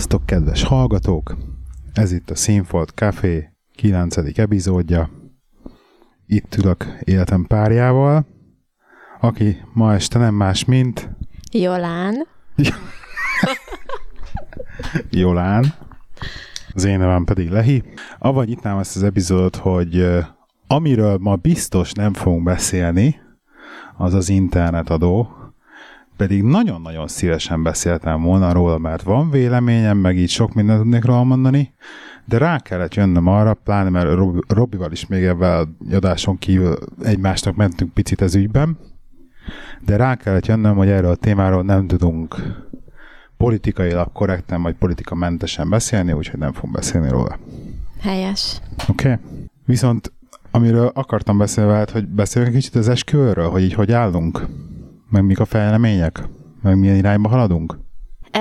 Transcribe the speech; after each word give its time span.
Sziasztok, 0.00 0.26
kedves 0.26 0.62
hallgatók! 0.62 1.36
Ez 1.92 2.12
itt 2.12 2.30
a 2.30 2.34
Színfolt 2.34 2.90
Café 2.90 3.52
9. 3.74 4.16
epizódja. 4.38 5.10
Itt 6.26 6.56
ülök 6.56 6.84
életem 7.00 7.44
párjával, 7.46 8.26
aki 9.20 9.56
ma 9.72 9.94
este 9.94 10.18
nem 10.18 10.34
más, 10.34 10.64
mint 10.64 11.10
Jolán. 11.52 12.26
Jolán. 15.10 15.74
Az 16.74 16.84
én 16.84 16.98
nevem 16.98 17.24
pedig 17.24 17.50
Lehi. 17.50 17.82
Avagy 18.18 18.48
nyitnám 18.48 18.78
ezt 18.78 18.96
az 18.96 19.02
epizódot, 19.02 19.56
hogy 19.56 20.06
amiről 20.66 21.18
ma 21.18 21.36
biztos 21.36 21.92
nem 21.92 22.12
fogunk 22.12 22.42
beszélni, 22.42 23.20
az 23.96 24.14
az 24.14 24.28
internetadó, 24.28 25.39
pedig 26.20 26.42
nagyon-nagyon 26.42 27.08
szívesen 27.08 27.62
beszéltem 27.62 28.22
volna 28.22 28.52
róla, 28.52 28.78
mert 28.78 29.02
van 29.02 29.30
véleményem, 29.30 29.98
meg 29.98 30.16
így 30.16 30.28
sok 30.28 30.54
mindent 30.54 30.80
tudnék 30.80 31.04
róla 31.04 31.24
mondani, 31.24 31.74
de 32.24 32.38
rá 32.38 32.58
kellett 32.58 32.94
jönnöm 32.94 33.26
arra, 33.26 33.54
pláne 33.54 33.88
mert 33.88 34.14
Rob- 34.14 34.52
Robival 34.52 34.92
is 34.92 35.06
még 35.06 35.24
ebben 35.24 35.76
adáson 35.92 36.38
kívül 36.38 36.76
egymásnak 37.02 37.56
mentünk 37.56 37.92
picit 37.92 38.22
ez 38.22 38.34
ügyben, 38.34 38.78
de 39.84 39.96
rá 39.96 40.14
kellett 40.14 40.46
jönnöm, 40.46 40.76
hogy 40.76 40.88
erről 40.88 41.10
a 41.10 41.14
témáról 41.14 41.62
nem 41.62 41.86
tudunk 41.86 42.36
politikailag 43.36 44.12
korrekten, 44.12 44.62
vagy 44.62 44.74
politikamentesen 44.74 45.68
beszélni, 45.68 46.12
úgyhogy 46.12 46.38
nem 46.38 46.52
fogunk 46.52 46.74
beszélni 46.74 47.08
róla. 47.08 47.38
Helyes. 48.00 48.60
Oké? 48.88 49.12
Okay? 49.12 49.24
Viszont 49.66 50.12
amiről 50.50 50.90
akartam 50.94 51.38
beszélni 51.38 51.70
veled, 51.70 51.90
hogy 51.90 52.06
beszéljünk 52.06 52.54
kicsit 52.54 52.74
az 52.74 52.88
esküvőről, 52.88 53.48
hogy 53.48 53.62
így 53.62 53.74
hogy 53.74 53.92
állunk, 53.92 54.46
meg 55.10 55.24
mik 55.24 55.40
a 55.40 55.44
fejlemények, 55.44 56.22
meg 56.62 56.78
milyen 56.78 56.96
irányba 56.96 57.28
haladunk. 57.28 57.78
E, 58.30 58.40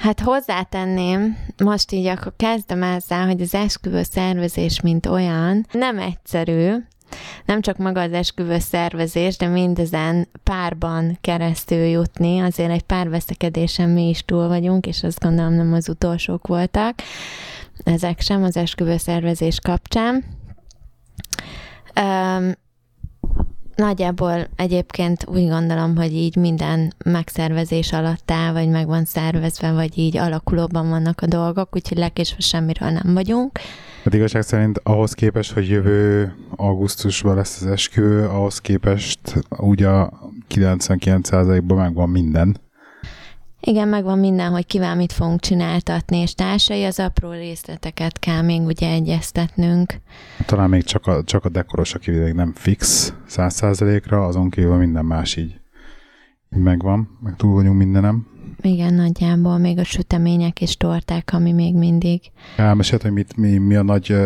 hát 0.00 0.20
hozzátenném, 0.20 1.36
most 1.64 1.92
így 1.92 2.06
akkor 2.06 2.32
kezdem 2.36 2.82
ezzel, 2.82 3.26
hogy 3.26 3.40
az 3.40 3.54
esküvő 3.54 4.02
szervezés, 4.02 4.80
mint 4.80 5.06
olyan, 5.06 5.66
nem 5.72 5.98
egyszerű, 5.98 6.74
nem 7.44 7.60
csak 7.60 7.76
maga 7.76 8.00
az 8.00 8.12
esküvő 8.12 8.58
szervezés, 8.58 9.36
de 9.36 9.46
mindezen 9.46 10.28
párban 10.42 11.18
keresztül 11.20 11.84
jutni. 11.84 12.38
Azért 12.38 12.70
egy 12.70 12.82
pár 12.82 13.08
veszekedésen 13.08 13.88
mi 13.88 14.08
is 14.08 14.24
túl 14.24 14.48
vagyunk, 14.48 14.86
és 14.86 15.02
azt 15.02 15.20
gondolom 15.20 15.52
nem 15.52 15.72
az 15.72 15.88
utolsók 15.88 16.46
voltak. 16.46 16.94
Ezek 17.84 18.20
sem 18.20 18.42
az 18.42 18.56
esküvő 18.56 18.96
szervezés 18.96 19.58
kapcsán. 19.60 20.24
Um, 22.00 22.52
Nagyjából 23.76 24.46
egyébként 24.56 25.24
úgy 25.28 25.48
gondolom, 25.48 25.96
hogy 25.96 26.12
így 26.12 26.36
minden 26.36 26.92
megszervezés 27.04 27.92
alatt 27.92 28.30
áll, 28.30 28.52
vagy 28.52 28.68
meg 28.68 28.86
van 28.86 29.04
szervezve, 29.04 29.72
vagy 29.72 29.98
így 29.98 30.16
alakulóban 30.16 30.88
vannak 30.88 31.20
a 31.20 31.26
dolgok, 31.26 31.76
úgyhogy 31.76 31.98
legkésőbb 31.98 32.40
semmiről 32.40 32.90
nem 32.90 33.14
vagyunk. 33.14 33.58
Hát 34.04 34.14
igazság 34.14 34.42
szerint 34.42 34.80
ahhoz 34.82 35.12
képest, 35.12 35.52
hogy 35.52 35.68
jövő 35.68 36.34
augusztusban 36.56 37.34
lesz 37.34 37.60
az 37.60 37.66
esküvő, 37.66 38.26
ahhoz 38.26 38.58
képest 38.58 39.20
úgy 39.48 39.82
a 39.82 40.12
99%-ban 40.54 41.76
megvan 41.76 42.08
minden. 42.08 42.56
Igen, 43.66 43.88
megvan 43.88 44.18
minden, 44.18 44.50
hogy 44.50 44.66
kivel 44.66 44.94
mit 44.96 45.12
fogunk 45.12 45.40
csináltatni, 45.40 46.16
és 46.16 46.34
társai 46.34 46.84
az 46.84 46.98
apró 46.98 47.30
részleteket 47.30 48.18
kell 48.18 48.42
még 48.42 48.60
ugye 48.60 48.90
egyeztetnünk. 48.90 49.94
Talán 50.46 50.68
még 50.68 50.82
csak 50.82 51.06
a, 51.06 51.24
csak 51.24 51.44
a 51.44 51.48
dekoros, 51.48 51.94
aki 51.94 52.10
még 52.10 52.32
nem 52.32 52.52
fix 52.54 53.12
100%-ra, 53.28 54.26
azon 54.26 54.50
kívül 54.50 54.76
minden 54.76 55.04
más 55.04 55.36
így, 55.36 55.60
így 56.56 56.62
megvan, 56.62 57.18
meg 57.20 57.36
túl 57.36 57.54
vagyunk 57.54 57.76
mindenem. 57.76 58.26
Igen, 58.60 58.94
nagyjából 58.94 59.58
még 59.58 59.78
a 59.78 59.84
sütemények 59.84 60.60
és 60.60 60.76
torták, 60.76 61.30
ami 61.32 61.52
még 61.52 61.74
mindig. 61.74 62.20
Elmesélt, 62.56 63.02
hogy 63.02 63.12
mit, 63.12 63.36
mi, 63.36 63.56
mi 63.56 63.74
a 63.74 63.82
nagy 63.82 64.16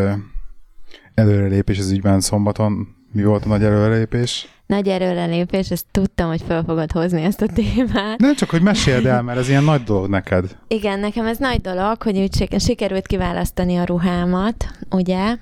előrelépés 1.14 1.78
az 1.78 1.90
ügyben 1.90 2.20
szombaton? 2.20 2.88
Mi 3.12 3.24
volt 3.24 3.44
a 3.44 3.48
nagy 3.48 3.64
előrelépés? 3.64 4.55
Nagy 4.66 4.88
előrelépés, 4.88 5.70
ezt 5.70 5.86
tudtam, 5.90 6.28
hogy 6.28 6.42
fel 6.46 6.62
fogod 6.66 6.92
hozni 6.92 7.22
ezt 7.22 7.42
a 7.42 7.46
témát. 7.46 8.18
Nem 8.18 8.34
csak, 8.34 8.50
hogy 8.50 8.62
meséld 8.62 9.06
el, 9.06 9.22
mert 9.22 9.38
ez 9.38 9.48
ilyen 9.48 9.64
nagy 9.64 9.82
dolog 9.82 10.08
neked. 10.08 10.56
Igen, 10.68 10.98
nekem 10.98 11.26
ez 11.26 11.38
nagy 11.38 11.60
dolog, 11.60 12.02
hogy 12.02 12.18
úgy 12.18 12.60
sikerült 12.60 13.06
kiválasztani 13.06 13.76
a 13.76 13.84
ruhámat, 13.84 14.70
ugye, 14.90 15.36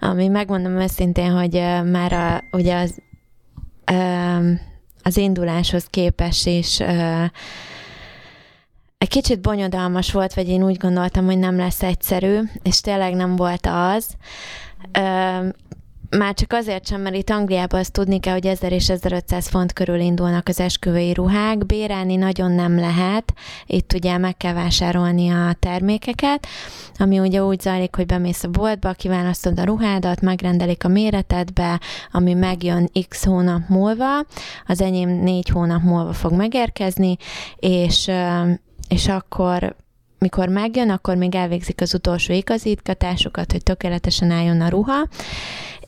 ami 0.00 0.28
megmondom 0.28 0.72
őszintén, 0.72 1.30
hogy 1.30 1.52
már 1.90 2.12
a, 2.12 2.56
ugye 2.56 2.76
az, 2.76 2.98
az 5.02 5.16
induláshoz 5.16 5.84
képes 5.84 6.46
is 6.46 6.80
egy 9.00 9.08
kicsit 9.08 9.40
bonyodalmas 9.40 10.12
volt, 10.12 10.34
vagy 10.34 10.48
én 10.48 10.64
úgy 10.64 10.76
gondoltam, 10.76 11.24
hogy 11.24 11.38
nem 11.38 11.56
lesz 11.56 11.82
egyszerű, 11.82 12.38
és 12.62 12.80
tényleg 12.80 13.14
nem 13.14 13.36
volt 13.36 13.66
az. 13.66 14.16
Már 16.18 16.34
csak 16.34 16.52
azért 16.52 16.86
sem, 16.86 17.00
mert 17.00 17.14
itt 17.14 17.30
Angliában 17.30 17.80
azt 17.80 17.92
tudni 17.92 18.20
kell, 18.20 18.32
hogy 18.32 18.46
1000 18.46 18.72
és 18.72 18.90
1500 18.90 19.48
font 19.48 19.72
körül 19.72 20.00
indulnak 20.00 20.48
az 20.48 20.60
esküvői 20.60 21.12
ruhák, 21.12 21.66
bérelni 21.66 22.16
nagyon 22.16 22.52
nem 22.52 22.78
lehet, 22.78 23.32
itt 23.66 23.92
ugye 23.92 24.18
meg 24.18 24.36
kell 24.36 24.52
vásárolni 24.52 25.28
a 25.28 25.56
termékeket, 25.58 26.46
ami 26.98 27.18
ugye 27.18 27.42
úgy 27.42 27.60
zajlik, 27.60 27.96
hogy 27.96 28.06
bemész 28.06 28.44
a 28.44 28.48
boltba, 28.48 28.92
kiválasztod 28.92 29.58
a 29.58 29.64
ruhádat, 29.64 30.20
megrendelik 30.20 30.84
a 30.84 30.88
méretedbe, 30.88 31.80
ami 32.10 32.34
megjön 32.34 32.90
x 33.08 33.24
hónap 33.24 33.68
múlva, 33.68 34.26
az 34.66 34.80
enyém 34.80 35.08
négy 35.08 35.48
hónap 35.48 35.82
múlva 35.82 36.12
fog 36.12 36.32
megérkezni, 36.32 37.16
és, 37.56 38.10
és 38.88 39.08
akkor 39.08 39.76
mikor 40.20 40.48
megjön, 40.48 40.90
akkor 40.90 41.16
még 41.16 41.34
elvégzik 41.34 41.80
az 41.80 41.94
utolsó 41.94 42.32
igazítgatásokat, 42.32 43.52
hogy 43.52 43.62
tökéletesen 43.62 44.30
álljon 44.30 44.60
a 44.60 44.68
ruha, 44.68 45.08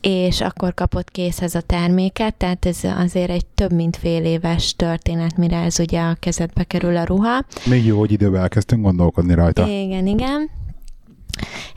és 0.01 0.41
akkor 0.41 0.73
kapott 0.73 1.11
készhez 1.11 1.55
a 1.55 1.61
terméket, 1.61 2.35
tehát 2.35 2.65
ez 2.65 2.79
azért 2.97 3.29
egy 3.29 3.45
több 3.45 3.71
mint 3.71 3.97
fél 3.97 4.25
éves 4.25 4.75
történet, 4.75 5.37
mire 5.37 5.57
ez 5.57 5.79
ugye 5.79 6.01
a 6.01 6.17
kezedbe 6.19 6.63
kerül 6.63 6.97
a 6.97 7.03
ruha. 7.03 7.45
Még 7.65 7.85
jó, 7.85 7.99
hogy 7.99 8.11
időben 8.11 8.41
elkezdtünk 8.41 8.83
gondolkodni 8.83 9.33
rajta. 9.33 9.67
Igen, 9.67 10.07
igen. 10.07 10.49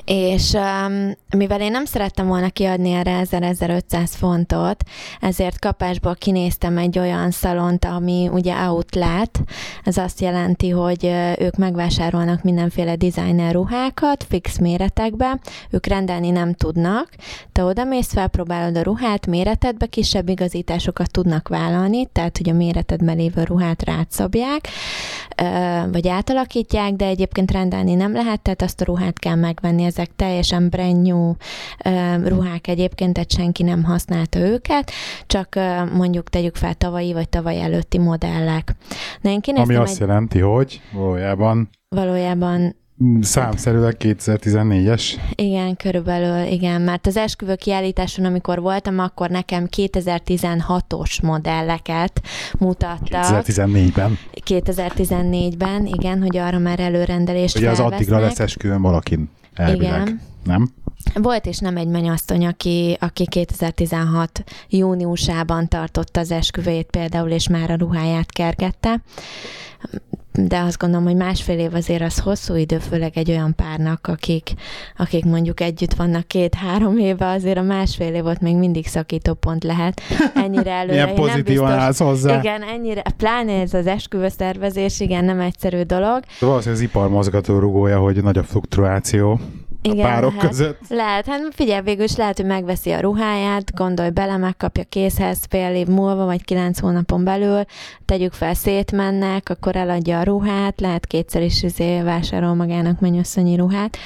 És 0.05 0.53
um, 0.53 1.13
mivel 1.37 1.61
én 1.61 1.71
nem 1.71 1.85
szerettem 1.85 2.27
volna 2.27 2.49
kiadni 2.49 2.93
erre 2.93 3.23
1000-1500 3.25 4.11
fontot, 4.11 4.85
ezért 5.21 5.59
kapásból 5.59 6.15
kinéztem 6.15 6.79
egy 6.79 6.99
olyan 6.99 7.31
szalont, 7.31 7.85
ami 7.85 8.29
ugye 8.33 8.55
outlet, 8.55 9.41
ez 9.85 9.97
azt 9.97 10.21
jelenti, 10.21 10.71
hogy 10.71 11.13
ők 11.39 11.57
megvásárolnak 11.57 12.43
mindenféle 12.43 12.97
designer 12.97 13.53
ruhákat 13.53 14.25
fix 14.29 14.59
méretekbe, 14.59 15.41
ők 15.71 15.87
rendelni 15.87 16.31
nem 16.31 16.53
tudnak, 16.55 17.09
te 17.53 17.65
oda 17.65 17.85
mész, 17.85 18.13
felpróbálod 18.13 18.77
a 18.77 18.83
ruhát, 18.83 19.27
méretedbe 19.27 19.87
kisebb 19.87 20.29
igazításokat 20.29 21.11
tudnak 21.11 21.49
vállalni, 21.49 22.07
tehát 22.07 22.37
hogy 22.37 22.49
a 22.49 22.53
méretedben 22.53 23.17
lévő 23.17 23.43
ruhát 23.43 23.85
rátszabják, 23.85 24.69
vagy 25.93 26.09
átalakítják, 26.09 26.93
de 26.93 27.07
egyébként 27.07 27.51
rendelni 27.51 27.95
nem 27.95 28.13
lehet, 28.13 28.41
tehát 28.41 28.63
azt 28.63 28.81
a 28.81 28.85
ruhát 28.85 29.19
kell 29.19 29.35
megvenni, 29.47 29.85
ezek 29.85 30.11
teljesen 30.17 30.69
brand 30.69 31.03
new 31.03 31.33
ruhák 32.25 32.67
egyébként, 32.67 33.13
tehát 33.13 33.31
senki 33.31 33.63
nem 33.63 33.85
használta 33.85 34.39
őket, 34.39 34.91
csak 35.27 35.55
mondjuk 35.93 36.29
tegyük 36.29 36.57
fel 36.57 36.75
tavalyi 36.75 37.13
vagy 37.13 37.29
tavaly 37.29 37.63
előtti 37.63 37.99
modellek. 37.99 38.75
Na, 39.21 39.31
én 39.31 39.41
Ami 39.55 39.75
azt 39.75 39.93
egy... 39.93 40.01
jelenti, 40.01 40.39
hogy 40.39 40.81
valójában 40.93 41.71
valójában 41.89 42.77
Számszerűleg 43.21 43.97
2014-es? 43.99 45.03
Igen, 45.35 45.77
körülbelül, 45.77 46.53
igen. 46.53 46.81
Mert 46.81 47.07
az 47.07 47.17
esküvő 47.17 47.55
kiállításon, 47.55 48.25
amikor 48.25 48.61
voltam, 48.61 48.99
akkor 48.99 49.31
nekem 49.31 49.69
2016-os 49.77 51.23
modelleket 51.23 52.23
mutattak. 52.59 53.45
2014-ben? 53.45 54.19
2014-ben, 54.47 55.87
igen, 55.87 56.23
hogy 56.23 56.37
arra 56.37 56.59
már 56.59 56.81
előrendelést 56.81 57.57
Ugye 57.57 57.71
az 57.71 57.81
addigra 57.81 58.19
lesz 58.19 58.39
esküvőn 58.39 58.83
valakin, 58.83 59.31
elvileg. 59.55 60.01
Igen. 60.01 60.21
Nem? 60.45 60.69
Volt 61.15 61.47
és 61.47 61.59
nem 61.59 61.77
egy 61.77 61.89
mennyasszony, 61.89 62.47
aki, 62.47 62.97
aki 63.01 63.27
2016 63.27 64.45
júniusában 64.69 65.69
tartotta 65.69 66.21
az 66.21 66.31
esküvőjét 66.31 66.91
például, 66.91 67.31
és 67.31 67.49
már 67.49 67.71
a 67.71 67.77
ruháját 67.77 68.33
kergette 68.33 69.03
de 70.37 70.59
azt 70.59 70.79
gondolom, 70.79 71.07
hogy 71.07 71.17
másfél 71.17 71.59
év 71.59 71.75
azért 71.75 72.03
az 72.03 72.19
hosszú 72.19 72.55
idő, 72.55 72.79
főleg 72.79 73.13
egy 73.15 73.31
olyan 73.31 73.55
párnak, 73.55 74.07
akik, 74.07 74.53
akik 74.97 75.25
mondjuk 75.25 75.61
együtt 75.61 75.95
vannak 75.95 76.27
két-három 76.27 76.99
éve, 76.99 77.27
azért 77.27 77.59
a 77.59 77.63
másfél 77.63 78.15
év 78.15 78.25
ott 78.25 78.41
még 78.41 78.57
mindig 78.57 78.87
szakító 78.87 79.35
pont 79.35 79.65
lehet. 79.65 80.01
Ennyire 80.35 80.71
előre. 80.81 81.03
Milyen 81.03 81.15
pozitívan 81.15 81.73
állsz 81.73 81.99
hozzá. 81.99 82.39
Igen, 82.39 82.63
ennyire, 82.63 83.03
pláne 83.17 83.61
ez 83.61 83.75
az 83.75 83.87
esküvő 83.87 84.29
szervezés, 84.29 85.01
igen, 85.01 85.25
nem 85.25 85.41
egyszerű 85.41 85.83
dolog. 85.83 86.21
Valószínűleg 86.41 86.75
az 86.75 86.81
ipar 86.81 87.09
mozgató 87.09 87.59
rugója, 87.59 87.99
hogy 87.99 88.23
nagy 88.23 88.39
a 88.39 88.43
fluktuáció. 88.43 89.41
Igen, 89.93 90.07
a 90.07 90.09
párok 90.09 90.35
lehet, 90.35 90.49
között. 90.49 90.81
Lehet, 90.89 91.27
hát 91.27 91.41
figyelj, 91.51 91.83
végül 91.83 92.05
is 92.05 92.17
lehet, 92.17 92.37
hogy 92.37 92.47
megveszi 92.47 92.91
a 92.91 93.01
ruháját, 93.01 93.75
gondolj 93.75 94.11
bele, 94.11 94.37
megkapja 94.37 94.85
készhez 94.85 95.39
fél 95.49 95.75
év 95.75 95.87
múlva, 95.87 96.25
vagy 96.25 96.45
kilenc 96.45 96.79
hónapon 96.79 97.25
belül, 97.25 97.65
tegyük 98.05 98.33
fel, 98.33 98.55
szétmennek, 98.55 99.49
akkor 99.49 99.77
eladja 99.77 100.19
a 100.19 100.23
ruhát, 100.23 100.81
lehet 100.81 101.07
kétszer 101.07 101.43
is 101.43 101.63
izé 101.63 102.01
vásárol 102.01 102.55
magának 102.55 103.01
mennyasszonyi 103.01 103.57
ruhát. 103.57 103.97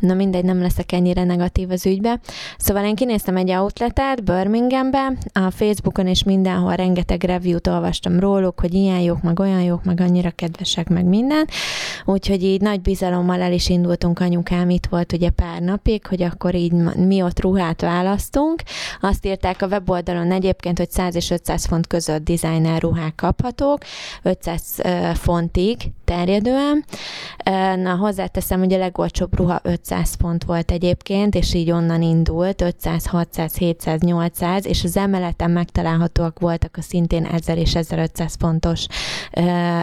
Na 0.00 0.14
mindegy, 0.14 0.44
nem 0.44 0.60
leszek 0.60 0.92
ennyire 0.92 1.24
negatív 1.24 1.70
az 1.70 1.86
ügybe. 1.86 2.20
Szóval 2.58 2.84
én 2.84 2.94
kinéztem 2.94 3.36
egy 3.36 3.50
outletet 3.50 4.24
Birminghambe, 4.24 5.12
a 5.32 5.50
Facebookon 5.50 6.06
és 6.06 6.22
mindenhol 6.22 6.74
rengeteg 6.74 7.22
review-t 7.22 7.66
olvastam 7.66 8.20
róluk, 8.20 8.60
hogy 8.60 8.74
ilyen 8.74 9.00
jók, 9.00 9.22
meg 9.22 9.40
olyan 9.40 9.62
jók, 9.62 9.84
meg 9.84 10.00
annyira 10.00 10.30
kedvesek, 10.30 10.88
meg 10.88 11.04
minden. 11.04 11.46
Úgyhogy 12.04 12.42
így 12.42 12.60
nagy 12.60 12.80
bizalommal 12.80 13.40
el 13.40 13.52
is 13.52 13.68
indultunk 13.68 14.20
anyukám, 14.20 14.70
itt 14.70 14.86
volt 14.90 15.12
ugye 15.12 15.23
pár 15.30 15.60
napig, 15.60 16.06
hogy 16.06 16.22
akkor 16.22 16.54
így 16.54 16.72
mi 16.96 17.22
ott 17.22 17.40
ruhát 17.40 17.80
választunk. 17.80 18.62
Azt 19.00 19.26
írták 19.26 19.62
a 19.62 19.66
weboldalon 19.66 20.32
egyébként, 20.32 20.78
hogy 20.78 20.90
100 20.90 21.14
és 21.14 21.30
500 21.30 21.64
font 21.66 21.86
között 21.86 22.24
designer 22.24 22.80
ruhák 22.80 23.14
kaphatók, 23.14 23.78
500 24.22 24.80
fontig 25.14 25.76
terjedően. 26.04 26.84
Na, 27.82 27.96
hozzáteszem, 27.96 28.58
hogy 28.58 28.72
a 28.72 28.78
legolcsóbb 28.78 29.36
ruha 29.36 29.60
500 29.62 30.16
font 30.20 30.44
volt 30.44 30.70
egyébként, 30.70 31.34
és 31.34 31.54
így 31.54 31.70
onnan 31.70 32.02
indult, 32.02 32.60
500, 32.60 33.06
600, 33.06 33.56
700, 33.56 34.00
800, 34.00 34.66
és 34.66 34.84
az 34.84 34.96
emeleten 34.96 35.50
megtalálhatóak 35.50 36.38
voltak 36.38 36.76
a 36.78 36.82
szintén 36.82 37.24
1000 37.24 37.58
és 37.58 37.74
1500 37.74 38.36
fontos 38.38 38.86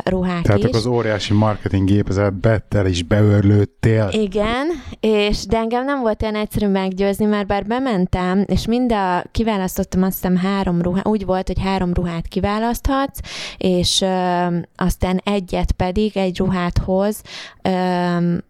ruhák 0.03 0.41
Tehát 0.41 0.63
is. 0.63 0.75
az 0.75 0.85
óriási 0.85 1.33
marketing 1.33 1.87
gépezet 1.87 2.33
bettel 2.33 2.85
is 2.85 3.03
beörlődtél. 3.03 4.09
Igen, 4.11 4.67
és 4.99 5.45
de 5.45 5.57
engem 5.57 5.85
nem 5.85 5.99
volt 6.01 6.21
olyan 6.21 6.35
egyszerű 6.35 6.67
meggyőzni, 6.67 7.25
mert 7.25 7.47
bár 7.47 7.65
bementem, 7.65 8.43
és 8.47 8.65
mind 8.65 8.91
a, 8.91 9.23
kiválasztottam 9.31 10.03
azt 10.03 10.13
hiszem 10.13 10.35
három 10.37 10.81
ruhát, 10.81 11.07
úgy 11.07 11.25
volt, 11.25 11.47
hogy 11.47 11.61
három 11.61 11.93
ruhát 11.93 12.27
kiválaszthatsz, 12.27 13.19
és 13.57 14.01
ö, 14.01 14.45
aztán 14.75 15.21
egyet 15.23 15.71
pedig, 15.71 16.10
egy 16.15 16.37
ruhát 16.37 16.77
hoz 16.77 17.21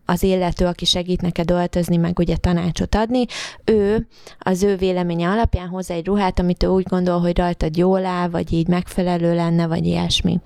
az 0.05 0.23
illető, 0.23 0.65
aki 0.65 0.85
segít 0.85 1.21
neked 1.21 1.51
öltözni, 1.51 1.97
meg 1.97 2.19
ugye 2.19 2.35
tanácsot 2.37 2.95
adni, 2.95 3.25
ő 3.65 4.07
az 4.39 4.63
ő 4.63 4.75
véleménye 4.75 5.29
alapján 5.29 5.67
hoz 5.67 5.91
egy 5.91 6.05
ruhát, 6.05 6.39
amit 6.39 6.63
ő 6.63 6.67
úgy 6.67 6.85
gondol, 6.87 7.19
hogy 7.19 7.37
rajtad 7.37 7.77
jól 7.77 8.05
áll, 8.05 8.29
vagy 8.29 8.53
így 8.53 8.67
megfelelő 8.67 9.35
lenne, 9.35 9.67
vagy 9.67 9.85
ilyesmi. 9.85 10.39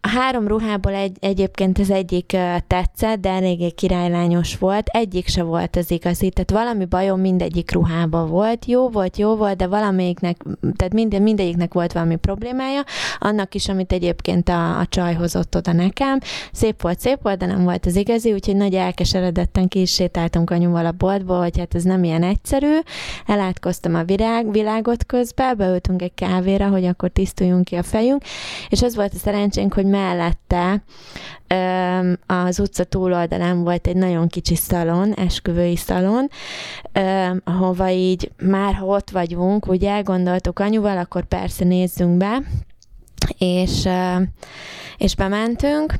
A 0.00 0.08
három 0.08 0.48
ruhából 0.48 0.92
egy, 0.92 1.16
egyébként 1.20 1.78
az 1.78 1.90
egyik 1.90 2.36
tetszett, 2.66 3.20
de 3.20 3.28
eléggé 3.30 3.70
királylányos 3.70 4.58
volt. 4.58 4.88
Egyik 4.88 5.28
se 5.28 5.42
volt 5.42 5.76
az 5.76 5.90
igazi, 5.90 6.30
tehát 6.30 6.50
valami 6.50 6.84
bajom 6.84 7.20
mindegyik 7.20 7.72
ruhában 7.72 8.28
volt. 8.28 8.64
Jó 8.66 8.88
volt, 8.88 9.16
jó 9.16 9.36
volt, 9.36 9.56
de 9.56 9.66
valamelyiknek, 9.66 10.36
tehát 10.76 10.92
minden, 10.92 11.22
mindegyiknek 11.22 11.72
volt 11.72 11.92
valami 11.92 12.16
problémája. 12.16 12.80
Annak 13.18 13.54
is, 13.54 13.68
amit 13.68 13.92
egyébként 13.92 14.48
a, 14.48 14.78
a 14.78 14.86
csaj 14.86 15.14
hozott 15.14 15.56
oda 15.56 15.72
nekem. 15.72 16.18
Szép 16.52 16.82
volt, 16.82 17.00
szép 17.00 17.18
volt, 17.22 17.38
de 17.38 17.46
nem 17.46 17.64
volt 17.64 17.86
az 17.86 17.96
igazi, 17.96 18.32
úgyhogy 18.32 18.56
nagy 18.56 18.74
elkeseredetten 18.74 19.68
ki 19.68 19.80
is 19.80 19.92
sétáltunk 19.92 20.50
anyuval 20.50 20.86
a 20.86 20.92
boltba, 20.92 21.38
hogy 21.38 21.58
hát 21.58 21.74
ez 21.74 21.82
nem 21.82 22.04
ilyen 22.04 22.22
egyszerű. 22.22 22.78
Elátkoztam 23.26 23.94
a 23.94 24.04
virág, 24.04 24.50
világot 24.50 25.06
közben, 25.06 25.56
beültünk 25.56 26.02
egy 26.02 26.14
kávéra, 26.14 26.68
hogy 26.68 26.84
akkor 26.84 27.08
tisztuljunk 27.08 27.64
ki 27.64 27.74
a 27.74 27.82
fejünk, 27.82 28.22
és 28.68 28.82
az 28.82 28.94
volt 28.94 29.14
a 29.14 29.18
szerencsénk, 29.18 29.74
hogy 29.74 29.86
mellette 29.98 30.82
az 32.26 32.58
utca 32.58 32.84
túloldalán 32.84 33.62
volt 33.64 33.86
egy 33.86 33.96
nagyon 33.96 34.28
kicsi 34.28 34.54
szalon, 34.54 35.14
esküvői 35.14 35.76
szalon, 35.76 36.28
ahova 37.44 37.90
így 37.90 38.30
már 38.42 38.74
ha 38.74 38.86
ott 38.86 39.10
vagyunk, 39.10 39.66
ugye 39.66 39.90
elgondoltuk 39.90 40.58
anyuval, 40.58 40.98
akkor 40.98 41.24
persze 41.24 41.64
nézzünk 41.64 42.16
be, 42.16 42.42
és, 43.38 43.88
és 44.96 45.14
bementünk, 45.14 45.94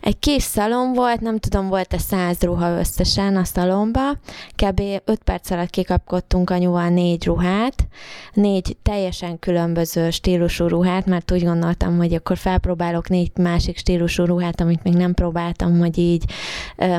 egy 0.00 0.18
kis 0.18 0.42
szalon 0.42 0.92
volt, 0.92 1.20
nem 1.20 1.38
tudom, 1.38 1.68
volt-e 1.68 1.98
száz 1.98 2.40
ruha 2.40 2.78
összesen 2.78 3.36
a 3.36 3.44
szalomba, 3.44 4.10
kb. 4.56 4.80
5 5.04 5.22
perc 5.24 5.50
alatt 5.50 5.70
kikapkodtunk 5.70 6.50
anyuval 6.50 6.88
négy 6.88 7.24
ruhát, 7.24 7.86
négy 8.32 8.76
teljesen 8.82 9.38
különböző 9.38 10.10
stílusú 10.10 10.66
ruhát, 10.66 11.06
mert 11.06 11.32
úgy 11.32 11.44
gondoltam, 11.44 11.96
hogy 11.96 12.14
akkor 12.14 12.36
felpróbálok 12.36 13.08
négy 13.08 13.30
másik 13.36 13.78
stílusú 13.78 14.24
ruhát, 14.24 14.60
amit 14.60 14.82
még 14.82 14.94
nem 14.94 15.14
próbáltam, 15.14 15.78
hogy 15.78 15.98
így 15.98 16.24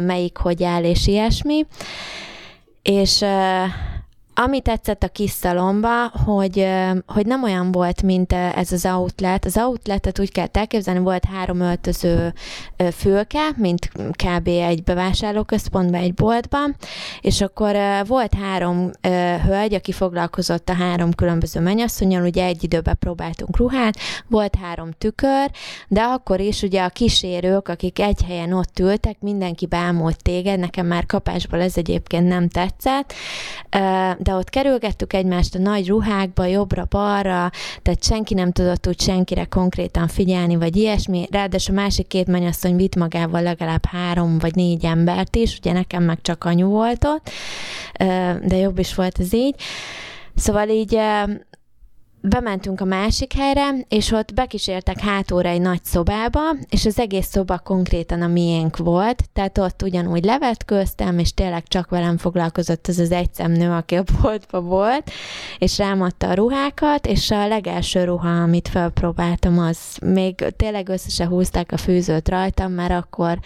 melyik 0.01 0.37
hogy 0.37 0.63
áll, 0.63 0.83
és 0.83 1.07
ilyesmi. 1.07 1.65
És 2.81 3.25
ami 4.43 4.61
tetszett 4.61 5.03
a 5.03 5.07
kis 5.07 5.31
szalomba, 5.31 6.07
hogy, 6.25 6.67
hogy 7.07 7.25
nem 7.25 7.43
olyan 7.43 7.71
volt, 7.71 8.03
mint 8.03 8.33
ez 8.33 8.71
az 8.71 8.85
outlet. 8.85 9.45
Az 9.45 9.57
outletet 9.57 10.19
úgy 10.19 10.31
kell 10.31 10.47
elképzelni, 10.51 10.99
volt 10.99 11.25
három 11.25 11.59
öltöző 11.59 12.33
fülke, 12.91 13.49
mint 13.55 13.91
kb. 14.11 14.47
egy 14.47 14.83
bevásárlóközpontban, 14.83 16.01
egy 16.01 16.13
boltban, 16.13 16.75
és 17.21 17.41
akkor 17.41 17.75
volt 18.07 18.33
három 18.33 18.91
hölgy, 19.45 19.73
aki 19.73 19.91
foglalkozott 19.91 20.69
a 20.69 20.73
három 20.73 21.13
különböző 21.13 21.59
mennyasszonyal, 21.59 22.23
ugye 22.23 22.45
egy 22.45 22.63
időben 22.63 22.97
próbáltunk 22.99 23.57
ruhát, 23.57 23.97
volt 24.27 24.55
három 24.55 24.91
tükör, 24.97 25.51
de 25.87 26.01
akkor 26.01 26.39
is 26.39 26.61
ugye 26.61 26.83
a 26.83 26.89
kísérők, 26.89 27.67
akik 27.67 27.99
egy 27.99 28.21
helyen 28.27 28.53
ott 28.53 28.79
ültek, 28.79 29.19
mindenki 29.19 29.65
bámult 29.65 30.23
téged, 30.23 30.59
nekem 30.59 30.85
már 30.85 31.05
kapásból 31.05 31.61
ez 31.61 31.77
egyébként 31.77 32.27
nem 32.27 32.47
tetszett, 32.47 33.13
de 34.17 34.30
ott 34.35 34.49
kerülgettük 34.49 35.13
egymást 35.13 35.55
a 35.55 35.59
nagy 35.59 35.87
ruhákba, 35.87 36.45
jobbra-balra, 36.45 37.51
tehát 37.81 38.03
senki 38.03 38.33
nem 38.33 38.51
tudott 38.51 38.87
úgy 38.87 38.99
senkire 38.99 39.45
konkrétan 39.45 40.07
figyelni, 40.07 40.55
vagy 40.55 40.75
ilyesmi. 40.75 41.27
Ráadásul 41.31 41.77
a 41.77 41.81
másik 41.81 42.07
két 42.07 42.27
mennyasszony 42.27 42.75
vitt 42.75 42.95
magával 42.95 43.41
legalább 43.41 43.85
három 43.85 44.39
vagy 44.39 44.55
négy 44.55 44.85
embert 44.85 45.35
is, 45.35 45.57
ugye 45.57 45.71
nekem 45.71 46.03
meg 46.03 46.21
csak 46.21 46.43
anyu 46.43 46.67
volt 46.67 47.05
ott, 47.05 47.29
de 48.43 48.55
jobb 48.55 48.79
is 48.79 48.95
volt 48.95 49.19
ez 49.19 49.33
így. 49.33 49.55
Szóval 50.35 50.69
így 50.69 50.99
bementünk 52.21 52.81
a 52.81 52.85
másik 52.85 53.33
helyre, 53.33 53.69
és 53.87 54.11
ott 54.11 54.33
bekísértek 54.33 54.99
hátulra 54.99 55.49
egy 55.49 55.61
nagy 55.61 55.83
szobába, 55.83 56.39
és 56.69 56.85
az 56.85 56.99
egész 56.99 57.27
szoba 57.27 57.59
konkrétan 57.59 58.21
a 58.21 58.27
miénk 58.27 58.77
volt, 58.77 59.23
tehát 59.33 59.57
ott 59.57 59.81
ugyanúgy 59.81 60.23
levetköztem, 60.23 61.19
és 61.19 61.33
tényleg 61.33 61.63
csak 61.67 61.89
velem 61.89 62.17
foglalkozott 62.17 62.87
az 62.87 62.99
az 62.99 63.11
egy 63.11 63.33
szemnő, 63.33 63.71
aki 63.71 63.95
a 63.95 64.03
boltba 64.21 64.61
volt, 64.61 65.11
és 65.57 65.77
rámadta 65.77 66.29
a 66.29 66.33
ruhákat, 66.33 67.07
és 67.07 67.31
a 67.31 67.47
legelső 67.47 68.03
ruha, 68.03 68.41
amit 68.41 68.67
felpróbáltam, 68.67 69.59
az 69.59 69.77
még 70.05 70.35
tényleg 70.57 70.89
össze 70.89 71.25
húzták 71.25 71.71
a 71.71 71.77
fűzőt 71.77 72.29
rajtam, 72.29 72.71
mert 72.71 72.91
akkor 72.91 73.39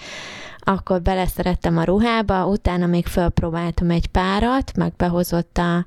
akkor 0.67 1.01
beleszerettem 1.01 1.77
a 1.77 1.83
ruhába, 1.83 2.45
utána 2.45 2.85
még 2.85 3.05
felpróbáltam 3.05 3.89
egy 3.89 4.07
párat, 4.07 4.77
meg 4.77 4.93
behozott 4.97 5.57
a, 5.57 5.85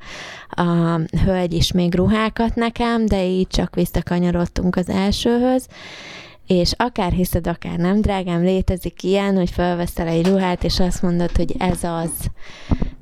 a 0.63 1.01
hölgy 1.25 1.53
is 1.53 1.73
még 1.73 1.95
ruhákat 1.95 2.55
nekem, 2.55 3.07
de 3.07 3.25
így 3.25 3.47
csak 3.47 3.75
visszakanyarodtunk 3.75 4.77
az 4.77 4.89
elsőhöz, 4.89 5.67
és 6.47 6.73
akár 6.77 7.13
hiszed, 7.13 7.47
akár 7.47 7.79
nem, 7.79 8.01
drágám, 8.01 8.43
létezik 8.43 9.03
ilyen, 9.03 9.37
hogy 9.37 9.51
felveszel 9.51 10.07
egy 10.07 10.27
ruhát, 10.27 10.65
és 10.65 10.81
azt 10.81 11.03
mondod, 11.03 11.37
hogy 11.37 11.55
ez 11.59 11.85
az. 11.85 12.11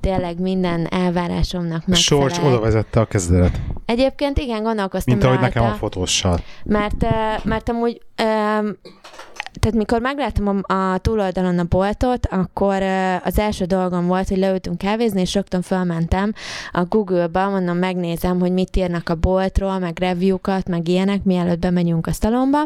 Tényleg 0.07 0.41
minden 0.41 0.87
elvárásomnak 0.87 1.87
megfelel. 1.87 2.29
Sors 2.29 2.39
oda 2.39 2.61
vezette 2.61 3.01
a 3.01 3.05
kezdetet. 3.05 3.61
Egyébként 3.85 4.39
igen, 4.39 4.63
gondolkoztam 4.63 5.15
Mint 5.15 5.27
ahogy 5.27 5.39
rajta, 5.39 5.59
nekem 5.59 5.73
a 5.73 5.77
fotóssal. 5.77 6.41
Mert, 6.65 7.07
mert 7.45 7.69
amúgy 7.69 8.01
tehát 9.61 9.77
mikor 9.77 10.01
megláttam 10.01 10.63
a, 10.63 10.75
a 10.75 10.99
túloldalon 10.99 11.59
a 11.59 11.65
boltot, 11.65 12.27
akkor 12.27 12.83
az 13.25 13.39
első 13.39 13.65
dolgom 13.65 14.07
volt, 14.07 14.29
hogy 14.29 14.39
leültünk 14.39 14.79
kávézni, 14.79 15.21
és 15.21 15.35
rögtön 15.35 15.63
felmentem 15.63 16.33
a 16.73 16.85
Google-ba, 16.85 17.49
mondom, 17.49 17.77
megnézem, 17.77 18.41
hogy 18.41 18.53
mit 18.53 18.77
írnak 18.77 19.09
a 19.09 19.15
boltról, 19.15 19.79
meg 19.79 19.99
review-kat, 19.99 20.69
meg 20.69 20.89
ilyenek, 20.89 21.25
mielőtt 21.25 21.59
bemegyünk 21.59 22.07
a 22.07 22.13
szalomba, 22.13 22.59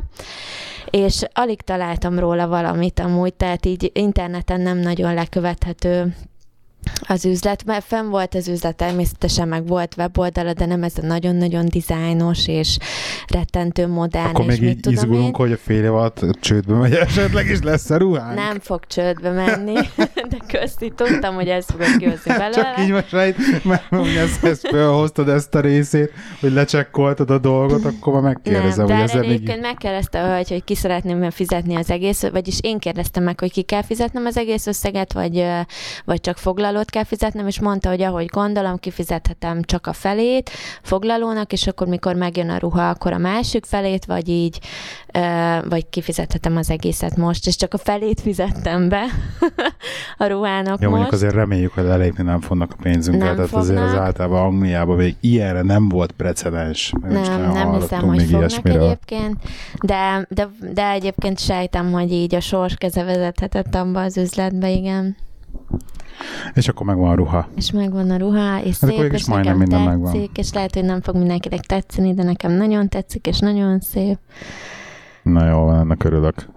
és 0.91 1.23
alig 1.33 1.61
találtam 1.61 2.19
róla 2.19 2.49
valamit 2.49 3.01
amúgy, 3.01 3.35
tehát 3.35 3.67
így 3.67 3.91
interneten 3.95 4.61
nem 4.61 4.79
nagyon 4.79 5.15
lekövethető 5.15 6.15
az 7.07 7.25
üzlet, 7.25 7.65
mert 7.65 7.85
fenn 7.85 8.09
volt 8.09 8.35
az 8.35 8.49
üzlet, 8.49 8.77
természetesen 8.77 9.49
meg 9.49 9.67
volt 9.67 9.95
weboldala, 9.97 10.53
de 10.53 10.67
nem 10.67 10.83
ez 10.83 10.93
a 11.03 11.07
nagyon-nagyon 11.07 11.67
dizájnos 11.67 12.49
és 12.49 12.79
rettentő 13.27 13.87
modern, 13.87 14.29
Akkor 14.29 14.45
és 14.45 14.51
még 14.51 14.61
mit 14.61 14.71
így 14.71 14.81
tudom 14.81 14.99
izgulunk, 14.99 15.27
én. 15.27 15.35
hogy 15.35 15.53
a 15.53 15.57
fél 15.57 15.85
év 15.85 15.95
alatt 15.95 16.41
csődbe 16.41 16.75
megy 16.75 16.93
esetleg, 16.93 17.47
és 17.47 17.59
lesz 17.63 17.91
a 17.91 17.97
ruhánk. 17.97 18.35
Nem 18.35 18.61
fog 18.61 18.81
csődbe 18.87 19.31
menni, 19.31 19.75
de 20.31 20.37
közti 20.47 20.93
tudtam, 20.97 21.35
hogy 21.35 21.49
ez 21.49 21.67
fog 21.67 21.97
kihozni 21.99 22.33
belőle. 22.37 22.51
Csak 22.51 22.81
így 22.81 22.91
most 22.91 23.11
rejt, 23.11 23.65
mert 23.65 23.85
hogy 23.89 24.17
ezt, 24.17 24.45
ezt 24.45 24.69
felhoztad 24.69 25.29
ezt 25.29 25.55
a 25.55 25.61
részét, 25.61 26.13
hogy 26.41 26.53
lecsekkoltad 26.53 27.31
a 27.31 27.39
dolgot, 27.39 27.85
akkor 27.85 28.13
már 28.13 28.23
megkérdezem, 28.23 28.87
nem, 28.87 28.97
hogy 28.97 29.09
ezzel 29.09 29.23
egyébként 29.23 29.61
még... 29.61 29.61
megkérdezte 29.61 30.23
a 30.23 30.27
hölgy, 30.27 30.49
hogy 30.49 30.65
ki 30.65 30.75
szeretném 30.75 31.31
fizetni 31.31 31.75
az 31.75 31.91
egész, 31.91 32.23
vagyis 32.23 32.59
én 32.61 32.79
kérdeztem 32.79 33.23
meg, 33.23 33.41
hogy 33.41 33.53
ki 33.53 33.63
kell 33.63 33.83
fizetnem 33.83 34.27
az 34.27 34.37
egész 34.37 34.67
összeget, 34.67 35.13
vagy, 35.13 35.45
vagy 36.05 36.21
csak 36.21 36.37
foglalót 36.81 36.91
kell 36.91 37.05
fizetnem, 37.05 37.47
és 37.47 37.61
mondta, 37.61 37.89
hogy 37.89 38.03
ahogy 38.03 38.27
gondolom, 38.27 38.77
kifizethetem 38.77 39.63
csak 39.63 39.87
a 39.87 39.93
felét 39.93 40.51
foglalónak, 40.83 41.53
és 41.53 41.67
akkor 41.67 41.87
mikor 41.87 42.15
megjön 42.15 42.51
a 42.51 42.59
ruha, 42.59 42.89
akkor 42.89 43.13
a 43.13 43.19
másik 43.19 43.65
felét, 43.65 44.05
vagy 44.05 44.29
így, 44.29 44.59
vagy 45.69 45.89
kifizethetem 45.91 46.57
az 46.57 46.71
egészet 46.71 47.17
most, 47.17 47.47
és 47.47 47.57
csak 47.57 47.75
a 47.75 47.79
felét 47.79 48.21
fizettem 48.21 48.89
be 48.89 49.03
a 50.25 50.25
ruhának 50.27 50.81
mondjuk 50.81 51.01
most. 51.01 51.13
azért 51.13 51.35
reméljük, 51.35 51.73
hogy 51.73 51.85
lelépni 51.85 52.25
nem 52.25 52.41
fognak 52.41 52.73
a 52.73 52.83
pénzünkkel, 52.83 53.27
Nem 53.27 53.37
tehát 53.37 53.53
azért 53.53 53.79
az 53.79 53.87
fognak. 53.87 54.05
általában 54.05 54.41
Angliában 54.41 54.97
még 54.97 55.17
ilyenre 55.21 55.63
nem 55.63 55.89
volt 55.89 56.13
precedens. 56.13 56.93
Nem, 57.03 57.53
nem 57.53 57.81
hiszem, 57.81 58.01
hogy 58.07 58.23
fognak 58.23 58.41
ilyesmiről. 58.41 58.83
egyébként, 58.83 59.37
de, 59.83 60.27
de, 60.29 60.49
de 60.73 60.91
egyébként 60.91 61.39
sejtem, 61.39 61.93
hogy 61.93 62.13
így 62.13 62.35
a 62.35 62.41
sors 62.41 62.75
keze 62.75 63.03
vezethetett 63.03 63.75
abba 63.75 64.01
az 64.03 64.17
üzletbe, 64.17 64.71
igen. 64.71 65.17
És 66.55 66.69
akkor 66.69 66.87
megvan 66.87 67.11
a 67.11 67.15
ruha. 67.15 67.49
És 67.57 67.71
megvan 67.71 68.11
a 68.11 68.17
ruha, 68.17 68.59
és 68.63 68.79
Hát 68.81 68.83
akkor 68.83 68.89
szép, 68.89 68.99
végül 69.01 69.15
és 69.17 69.27
majdnem 69.27 69.59
nekem 69.59 69.69
minden 69.69 70.01
tetszik, 70.01 70.13
megvan. 70.13 70.31
és 70.35 70.53
lehet, 70.53 70.75
hogy 70.75 70.85
nem 70.85 71.01
fog 71.01 71.17
mindenkinek 71.17 71.61
tetszeni, 71.61 72.15
de 72.15 72.23
nekem 72.23 72.53
nagyon 72.53 72.89
tetszik, 72.89 73.27
és 73.27 73.39
nagyon 73.39 73.81
szép. 73.81 74.19
Na 75.23 75.47
jó, 75.47 75.59
van, 75.65 75.79
ennek 75.79 76.05
örülök. 76.05 76.49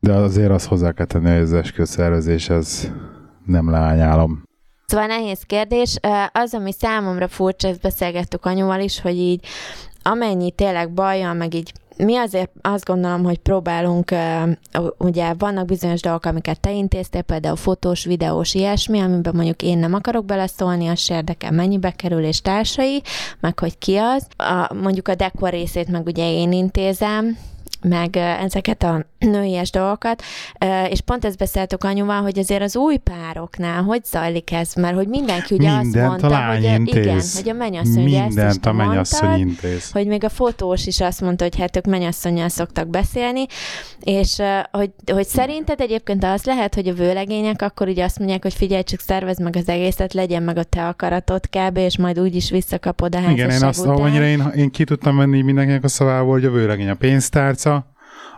De 0.00 0.12
azért 0.12 0.50
azt 0.50 0.66
hozzá 0.66 0.92
kell 0.92 1.06
tenni, 1.06 1.30
hogy 1.30 1.40
az 1.40 1.52
esküvőszervezés, 1.52 2.48
ez 2.48 2.90
nem 3.46 3.70
leányálom. 3.70 4.42
Szóval 4.86 5.06
nehéz 5.06 5.42
kérdés. 5.42 5.98
Az, 6.32 6.54
ami 6.54 6.72
számomra 6.72 7.28
furcsa, 7.28 7.68
ezt 7.68 7.80
beszélgettük 7.80 8.44
anyuval 8.44 8.80
is, 8.80 9.00
hogy 9.00 9.16
így 9.16 9.46
amennyi 10.02 10.50
tényleg 10.50 10.92
bajja, 10.92 11.32
meg 11.32 11.54
így 11.54 11.72
mi 11.96 12.16
azért 12.16 12.50
azt 12.60 12.84
gondolom, 12.84 13.24
hogy 13.24 13.38
próbálunk, 13.38 14.14
ugye 14.98 15.32
vannak 15.38 15.64
bizonyos 15.64 16.00
dolgok, 16.00 16.24
amiket 16.24 16.60
te 16.60 16.72
intéztél, 16.72 17.22
például 17.22 17.56
fotós, 17.56 18.04
videós, 18.04 18.54
ilyesmi, 18.54 19.00
amiben 19.00 19.34
mondjuk 19.34 19.62
én 19.62 19.78
nem 19.78 19.94
akarok 19.94 20.24
beleszólni, 20.24 20.88
az 20.88 20.98
se 20.98 21.14
érdekel, 21.14 21.50
mennyibe 21.50 21.90
kerül 21.90 22.24
és 22.24 22.40
társai, 22.40 23.02
meg 23.40 23.58
hogy 23.58 23.78
ki 23.78 23.96
az. 23.96 24.26
A, 24.36 24.74
mondjuk 24.74 25.08
a 25.08 25.14
dekor 25.14 25.50
részét 25.50 25.88
meg 25.88 26.06
ugye 26.06 26.30
én 26.30 26.52
intézem, 26.52 27.38
meg 27.88 28.16
ezeket 28.16 28.82
a 28.82 29.04
nőies 29.18 29.70
dolgokat, 29.70 30.22
és 30.88 31.00
pont 31.00 31.24
ezt 31.24 31.36
beszéltük 31.38 31.84
anyuval, 31.84 32.22
hogy 32.22 32.38
azért 32.38 32.62
az 32.62 32.76
új 32.76 32.96
pároknál 32.96 33.82
hogy 33.82 34.04
zajlik 34.04 34.52
ez, 34.52 34.74
mert 34.74 34.94
hogy 34.94 35.08
mindenki 35.08 35.54
ugye 35.54 35.76
Mindent 35.76 35.94
azt 35.94 36.06
mondta, 36.22 36.46
hogy 36.46 36.56
ö, 36.56 36.58
igen, 36.58 36.80
intéz. 36.80 37.36
hogy 37.36 37.48
a 37.48 37.52
mennyasszony, 37.52 38.04
ugye 38.04 38.18
ezt 38.18 38.26
Mindent 38.34 38.66
a 38.66 38.72
mennyasszony 38.72 39.28
mondtad, 39.28 39.48
intéz. 39.48 39.90
hogy 39.90 40.06
még 40.06 40.24
a 40.24 40.28
fotós 40.28 40.86
is 40.86 41.00
azt 41.00 41.20
mondta, 41.20 41.44
hogy 41.44 41.58
hát 41.58 41.76
ők 41.76 41.84
mennyasszonyjal 41.84 42.48
szoktak 42.48 42.88
beszélni, 42.88 43.46
és 44.00 44.36
hogy, 44.70 44.90
hogy 45.12 45.26
szerinted 45.26 45.80
egyébként 45.80 46.24
az 46.24 46.44
lehet, 46.44 46.74
hogy 46.74 46.88
a 46.88 46.92
vőlegények 46.92 47.62
akkor 47.62 47.88
ugye 47.88 48.04
azt 48.04 48.18
mondják, 48.18 48.42
hogy 48.42 48.54
figyelj, 48.54 48.82
csak 48.82 49.00
szervezd 49.00 49.42
meg 49.42 49.56
az 49.56 49.68
egészet, 49.68 50.12
legyen 50.12 50.42
meg 50.42 50.56
a 50.56 50.62
te 50.62 50.86
akaratod 50.86 51.46
kb, 51.48 51.76
és 51.76 51.98
majd 51.98 52.20
úgy 52.20 52.34
is 52.34 52.50
visszakapod 52.50 53.14
a 53.14 53.18
házasság 53.18 53.36
Igen, 53.46 53.50
én 53.50 53.62
azt, 53.62 53.80
után. 53.80 53.94
amennyire 53.94 54.28
én, 54.28 54.52
én 54.56 54.70
ki 54.70 54.84
tudtam 54.84 55.16
venni 55.16 55.40
mindenkinek 55.42 55.84
a 55.84 55.88
szavából, 55.88 56.32
hogy 56.32 56.44
a 56.44 56.50
vőlegény 56.50 56.88
a 56.88 56.94
pénztárca, 56.94 57.73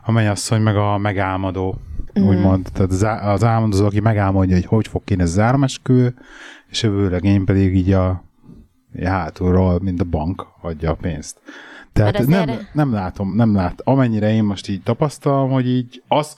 a 0.06 0.12
mennyasszony 0.12 0.60
meg 0.62 0.76
a 0.76 0.98
megálmodó, 0.98 1.74
Mhm. 2.14 2.26
úgymond. 2.26 2.68
Tehát 2.72 2.90
az, 2.90 3.04
á- 3.04 3.22
az 3.24 3.44
álmodozó, 3.44 3.86
aki 3.86 4.00
megálmodja, 4.00 4.54
hogy 4.54 4.66
hogy 4.66 4.88
fog 4.88 5.04
kéne 5.04 5.24
zármeskő, 5.24 6.14
és 6.70 6.84
a 6.84 6.90
vőlegény 6.90 7.44
pedig 7.44 7.74
így 7.76 7.92
a 7.92 8.24
hátulról, 9.04 9.78
mint 9.82 10.00
a 10.00 10.04
bank 10.04 10.46
adja 10.62 10.90
a 10.90 10.94
pénzt. 10.94 11.38
Tehát 11.92 12.12
Mert 12.12 12.26
nem, 12.28 12.42
azért- 12.48 12.74
nem 12.74 12.92
látom, 12.92 13.34
nem 13.34 13.54
lát, 13.54 13.80
amennyire 13.84 14.32
én 14.32 14.44
most 14.44 14.68
így 14.68 14.82
tapasztalom, 14.82 15.50
hogy 15.50 15.68
így 15.68 16.02
az, 16.08 16.36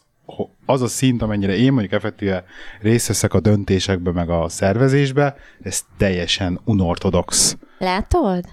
az 0.66 0.82
a 0.82 0.87
szint, 0.87 1.22
amennyire 1.22 1.56
én 1.56 1.72
mondjuk 1.72 1.92
effektíve 1.92 2.44
részt 2.80 3.06
veszek 3.06 3.34
a 3.34 3.40
döntésekbe, 3.40 4.12
meg 4.12 4.30
a 4.30 4.48
szervezésbe, 4.48 5.37
ez 5.62 5.82
teljesen 5.96 6.60
unortodox. 6.64 7.56
Látod? 7.78 8.44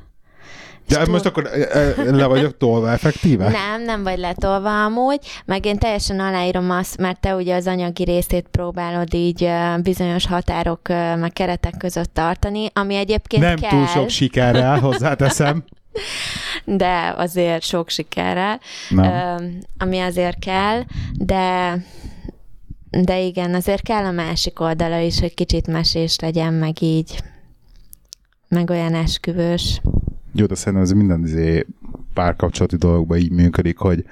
De 0.87 0.95
túl- 0.95 1.07
most 1.07 1.25
akkor 1.25 1.45
e, 1.45 1.79
e, 1.79 1.93
le 2.11 2.25
vagyok 2.25 2.57
tolva 2.57 2.91
effektíve? 2.91 3.49
Nem, 3.49 3.81
nem 3.83 4.03
vagy 4.03 4.17
letolva 4.17 4.83
amúgy, 4.83 5.19
meg 5.45 5.65
én 5.65 5.77
teljesen 5.77 6.19
aláírom 6.19 6.69
azt, 6.69 6.97
mert 6.97 7.19
te 7.19 7.35
ugye 7.35 7.55
az 7.55 7.67
anyagi 7.67 8.03
részét 8.03 8.47
próbálod 8.51 9.13
így 9.13 9.49
bizonyos 9.81 10.27
határok 10.27 10.87
meg 11.19 11.33
keretek 11.33 11.77
között 11.77 12.13
tartani, 12.13 12.67
ami 12.73 12.95
egyébként 12.95 13.43
nem 13.43 13.57
kell, 13.59 13.69
túl 13.69 13.87
sok 13.87 14.09
sikerrel, 14.09 14.79
hozzáteszem. 14.89 15.63
de 16.65 17.13
azért 17.17 17.63
sok 17.63 17.89
sikerrel, 17.89 18.59
Nem. 18.89 19.57
ami 19.77 19.99
azért 19.99 20.39
kell, 20.39 20.81
de 21.13 21.77
de 23.03 23.19
igen, 23.19 23.53
azért 23.53 23.81
kell 23.81 24.05
a 24.05 24.11
másik 24.11 24.59
oldala 24.59 24.99
is, 24.99 25.19
hogy 25.19 25.33
kicsit 25.33 25.67
mesés 25.67 26.19
legyen, 26.19 26.53
meg 26.53 26.81
így, 26.81 27.15
meg 28.47 28.69
olyan 28.69 28.93
esküvős. 28.93 29.81
Jó, 30.37 30.45
de 30.45 30.55
szerintem 30.55 30.81
ez 30.83 30.91
minden 30.91 31.23
izé 31.23 31.65
párkapcsolati 32.13 32.75
dologban 32.75 33.17
így 33.17 33.31
működik, 33.31 33.77
hogy, 33.77 34.05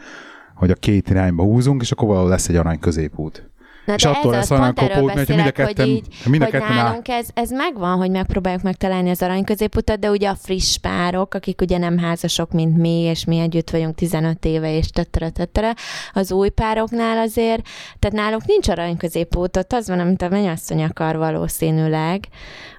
hogy 0.55 0.71
a 0.71 0.75
két 0.75 1.09
irányba 1.09 1.43
húzunk, 1.43 1.81
és 1.81 1.91
akkor 1.91 2.07
valahol 2.07 2.29
lesz 2.29 2.49
egy 2.49 2.55
arany 2.55 2.79
középút. 2.79 3.49
Na 3.85 3.93
És 3.93 4.01
de 4.01 4.09
attól 4.09 4.35
ez 4.35 4.49
lesz 4.49 4.59
pont 4.59 4.79
erről 4.81 4.97
mind 4.97 5.09
a 5.09 5.13
beszélek, 5.13 5.53
ketten- 5.53 5.77
hogy 5.77 5.87
így, 5.87 6.07
mind 6.25 6.41
a 6.41 6.43
hogy 6.43 6.53
ketten 6.53 6.67
áll- 6.71 6.83
nálunk 6.83 7.07
ez, 7.07 7.27
ez 7.33 7.51
megvan, 7.51 7.97
hogy 7.97 8.11
megpróbáljuk 8.11 8.61
megtalálni 8.61 9.09
az 9.09 9.21
arany 9.21 9.43
középutat, 9.43 9.99
de 9.99 10.09
ugye 10.09 10.29
a 10.29 10.35
friss 10.35 10.77
párok, 10.77 11.33
akik 11.33 11.61
ugye 11.61 11.77
nem 11.77 11.97
házasok, 11.97 12.51
mint 12.51 12.77
mi, 12.77 12.99
és 12.99 13.25
mi 13.25 13.39
együtt 13.39 13.69
vagyunk 13.69 13.95
15 13.95 14.45
éve, 14.45 14.77
és 14.77 14.89
tetere, 14.89 15.29
tetere, 15.29 15.75
az 16.13 16.31
új 16.31 16.49
pároknál 16.49 17.17
azért, 17.17 17.67
tehát 17.99 18.17
náluk 18.17 18.45
nincs 18.45 18.69
arany 18.69 18.97
középút, 18.97 19.57
ott 19.57 19.73
az 19.73 19.87
van, 19.87 19.99
amit 19.99 20.21
a 20.21 20.29
mennyasszony 20.29 20.83
akar 20.83 21.17
valószínűleg, 21.17 22.27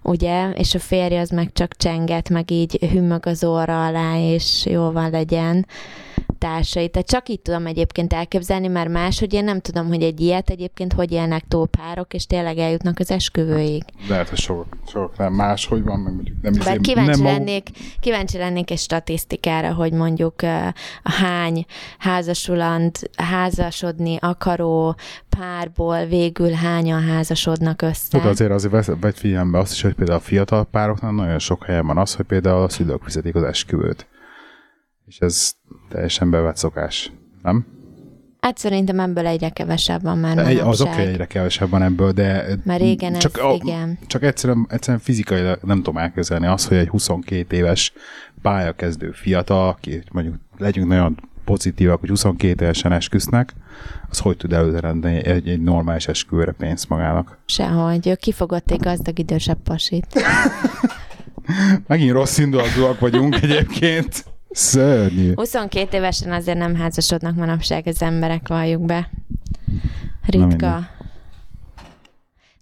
ugye, 0.02 0.50
és 0.50 0.74
a 0.74 0.78
férj 0.78 1.16
az 1.16 1.30
meg 1.30 1.52
csak 1.52 1.76
csenget, 1.76 2.28
meg 2.28 2.50
így 2.50 2.78
hümmög 2.92 3.26
az 3.26 3.44
orra 3.44 3.86
alá, 3.86 4.18
és 4.18 4.66
jól 4.66 4.92
van 4.92 5.10
legyen 5.10 5.66
társai. 6.44 6.88
Tehát 6.88 7.08
csak 7.08 7.28
így 7.28 7.40
tudom 7.40 7.66
egyébként 7.66 8.12
elképzelni, 8.12 8.68
mert 8.68 8.88
máshogy 8.88 9.32
én 9.32 9.44
nem 9.44 9.60
tudom, 9.60 9.86
hogy 9.86 10.02
egy 10.02 10.20
ilyet 10.20 10.50
egyébként 10.50 10.92
hogy 10.92 11.12
élnek 11.12 11.44
túl 11.48 11.66
párok, 11.66 12.14
és 12.14 12.26
tényleg 12.26 12.58
eljutnak 12.58 12.98
az 12.98 13.10
esküvőig. 13.10 13.82
Lehet, 14.08 14.28
hogy 14.28 14.38
sok, 14.38 14.66
sok 14.86 15.16
nem 15.18 15.32
máshogy 15.32 15.82
van, 15.82 15.98
meg 15.98 16.14
mondjuk 16.14 16.36
nem 16.42 16.52
Bár 16.52 16.62
izé- 16.62 16.80
kíváncsi, 16.80 17.10
nem 17.10 17.20
maguk- 17.20 17.38
lennék, 17.38 17.68
kíváncsi 18.00 18.38
lennék 18.38 18.70
egy 18.70 18.78
statisztikára, 18.78 19.72
hogy 19.72 19.92
mondjuk 19.92 20.42
a 20.42 20.74
hány 21.10 21.64
házasulant, 21.98 23.10
házasodni 23.16 24.16
akaró 24.20 24.96
párból 25.38 26.04
végül 26.04 26.50
hányan 26.50 27.02
házasodnak 27.02 27.82
össze. 27.82 28.08
Tudod, 28.10 28.26
azért 28.26 28.50
azért 28.50 29.00
vegy 29.00 29.18
figyelembe 29.18 29.58
azt 29.58 29.72
is, 29.72 29.82
hogy 29.82 29.94
például 29.94 30.18
a 30.18 30.22
fiatal 30.22 30.64
pároknál 30.64 31.12
nagyon 31.12 31.38
sok 31.38 31.64
helyen 31.64 31.86
van 31.86 31.98
az, 31.98 32.14
hogy 32.14 32.26
például 32.26 32.62
a 32.62 32.68
szülők 32.68 33.02
fizetik 33.02 33.34
az 33.34 33.42
esküvőt. 33.42 34.06
És 35.06 35.18
ez 35.18 35.52
teljesen 35.88 36.30
bevett 36.30 36.56
szokás, 36.56 37.12
nem? 37.42 37.66
Hát 38.44 38.58
szerintem 38.58 39.00
ebből 39.00 39.26
egyre 39.26 39.48
kevesebb 39.48 40.02
van 40.02 40.18
már 40.18 40.38
Egy, 40.38 40.58
az 40.58 40.80
oké, 40.80 40.90
okay, 40.90 41.04
egyre 41.04 41.26
kevesebb 41.26 41.70
van 41.70 41.82
ebből, 41.82 42.12
de 42.12 42.46
Mert 42.64 42.80
régen 42.80 43.14
csak, 43.14 43.38
ez, 43.38 43.54
igen. 43.54 43.98
csak 44.06 44.22
egyszerűen, 44.22 44.66
egyszerűen 44.70 45.02
fizikailag 45.02 45.58
nem 45.62 45.76
tudom 45.76 45.98
elképzelni 45.98 46.46
azt, 46.46 46.68
hogy 46.68 46.76
egy 46.76 46.88
22 46.88 47.56
éves 47.56 47.92
pályakezdő 48.42 49.10
fiatal, 49.10 49.68
aki 49.68 50.02
mondjuk 50.12 50.34
legyünk 50.58 50.88
nagyon 50.88 51.18
pozitívak, 51.44 52.00
hogy 52.00 52.08
22 52.08 52.64
évesen 52.64 52.92
esküsznek, 52.92 53.52
az 54.10 54.18
hogy 54.18 54.36
tud 54.36 54.52
előrendelni 54.52 55.24
egy, 55.24 55.48
egy 55.48 55.62
normális 55.62 56.08
esküvőre 56.08 56.52
pénzt 56.52 56.88
magának. 56.88 57.38
Sehogy. 57.46 58.08
Ő 58.08 58.14
kifogott 58.14 58.70
egy 58.70 58.80
gazdag 58.80 59.18
idősebb 59.18 59.58
pasit. 59.62 60.06
Megint 61.86 62.12
rossz 62.12 62.38
indulatúak 62.38 63.00
vagyunk 63.00 63.42
egyébként. 63.42 64.24
Szörnyű. 64.54 65.32
22 65.34 65.96
évesen 65.96 66.32
azért 66.32 66.58
nem 66.58 66.74
házasodnak 66.74 67.34
manapság 67.34 67.86
az 67.86 68.02
emberek, 68.02 68.48
valljuk 68.48 68.84
be. 68.84 69.10
Ritka. 70.26 70.88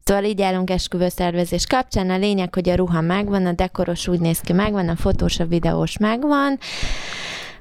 Szóval 0.04 0.25
így 0.25 0.42
állunk 0.42 0.70
esküvőszervezés 0.70 1.66
kapcsán. 1.66 2.11
A 2.11 2.16
lényeg, 2.16 2.54
hogy 2.54 2.68
a 2.68 2.75
ruha 2.75 3.00
megvan, 3.00 3.46
a 3.46 3.52
dekoros 3.52 4.08
úgy 4.08 4.20
néz 4.20 4.40
ki 4.40 4.52
megvan, 4.52 4.88
a 4.88 4.96
fotós, 4.96 5.40
a 5.40 5.46
videós 5.46 5.99
megvan, 5.99 6.58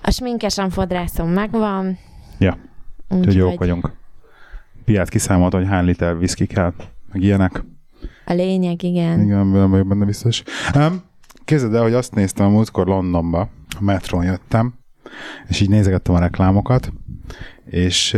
a 0.02 0.12
sminkesen 0.12 0.70
fodrászom 0.70 1.30
megvan. 1.30 1.98
Ja, 2.40 2.58
úgyhogy 3.10 3.36
jók 3.36 3.60
vagyunk. 3.60 3.92
Piát 4.86 5.10
kiszámolta, 5.10 5.58
hogy 5.58 5.68
hány 5.68 5.86
liter 5.86 6.18
viszki 6.18 6.46
kell. 6.46 6.74
meg 7.12 7.22
ilyenek. 7.22 7.64
A 8.26 8.34
lényeg, 8.34 8.84
igen. 8.84 9.22
Igen, 9.22 9.88
benne 9.88 10.06
biztos. 10.06 10.44
Um, 10.76 11.10
Képzeld 11.46 11.74
el, 11.74 11.82
hogy 11.82 11.94
azt 11.94 12.16
néztem 12.16 12.46
a 12.46 12.50
múltkor 12.50 12.88
Londonba, 12.88 13.50
a 13.82 13.84
metrón 13.84 14.24
jöttem, 14.24 14.74
és 15.48 15.60
így 15.60 15.70
nézegettem 15.70 16.16
a 16.16 16.20
reklámokat, 16.20 16.94
és 17.66 18.14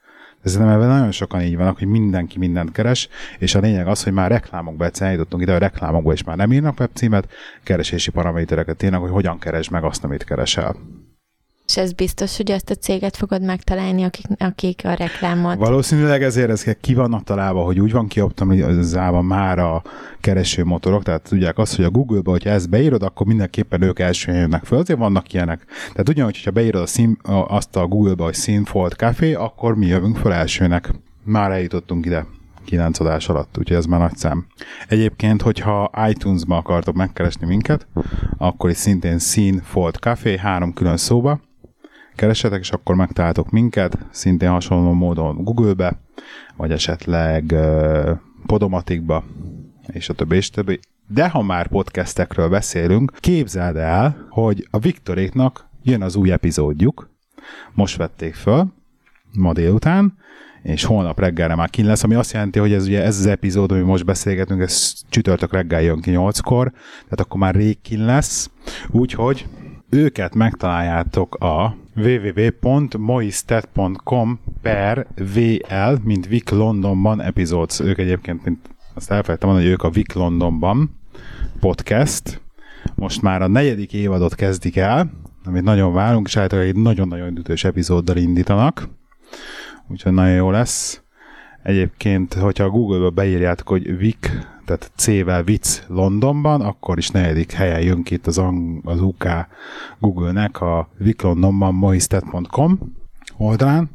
Ez 0.42 0.56
nem 0.56 0.68
ebben 0.68 0.88
nagyon 0.88 1.10
sokan 1.10 1.40
így 1.40 1.56
vannak, 1.56 1.78
hogy 1.78 1.86
mindenki 1.88 2.38
mindent 2.38 2.72
keres, 2.72 3.08
és 3.38 3.54
a 3.54 3.60
lényeg 3.60 3.86
az, 3.86 4.02
hogy 4.02 4.12
már 4.12 4.30
reklámokba 4.30 4.84
egyszerűen 4.84 5.10
eljutottunk 5.10 5.42
ide, 5.42 5.54
a 5.54 5.58
reklámokba 5.58 6.12
is 6.12 6.24
már 6.24 6.36
nem 6.36 6.52
írnak 6.52 6.80
webcímet, 6.80 7.28
keresési 7.62 8.10
paramétereket 8.10 8.76
tényleg, 8.76 9.00
hogy 9.00 9.10
hogyan 9.10 9.38
keresd 9.38 9.70
meg 9.70 9.84
azt, 9.84 10.04
amit 10.04 10.24
keresel. 10.24 10.76
És 11.70 11.76
ez 11.76 11.92
biztos, 11.92 12.36
hogy 12.36 12.50
azt 12.50 12.70
a 12.70 12.74
céget 12.74 13.16
fogod 13.16 13.42
megtalálni, 13.42 14.02
akik, 14.02 14.26
akik 14.38 14.82
a 14.84 14.92
reklámot... 14.94 15.56
Valószínűleg 15.56 16.22
ezért 16.22 16.50
ez 16.50 16.64
ki 16.80 16.94
vannak 16.94 17.24
találva, 17.24 17.64
hogy 17.64 17.80
úgy 17.80 17.92
van 17.92 18.06
kioptimalizálva 18.06 19.20
már 19.22 19.58
a 19.58 19.82
keresőmotorok, 20.20 21.02
tehát 21.02 21.22
tudják 21.22 21.58
azt, 21.58 21.76
hogy 21.76 21.84
a 21.84 21.90
Google-ba, 21.90 22.30
hogyha 22.30 22.50
ezt 22.50 22.70
beírod, 22.70 23.02
akkor 23.02 23.26
mindenképpen 23.26 23.82
ők 23.82 23.98
első 23.98 24.32
jönnek 24.32 24.64
föl, 24.64 24.78
azért 24.78 24.98
vannak 24.98 25.32
ilyenek. 25.32 25.64
Tehát 25.90 26.08
ugyanúgy, 26.08 26.34
hogyha 26.34 26.50
beírod 26.50 26.82
a 26.82 26.86
szín, 26.86 27.16
azt 27.48 27.76
a 27.76 27.86
Google-ba, 27.86 28.24
hogy 28.24 28.34
Sinfold 28.34 28.92
Café, 28.92 29.34
akkor 29.34 29.76
mi 29.76 29.86
jövünk 29.86 30.16
föl 30.16 30.32
elsőnek. 30.32 30.92
Már 31.24 31.50
eljutottunk 31.50 32.06
ide 32.06 32.26
kilenc 32.64 33.00
adás 33.00 33.28
alatt, 33.28 33.58
úgyhogy 33.58 33.76
ez 33.76 33.84
már 33.84 34.00
nagy 34.00 34.16
szám. 34.16 34.46
Egyébként, 34.88 35.42
hogyha 35.42 35.90
iTunes-ba 36.08 36.56
akartok 36.56 36.94
megkeresni 36.94 37.46
minket, 37.46 37.86
akkor 38.38 38.70
is 38.70 38.76
szintén 38.76 39.18
Scene 39.18 39.60
Fold 39.62 39.94
Café, 39.94 40.36
három 40.36 40.72
külön 40.72 40.96
szóba, 40.96 41.40
keresetek, 42.20 42.60
és 42.60 42.70
akkor 42.70 42.94
megtaláltok 42.94 43.50
minket, 43.50 43.98
szintén 44.10 44.50
hasonló 44.50 44.92
módon 44.92 45.44
Google-be, 45.44 46.00
vagy 46.56 46.70
esetleg 46.70 47.44
uh, 47.52 48.10
Podomatikba, 48.46 49.24
és 49.92 50.08
a 50.08 50.14
többi, 50.14 50.36
és 50.36 50.50
többi. 50.50 50.80
De 51.06 51.28
ha 51.28 51.42
már 51.42 51.68
podcastekről 51.68 52.48
beszélünk, 52.48 53.12
képzeld 53.20 53.76
el, 53.76 54.26
hogy 54.30 54.68
a 54.70 54.78
Viktoréknak 54.78 55.68
jön 55.82 56.02
az 56.02 56.16
új 56.16 56.32
epizódjuk, 56.32 57.10
most 57.72 57.96
vették 57.96 58.34
föl, 58.34 58.72
ma 59.32 59.52
délután, 59.52 60.18
és 60.62 60.84
holnap 60.84 61.20
reggelre 61.20 61.54
már 61.54 61.70
kin 61.70 61.86
lesz, 61.86 62.04
ami 62.04 62.14
azt 62.14 62.32
jelenti, 62.32 62.58
hogy 62.58 62.72
ez 62.72 62.86
ugye 62.86 63.02
ez 63.02 63.18
az 63.18 63.26
epizód, 63.26 63.72
ami 63.72 63.80
most 63.80 64.04
beszélgetünk, 64.04 64.60
ez 64.60 64.92
csütörtök 65.08 65.52
reggel 65.52 65.82
jön 65.82 66.00
ki 66.00 66.10
8-kor, 66.14 66.70
tehát 67.04 67.20
akkor 67.20 67.40
már 67.40 67.54
rég 67.54 67.80
kin 67.82 68.04
lesz, 68.04 68.50
úgyhogy 68.88 69.46
őket 69.90 70.34
megtaláljátok 70.34 71.34
a 71.34 71.76
www.moistat.com 71.96 74.40
per 74.62 75.06
VL, 75.34 75.94
mint 76.02 76.26
Vic 76.26 76.50
Londonban 76.50 77.20
epizód. 77.20 77.70
Ők 77.82 77.98
egyébként, 77.98 78.44
mint 78.44 78.68
azt 78.94 79.10
elfelejtem 79.10 79.48
mondani, 79.48 79.70
hogy 79.70 79.78
ők 79.78 79.88
a 79.88 79.90
Vic 79.90 80.14
Londonban 80.14 80.98
podcast. 81.60 82.40
Most 82.94 83.22
már 83.22 83.42
a 83.42 83.48
negyedik 83.48 83.92
évadot 83.92 84.34
kezdik 84.34 84.76
el, 84.76 85.10
amit 85.44 85.62
nagyon 85.62 85.92
várunk, 85.92 86.26
és 86.26 86.36
általában 86.36 86.70
egy 86.70 86.76
nagyon-nagyon 86.76 87.36
ütős 87.36 87.64
epizóddal 87.64 88.16
indítanak. 88.16 88.88
Úgyhogy 89.88 90.12
nagyon 90.12 90.34
jó 90.34 90.50
lesz. 90.50 91.02
Egyébként, 91.62 92.34
hogyha 92.34 92.64
a 92.64 92.70
Google-ba 92.70 93.10
beírjátok, 93.10 93.68
hogy 93.68 93.96
Vic, 93.96 94.30
tehát 94.64 94.90
C-vel 94.96 95.42
Vic 95.42 95.82
Londonban, 95.86 96.60
akkor 96.60 96.98
is 96.98 97.08
negyedik 97.08 97.52
helyen 97.52 97.80
jön 97.80 98.02
ki 98.02 98.14
itt 98.14 98.26
az, 98.26 98.42
az 98.82 99.00
UK 99.00 99.26
Google-nek 99.98 100.60
a 100.60 100.88
Vic 100.98 101.22
Londonban 101.22 101.74
moistet.com 101.74 102.78
oldalán. 103.36 103.90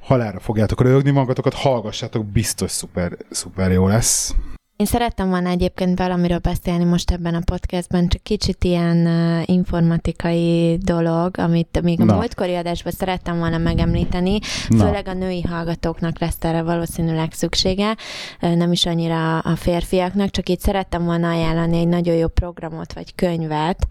Halára 0.00 0.40
fogjátok 0.40 0.80
rögni 0.80 1.10
magatokat, 1.10 1.54
hallgassátok, 1.54 2.26
biztos 2.26 2.70
szuper, 2.70 3.16
szuper 3.30 3.70
jó 3.72 3.86
lesz. 3.86 4.34
Én 4.80 4.86
szerettem 4.86 5.28
volna 5.28 5.48
egyébként 5.48 5.98
valamiről 5.98 6.38
beszélni 6.38 6.84
most 6.84 7.10
ebben 7.10 7.34
a 7.34 7.40
podcastben, 7.44 8.08
csak 8.08 8.22
kicsit 8.22 8.64
ilyen 8.64 9.06
uh, 9.06 9.48
informatikai 9.48 10.78
dolog, 10.82 11.38
amit 11.38 11.82
még 11.82 12.00
a 12.00 12.04
Na. 12.04 12.14
múltkori 12.14 12.54
adásban 12.54 12.92
szerettem 12.92 13.38
volna 13.38 13.58
megemlíteni, 13.58 14.38
Na. 14.68 14.84
főleg 14.84 15.08
a 15.08 15.12
női 15.12 15.42
hallgatóknak 15.42 16.18
lesz 16.18 16.36
erre 16.40 16.62
valószínűleg 16.62 17.32
szüksége, 17.32 17.96
nem 18.40 18.72
is 18.72 18.86
annyira 18.86 19.38
a 19.38 19.56
férfiaknak, 19.56 20.30
csak 20.30 20.48
itt 20.48 20.60
szerettem 20.60 21.04
volna 21.04 21.28
ajánlani 21.28 21.78
egy 21.78 21.88
nagyon 21.88 22.14
jó 22.14 22.28
programot 22.28 22.92
vagy 22.92 23.14
könyvet, 23.14 23.86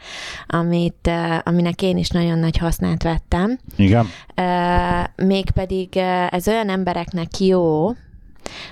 amit, 0.47 1.07
uh, 1.07 1.37
aminek 1.43 1.81
én 1.81 1.97
is 1.97 2.09
nagyon 2.09 2.39
nagy 2.39 2.57
hasznát 2.57 3.03
vettem. 3.03 3.59
Igen. 3.75 4.07
Uh, 4.37 5.25
mégpedig 5.27 5.89
uh, 5.95 6.33
ez 6.33 6.47
olyan 6.47 6.69
embereknek 6.69 7.39
jó, 7.39 7.91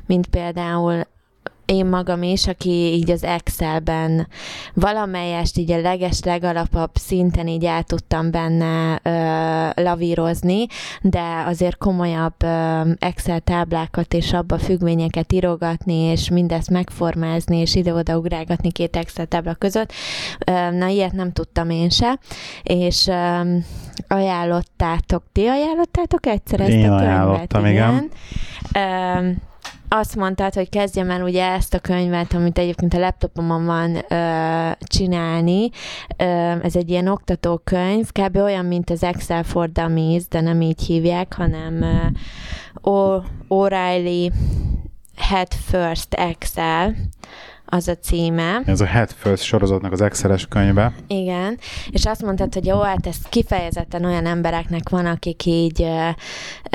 mint 0.05 0.27
például 0.27 1.03
én 1.67 1.85
magam 1.85 2.23
is, 2.23 2.47
aki 2.47 2.69
így 2.69 3.11
az 3.11 3.23
Excelben 3.23 4.27
valamelyest 4.73 5.57
így 5.57 5.71
a 5.71 5.81
leges 5.81 6.19
legalapabb 6.23 6.89
szinten 6.93 7.47
így 7.47 7.65
el 7.65 7.83
tudtam 7.83 8.31
benne 8.31 8.99
ö, 9.03 9.83
lavírozni, 9.83 10.65
de 11.01 11.43
azért 11.45 11.77
komolyabb 11.77 12.43
ö, 12.43 12.81
Excel 12.99 13.39
táblákat 13.39 14.13
és 14.13 14.33
abba 14.33 14.57
függvényeket 14.57 15.33
írogatni, 15.33 15.93
és 15.93 16.29
mindezt 16.29 16.69
megformázni, 16.69 17.57
és 17.57 17.75
ide-oda 17.75 18.17
ugrálgatni 18.17 18.71
két 18.71 18.95
Excel 18.95 19.25
tábla 19.25 19.53
között. 19.53 19.93
Ö, 20.45 20.71
na, 20.71 20.87
ilyet 20.87 21.13
nem 21.13 21.31
tudtam 21.31 21.69
én 21.69 21.89
se, 21.89 22.19
és 22.63 23.07
ö, 23.07 23.55
ajánlottátok, 24.07 25.23
ti 25.31 25.47
ajánlottátok 25.47 26.25
egyszer 26.25 26.59
ezt 26.59 26.69
én 26.69 26.91
a 26.91 26.97
könyvet? 26.97 27.53
igen. 27.53 27.65
igen. 27.65 28.09
Ö, 28.73 29.45
azt 29.89 30.15
mondtad, 30.15 30.53
hogy 30.53 30.69
kezdjem 30.69 31.09
el 31.09 31.21
ugye 31.21 31.45
ezt 31.45 31.73
a 31.73 31.79
könyvet, 31.79 32.33
amit 32.33 32.57
egyébként 32.57 32.93
a 32.93 32.99
laptopomon 32.99 33.65
van 33.65 33.95
ö, 34.09 34.71
csinálni. 34.79 35.69
Ö, 36.17 36.23
ez 36.63 36.75
egy 36.75 36.89
ilyen 36.89 37.07
oktatókönyv, 37.07 38.11
kb. 38.11 38.35
olyan, 38.35 38.65
mint 38.65 38.89
az 38.89 39.03
Excel 39.03 39.43
for 39.43 39.71
Dummies, 39.71 40.27
de 40.27 40.41
nem 40.41 40.61
így 40.61 40.81
hívják, 40.81 41.33
hanem 41.33 41.81
ö, 41.81 43.17
O'Reilly 43.49 44.31
Head 45.15 45.53
First 45.53 46.13
Excel 46.13 46.95
az 47.69 47.87
a 47.87 47.95
címe. 47.95 48.61
Ez 48.65 48.81
a 48.81 48.85
Head 48.85 49.11
First 49.11 49.43
sorozatnak 49.43 49.91
az 49.91 50.01
Excel-es 50.01 50.45
könyve. 50.45 50.93
Igen, 51.07 51.57
és 51.89 52.05
azt 52.05 52.23
mondtad, 52.23 52.53
hogy 52.53 52.65
jó, 52.65 52.81
hát 52.81 53.07
ez 53.07 53.15
kifejezetten 53.29 54.05
olyan 54.05 54.25
embereknek 54.25 54.89
van, 54.89 55.05
akik 55.05 55.45
így 55.45 55.81
ö, 55.81 56.09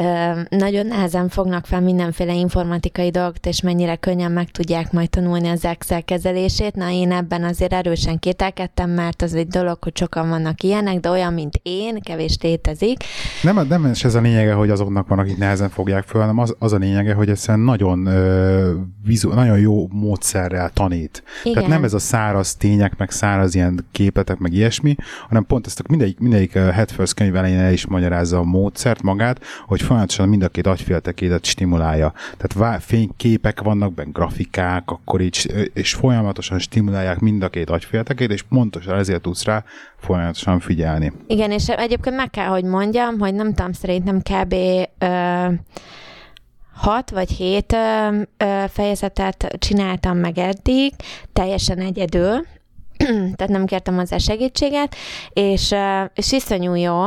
ö, 0.02 0.40
nagyon 0.48 0.86
nehezen 0.86 1.28
fognak 1.28 1.66
fel 1.66 1.80
mindenféle 1.80 2.34
informatikai 2.34 3.10
dolgot, 3.10 3.46
és 3.46 3.60
mennyire 3.60 3.96
könnyen 3.96 4.32
meg 4.32 4.50
tudják 4.50 4.92
majd 4.92 5.10
tanulni 5.10 5.48
az 5.48 5.64
Excel 5.64 6.02
kezelését. 6.02 6.74
Na, 6.74 6.90
én 6.90 7.12
ebben 7.12 7.44
azért 7.44 7.72
erősen 7.72 8.18
kételkedtem, 8.18 8.90
mert 8.90 9.22
az 9.22 9.34
egy 9.34 9.48
dolog, 9.48 9.78
hogy 9.80 9.96
sokan 9.96 10.28
vannak 10.28 10.62
ilyenek, 10.62 11.00
de 11.00 11.10
olyan, 11.10 11.32
mint 11.32 11.60
én, 11.62 12.00
kevés 12.00 12.36
létezik. 12.40 12.96
Nem, 13.42 13.66
nem 13.68 13.84
ez 13.84 14.14
a 14.14 14.20
lényege, 14.20 14.52
hogy 14.52 14.70
azoknak 14.70 15.08
van, 15.08 15.18
akik 15.18 15.38
nehezen 15.38 15.68
fogják 15.68 16.04
föl, 16.04 16.20
hanem 16.20 16.38
az, 16.38 16.54
az 16.58 16.72
a 16.72 16.76
lényege, 16.76 17.14
hogy 17.14 17.28
egyszerűen 17.28 17.64
nagyon 17.64 18.08
vizu, 19.04 19.34
nagyon 19.34 19.58
jó 19.58 19.88
módszerrel 19.88 20.70
tanít. 20.82 21.22
Igen. 21.42 21.54
Tehát 21.54 21.68
nem 21.68 21.84
ez 21.84 21.94
a 21.94 21.98
száraz 21.98 22.54
tények, 22.54 22.96
meg 22.96 23.10
száraz 23.10 23.54
ilyen 23.54 23.86
képletek, 23.92 24.38
meg 24.38 24.52
ilyesmi, 24.52 24.94
hanem 25.28 25.46
pont 25.46 25.66
ezt 25.66 25.80
a 25.80 25.82
mindegyik, 25.88 26.18
mindegyik 26.18 26.52
Head 26.52 26.90
First 26.90 27.14
könyv 27.14 27.36
elején 27.36 27.58
el 27.58 27.72
is 27.72 27.86
magyarázza 27.86 28.38
a 28.38 28.42
módszert 28.42 29.02
magát, 29.02 29.44
hogy 29.66 29.82
folyamatosan 29.82 30.28
mind 30.28 30.42
a 30.42 30.48
két 30.48 30.66
agyféltekédet 30.66 31.44
stimulálja. 31.44 32.12
Tehát 32.36 32.82
fényképek 32.82 33.60
vannak, 33.60 33.94
benne 33.94 34.10
grafikák, 34.12 34.90
akkor 34.90 35.20
így, 35.20 35.70
és 35.74 35.94
folyamatosan 35.94 36.58
stimulálják 36.58 37.18
mind 37.18 37.42
a 37.42 37.48
két 37.48 37.70
agyféltekét, 37.70 38.30
és 38.30 38.42
pontosan 38.42 38.98
ezért 38.98 39.22
tudsz 39.22 39.44
rá 39.44 39.64
folyamatosan 39.98 40.60
figyelni. 40.60 41.12
Igen, 41.26 41.50
és 41.50 41.68
egyébként 41.68 42.16
meg 42.16 42.30
kell, 42.30 42.46
hogy 42.46 42.64
mondjam, 42.64 43.18
hogy 43.18 43.34
nem 43.34 43.54
tudom, 43.54 43.72
szerintem 43.72 44.20
kb. 44.20 44.54
Ö, 44.98 45.46
hat 46.74 47.10
vagy 47.10 47.30
hét 47.30 47.76
fejezetet 48.68 49.56
csináltam 49.58 50.18
meg 50.18 50.38
eddig, 50.38 50.94
teljesen 51.32 51.78
egyedül, 51.78 52.46
tehát 53.36 53.48
nem 53.48 53.66
kértem 53.66 53.96
hozzá 53.96 54.18
segítséget, 54.18 54.94
és, 55.32 55.74
és 56.14 56.32
iszonyú 56.32 56.74
jó. 56.74 57.06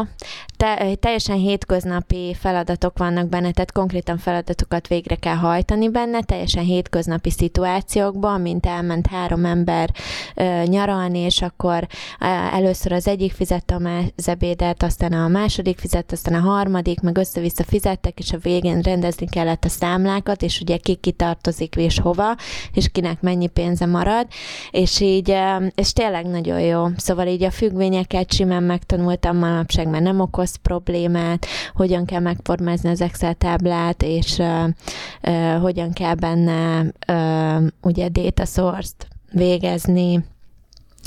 Te, 0.58 0.96
teljesen 1.00 1.38
hétköznapi 1.38 2.36
feladatok 2.40 2.98
vannak 2.98 3.30
benne, 3.30 3.52
tehát 3.52 3.72
konkrétan 3.72 4.18
feladatokat 4.18 4.88
végre 4.88 5.16
kell 5.16 5.36
hajtani 5.36 5.90
benne, 5.90 6.22
teljesen 6.22 6.64
hétköznapi 6.64 7.30
szituációkban, 7.30 8.42
mint 8.42 8.66
elment 8.66 9.08
három 9.08 9.46
ember 9.46 9.90
ö, 10.36 10.64
nyaralni, 10.66 11.20
és 11.20 11.42
akkor 11.42 11.88
ö, 12.20 12.26
először 12.52 12.92
az 12.92 13.08
egyik 13.08 13.32
fizette 13.34 13.78
az 14.16 14.28
ebédet, 14.28 14.84
aztán 14.84 15.14
a 15.14 15.28
második 15.28 15.80
fizet, 15.80 16.12
aztán 16.12 16.34
a 16.34 16.50
harmadik, 16.50 17.00
meg 17.02 17.18
össze-vissza 17.18 17.64
fizettek, 17.64 18.20
és 18.20 18.32
a 18.32 18.38
végén 18.38 18.80
rendezni 18.80 19.28
kellett 19.30 19.64
a 19.64 19.70
számlákat, 19.70 20.42
és 20.42 20.60
ugye 20.60 20.78
ki 20.78 20.96
kitartozik 20.96 21.76
és 21.76 22.00
hova, 22.00 22.36
és 22.74 22.90
kinek 22.92 23.22
mennyi 23.22 23.48
pénze 23.48 23.86
marad, 23.86 24.28
és 24.72 25.00
így, 25.00 25.30
ö, 25.30 25.66
és 25.86 25.94
tényleg 25.94 26.26
nagyon 26.26 26.60
jó. 26.60 26.86
Szóval 26.98 27.28
így 27.28 27.44
a 27.44 27.52
függvényeket 27.52 28.34
simán 28.34 28.64
megtanultam 28.64 29.38
manapság, 29.38 29.88
mert 29.88 30.04
nem 30.04 30.20
okoz 30.20 30.56
problémát, 30.56 31.46
hogyan 31.74 32.06
kell 32.06 32.20
megformázni 32.20 32.90
az 32.90 33.02
Excel 33.02 33.34
táblát, 33.34 34.04
és 34.04 34.38
uh, 34.38 34.64
uh, 35.28 35.62
hogyan 35.62 35.94
kell 35.94 36.16
benne 36.16 36.80
uh, 37.08 37.68
ugye 37.82 38.10
data 38.10 38.46
source-t 38.46 39.08
végezni, 39.32 40.24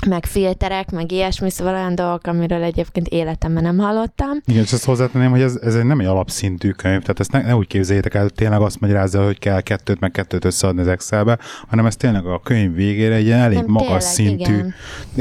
meg 0.06 0.26
filterek, 0.26 0.90
meg 0.90 1.12
ilyesmi, 1.12 1.50
szóval 1.50 1.74
olyan 1.74 1.94
dolgok, 1.94 2.26
amiről 2.26 2.62
egyébként 2.62 3.08
életemben 3.08 3.62
nem 3.62 3.78
hallottam. 3.78 4.30
Igen, 4.44 4.62
és 4.62 4.72
ezt 4.72 4.84
hozzátenném, 4.84 5.30
hogy 5.30 5.40
ez, 5.40 5.58
ez 5.62 5.74
egy 5.74 5.84
nem 5.84 6.00
egy 6.00 6.06
alapszintű 6.06 6.70
könyv, 6.70 7.00
tehát 7.00 7.20
ezt 7.20 7.32
ne, 7.32 7.42
ne 7.42 7.56
úgy 7.56 7.66
képzeljétek 7.66 8.14
el, 8.14 8.22
hogy 8.22 8.32
tényleg 8.32 8.60
azt 8.60 8.80
magyarázza, 8.80 9.24
hogy 9.24 9.38
kell 9.38 9.60
kettőt, 9.60 10.00
meg 10.00 10.10
kettőt 10.10 10.44
összeadni 10.44 10.80
az 10.80 10.86
Excelbe, 10.86 11.38
hanem 11.68 11.86
ez 11.86 11.96
tényleg 11.96 12.26
a 12.26 12.40
könyv 12.40 12.74
végére 12.74 13.14
egy 13.14 13.24
ilyen 13.24 13.38
elég 13.38 13.58
nem, 13.58 13.66
magas 13.68 14.14
tényleg, 14.14 14.36
szintű 14.36 14.54
igen. 14.54 14.74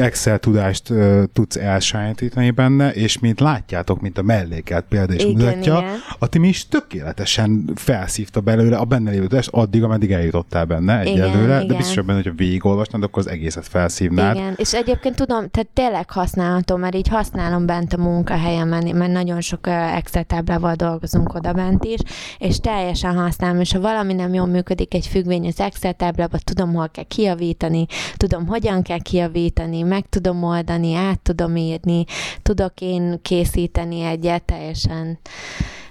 Excel 0.05 0.39
tudást 0.39 0.89
uh, 0.89 1.23
tudsz 1.33 1.55
elsajátítani 1.55 2.51
benne, 2.51 2.91
és 2.91 3.19
mint 3.19 3.39
látjátok, 3.39 4.01
mint 4.01 4.17
a 4.17 4.21
mellékelt 4.21 4.85
példa 4.89 5.13
is 5.13 5.23
igen, 5.23 5.33
mutatja, 5.33 5.77
igen. 5.77 5.95
a 6.19 6.27
Timi 6.27 6.47
is 6.47 6.67
tökéletesen 6.67 7.71
felszívta 7.75 8.39
belőle 8.39 8.77
a 8.77 8.85
benne 8.85 9.09
lévő 9.09 9.27
tudást 9.27 9.49
addig, 9.51 9.83
ameddig 9.83 10.11
eljutottál 10.11 10.65
benne 10.65 10.99
egyelőre, 10.99 11.65
de 11.65 11.75
biztos 11.75 12.05
benne, 12.05 12.13
hogyha 12.13 12.33
végigolvasnád, 12.35 13.03
akkor 13.03 13.23
az 13.25 13.29
egészet 13.29 13.67
felszívnád. 13.67 14.35
Igen, 14.35 14.55
és 14.67 14.73
egyébként 14.73 15.15
tudom, 15.15 15.49
tehát 15.49 15.69
tényleg 15.73 16.11
használható, 16.11 16.75
mert 16.75 16.95
így 16.95 17.07
használom 17.07 17.65
bent 17.65 17.93
a 17.93 17.97
munkahelyemen, 17.97 18.95
mert 18.95 19.11
nagyon 19.11 19.41
sok 19.41 19.67
Excel 19.67 20.23
táblával 20.23 20.75
dolgozunk 20.75 21.33
oda 21.33 21.53
bent 21.53 21.85
is, 21.85 21.99
és 22.37 22.59
teljesen 22.59 23.15
használom, 23.17 23.59
és 23.59 23.71
ha 23.71 23.79
valami 23.79 24.13
nem 24.13 24.33
jól 24.33 24.45
működik 24.45 24.93
egy 24.93 25.07
függvény 25.07 25.47
az 25.47 25.59
Excel 25.59 25.93
táblában, 25.93 26.39
tudom, 26.43 26.73
hol 26.73 26.89
kell 26.89 27.03
kiavítani, 27.03 27.85
tudom, 28.17 28.47
hogyan 28.47 28.81
kell 28.81 29.01
kiavítani, 29.01 29.81
meg 29.81 30.09
tudom 30.09 30.43
oldani, 30.43 30.93
át 30.93 31.19
tudom 31.19 31.55
írni, 31.55 32.05
tudok 32.41 32.81
én 32.81 33.19
készíteni 33.21 34.01
egyet 34.01 34.43
teljesen 34.43 35.19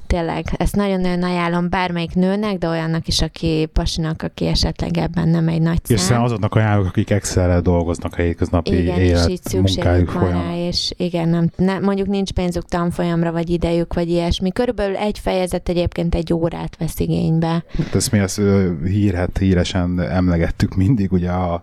tényleg 0.06 0.44
ezt 0.56 0.76
nagyon-nagyon 0.76 1.22
ajánlom 1.22 1.68
bármelyik 1.68 2.14
nőnek, 2.14 2.58
de 2.58 2.68
olyannak 2.68 3.08
is, 3.08 3.22
aki 3.22 3.68
pasinak, 3.72 4.22
aki 4.22 4.46
esetleg 4.46 4.96
ebben 4.96 5.28
nem 5.28 5.48
egy 5.48 5.62
nagy 5.62 5.78
szám. 5.82 5.96
És 5.96 6.24
azoknak 6.24 6.54
ajánlok, 6.54 6.86
akik 6.86 7.10
excel 7.10 7.60
dolgoznak 7.60 8.12
a 8.12 8.22
hétköznapi 8.22 8.82
igen, 8.82 8.98
élet, 8.98 9.28
és 9.28 9.32
így 9.32 9.60
munkájuk 9.60 10.10
folyam. 10.10 10.42
Rá, 10.42 10.56
és 10.56 10.92
igen, 10.96 11.28
nem, 11.28 11.50
ne, 11.56 11.78
mondjuk 11.78 12.06
nincs 12.06 12.32
pénzük 12.32 12.64
tanfolyamra, 12.64 13.32
vagy 13.32 13.50
idejük, 13.50 13.94
vagy 13.94 14.08
ilyesmi. 14.08 14.52
Körülbelül 14.52 14.96
egy 14.96 15.18
fejezet 15.18 15.68
egyébként 15.68 16.14
egy 16.14 16.32
órát 16.32 16.76
vesz 16.78 17.00
igénybe. 17.00 17.64
Hát 17.76 17.94
ezt 17.94 18.12
mi 18.12 18.18
ezt 18.18 18.40
hírhet, 18.84 19.38
híresen 19.38 20.00
emlegettük 20.00 20.74
mindig, 20.74 21.12
ugye 21.12 21.30
a 21.30 21.62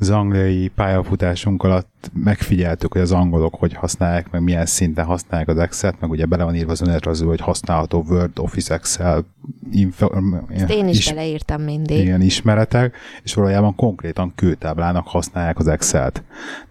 az 0.00 0.10
angliai 0.10 0.68
pályafutásunk 0.68 1.62
alatt 1.62 2.10
megfigyeltük, 2.12 2.92
hogy 2.92 3.02
az 3.02 3.12
angolok 3.12 3.54
hogy 3.54 3.74
használják, 3.74 4.30
meg 4.30 4.42
milyen 4.42 4.66
szinten 4.66 5.04
használják 5.04 5.48
az 5.48 5.58
Excel-t, 5.58 6.00
meg 6.00 6.10
ugye 6.10 6.26
bele 6.26 6.44
van 6.44 6.54
írva 6.54 6.70
az 6.70 6.80
önéletrajzó, 6.80 7.28
hogy 7.28 7.40
használható 7.40 8.04
Word, 8.08 8.38
Office, 8.38 8.74
Excel, 8.74 9.24
info, 9.72 10.08
Ezt 10.48 10.70
én 10.70 10.88
is, 10.88 10.98
is 10.98 11.08
beleírtam 11.08 11.62
mindig. 11.62 11.98
Igen, 11.98 12.20
ismeretek, 12.20 12.96
és 13.22 13.34
valójában 13.34 13.74
konkrétan 13.74 14.32
kőtáblának 14.34 15.06
használják 15.06 15.58
az 15.58 15.68
Excel-t. 15.68 16.22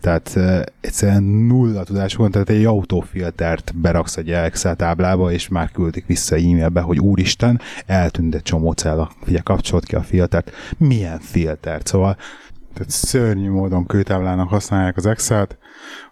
Tehát 0.01 0.31
uh, 0.35 0.61
egyszerűen 0.81 1.23
nulla 1.23 1.83
tudás 1.83 2.15
van, 2.15 2.31
tehát 2.31 2.49
egy 2.49 2.65
autófiltert 2.65 3.75
beraksz 3.75 4.17
egy 4.17 4.31
Excel 4.31 4.75
táblába, 4.75 5.31
és 5.31 5.47
már 5.47 5.71
küldik 5.71 6.05
vissza 6.05 6.35
e-mailbe, 6.35 6.81
hogy 6.81 6.99
úristen, 6.99 7.59
eltűnt 7.85 8.35
egy 8.35 8.41
csomó 8.41 8.71
cella, 8.71 9.11
figyelj, 9.23 9.43
kapcsolt 9.43 9.85
ki 9.85 9.95
a 9.95 10.01
filtert. 10.01 10.51
Milyen 10.77 11.19
filtert? 11.19 11.87
Szóval 11.87 12.17
tehát 12.73 12.89
szörnyű 12.89 13.49
módon 13.49 13.85
kőtáblának 13.85 14.49
használják 14.49 14.97
az 14.97 15.05
Excel-t, 15.05 15.57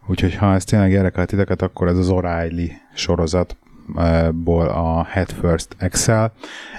úgyhogy 0.08 0.36
ha 0.36 0.54
ez 0.54 0.63
tényleg 0.63 0.91
érdekel 0.91 1.26
titeket, 1.26 1.62
akkor 1.62 1.88
ez 1.88 1.98
az 1.98 2.08
O'Reilly 2.12 2.72
sorozatból 2.93 4.67
a 4.67 5.04
Head 5.04 5.32
First 5.32 5.76
Excel. 5.78 6.34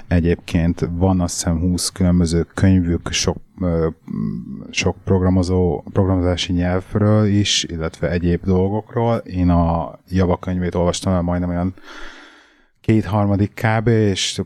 Egyébként 0.07 0.87
van 0.91 1.21
azt 1.21 1.33
hiszem 1.33 1.59
20 1.59 1.89
különböző 1.89 2.47
könyvük, 2.53 3.11
sok, 3.11 3.37
sok 4.69 4.95
programozó, 5.03 5.83
programozási 5.93 6.53
nyelvről 6.53 7.25
is, 7.25 7.63
illetve 7.63 8.09
egyéb 8.09 8.43
dolgokról. 8.43 9.17
Én 9.17 9.49
a 9.49 9.99
Java 10.09 10.37
könyvét 10.37 10.75
olvastam 10.75 11.13
el 11.13 11.21
majdnem 11.21 11.49
olyan 11.49 11.73
két-harmadik 12.81 13.53
kb, 13.53 13.87
és 13.87 14.41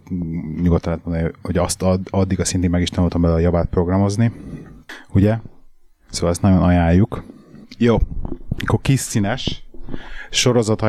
nyugodtan 0.62 0.92
lehet 0.92 1.06
mondani, 1.06 1.32
hogy 1.42 1.58
azt 1.58 1.84
addig 2.10 2.40
a 2.40 2.46
szintig 2.46 2.70
meg 2.70 2.82
is 2.82 2.90
tanultam 2.90 3.22
bele 3.22 3.34
a 3.34 3.40
javát 3.40 3.70
programozni, 3.70 4.32
ugye? 5.10 5.38
Szóval 6.10 6.30
ezt 6.30 6.42
nagyon 6.42 6.64
ajánljuk. 6.64 7.24
Jó, 7.78 7.98
akkor 8.58 8.82
kis 8.82 9.00
színes, 9.00 9.64
sorozat 10.30 10.82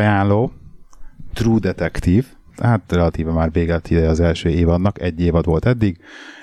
True 1.32 1.58
Detective, 1.58 2.26
hát 2.56 2.92
relatíve 2.92 3.32
már 3.32 3.52
véget 3.52 3.90
ide 3.90 4.08
az 4.08 4.20
első 4.20 4.48
évadnak, 4.48 5.00
egy 5.00 5.20
évad 5.20 5.44
volt 5.44 5.66
eddig, 5.66 5.98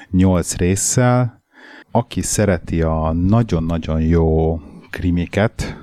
nyolc 0.10 0.56
résszel. 0.56 1.44
Aki 1.92 2.22
szereti 2.22 2.82
a 2.82 3.12
nagyon-nagyon 3.12 4.02
jó 4.02 4.60
krimiket, 4.90 5.78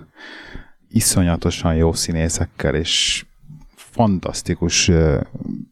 iszonyatosan 0.89 1.75
jó 1.75 1.93
színészekkel 1.93 2.75
és 2.75 3.25
fantasztikus 3.75 4.91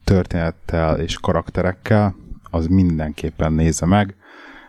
történettel 0.05 1.01
és 1.01 1.19
karakterekkel, 1.19 2.15
az 2.51 2.67
mindenképpen 2.67 3.53
nézze 3.53 3.87
meg. 3.87 4.17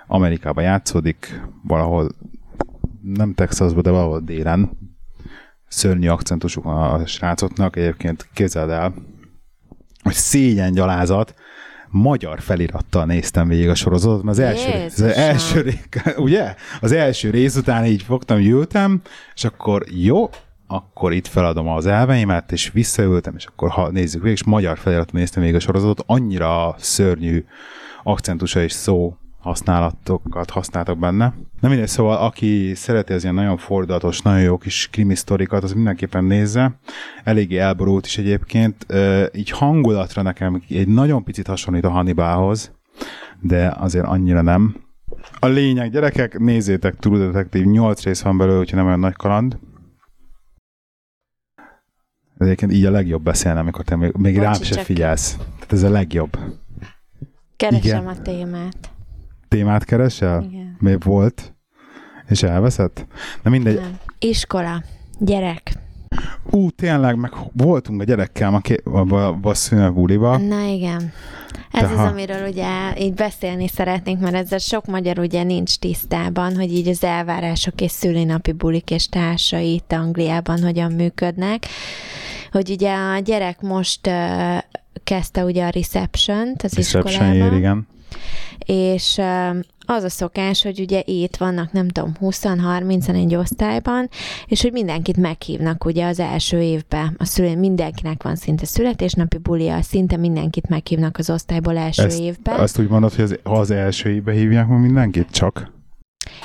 Amerikában 0.08 0.64
játszódik, 0.64 1.42
valahol 1.64 2.10
nem 3.02 3.34
Texasban, 3.34 3.84
de 3.84 3.90
valahol 3.90 4.20
délen. 4.20 4.78
Szörnyű 5.68 6.08
akcentusuk 6.08 6.64
van 6.64 7.02
a 7.02 7.06
srácoknak, 7.06 7.76
egyébként 7.76 8.30
képzeld 8.34 8.70
el, 8.70 8.94
hogy 10.04 10.14
szégyen 10.14 10.72
gyalázat, 10.72 11.36
magyar 11.90 12.42
felirattal 12.42 13.06
néztem 13.06 13.48
végig 13.48 13.70
a 13.70 13.76
sorozatot, 13.76 14.24
mert 14.24 14.38
az 14.38 14.44
első, 14.44 14.84
az 14.86 15.02
első 15.02 15.62
rész, 15.62 15.88
ugye? 16.18 16.56
Az 16.82 16.92
első 16.92 17.30
rész 17.30 17.56
után 17.56 17.86
így 17.86 18.02
fogtam, 18.02 18.40
ültem, 18.40 19.02
és 19.36 19.44
akkor 19.44 19.84
jó, 19.90 20.30
akkor 20.68 21.14
itt 21.14 21.28
feladom 21.28 21.68
az 21.68 21.86
elveimet, 21.86 22.52
és 22.52 22.72
visszaültem, 22.72 23.36
és 23.36 23.46
akkor 23.46 23.70
ha 23.70 23.90
nézzük 23.90 24.22
végig, 24.22 24.38
és 24.38 24.44
magyar 24.44 24.78
felirattal 24.78 25.20
néztem 25.20 25.42
végig 25.42 25.58
a 25.58 25.60
sorozatot, 25.60 26.04
annyira 26.08 26.76
szörnyű 26.78 27.46
akcentusa 28.04 28.62
és 28.62 28.72
szó 28.72 29.18
használatokat 29.48 30.50
használtak 30.50 30.98
benne. 30.98 31.34
Nem 31.60 31.72
mindegy, 31.72 31.90
szóval 31.90 32.18
aki 32.18 32.72
szereti 32.76 33.14
az 33.14 33.24
ilyen 33.24 33.36
nagyon 33.36 33.58
fordulatos, 33.58 34.22
nagyon 34.22 34.42
jó 34.42 34.58
kis 34.58 34.90
krimi 34.92 35.16
sztorikat, 35.16 35.64
az 35.64 35.74
mindenképpen 35.74 36.24
nézze. 36.24 36.80
Eléggé 37.24 37.58
elborult 37.58 38.06
is 38.06 38.18
egyébként. 38.18 38.86
Így 39.34 39.50
hangulatra 39.50 40.22
nekem 40.22 40.64
egy 40.70 40.88
nagyon 40.88 41.24
picit 41.24 41.48
hasonlít 41.48 41.84
a 41.84 41.90
Hannibalhoz, 41.90 42.72
de 43.42 43.74
azért 43.78 44.06
annyira 44.06 44.42
nem. 44.42 44.76
A 45.40 45.46
lényeg, 45.48 45.92
gyerekek, 45.92 46.40
nézzétek 46.40 46.96
True 46.96 47.18
Detective, 47.18 47.66
8 47.66 48.04
rész 48.04 48.22
van 48.22 48.38
belőle, 48.38 48.58
hogyha 48.58 48.76
nem 48.76 48.86
olyan 48.86 49.00
nagy 49.00 49.16
kaland. 49.16 49.58
Egyébként 52.38 52.72
így 52.72 52.86
a 52.86 52.92
legjobb 52.92 53.24
beszélni, 53.24 53.60
amikor 53.60 53.86
te 53.86 53.96
még, 53.96 54.12
még 54.14 54.38
rám 54.38 54.54
se 54.54 54.82
figyelsz. 54.82 55.36
Tehát 55.36 55.74
ez 55.74 55.84
a 55.84 55.90
legjobb. 55.90 56.38
Keresem 57.56 57.82
Igen. 57.84 58.08
a 58.08 58.22
témát. 58.22 58.92
Témát 59.48 59.84
keresel? 59.84 60.46
Igen. 60.50 60.78
Mi 60.80 60.96
volt? 61.00 61.54
És 62.30 62.44
elveszett? 62.44 63.08
Na 63.44 63.50
mindegy. 63.50 63.76
Nem. 63.76 64.00
Iskola. 64.20 64.84
Gyerek. 65.20 65.72
Ú, 66.50 66.70
tényleg, 66.70 67.16
meg 67.16 67.32
voltunk 67.54 68.02
a 68.02 68.04
gyerekkel 68.04 68.62
a, 68.84 68.98
a, 68.98 69.16
a, 69.16 69.54
a 69.72 69.92
buliba. 69.92 70.38
Na 70.38 70.66
igen. 70.66 71.12
Ez 71.72 71.84
Aha. 71.84 72.04
az, 72.04 72.12
amiről 72.12 72.48
ugye 72.48 72.68
így 72.98 73.14
beszélni 73.14 73.68
szeretnénk, 73.68 74.22
mert 74.22 74.36
ezzel 74.36 74.58
sok 74.58 74.86
magyar 74.86 75.20
ugye 75.20 75.44
nincs 75.44 75.78
tisztában, 75.78 76.56
hogy 76.56 76.74
így 76.74 76.88
az 76.88 77.04
elvárások 77.04 77.82
és 77.82 77.92
szülinapi 77.92 78.52
bulik 78.52 78.92
és 78.92 79.10
társai 79.10 79.74
itt 79.74 79.92
Angliában 79.92 80.62
hogyan 80.64 80.92
működnek. 80.92 81.66
Hogy 82.52 82.70
ugye 82.70 82.94
a 82.94 83.20
gyerek 83.20 83.62
most 83.62 84.08
uh, 84.08 84.58
kezdte 85.04 85.44
ugye 85.44 85.66
a 85.66 85.70
reception-t 85.70 86.64
az 86.64 86.74
reception 86.74 87.14
iskolában. 87.14 87.54
Ér, 87.54 87.58
igen. 87.58 87.88
És 88.66 89.22
az 89.86 90.04
a 90.04 90.10
szokás, 90.10 90.64
hogy 90.64 90.80
ugye 90.80 91.02
itt 91.06 91.36
vannak, 91.36 91.72
nem 91.72 91.88
tudom, 91.88 92.12
20-30 92.22 93.16
egy 93.16 93.36
osztályban, 93.36 94.10
és 94.46 94.62
hogy 94.62 94.72
mindenkit 94.72 95.18
meghívnak 95.18 95.86
ugye 95.86 96.06
az 96.06 96.20
első 96.20 96.62
évbe. 96.62 97.14
A 97.18 97.26
szülő, 97.26 97.58
mindenkinek 97.58 98.24
van 98.24 98.36
szinte 98.36 98.66
születésnapi 98.66 99.38
bulia, 99.38 99.82
szinte 99.82 100.18
mindenkit 100.18 100.70
meghívnak 100.70 101.18
az 101.18 101.30
osztályból 101.30 101.78
első 101.78 102.04
Ezt, 102.04 102.20
évbe. 102.20 102.54
Azt 102.54 102.80
úgy 102.80 102.88
mondod, 102.88 103.14
hogy 103.14 103.24
az, 103.24 103.40
ha 103.44 103.60
az 103.60 103.72
első 103.72 104.10
évbe 104.10 104.32
hívják 104.32 104.68
ma 104.68 104.78
mindenkit 104.78 105.32
csak? 105.32 105.76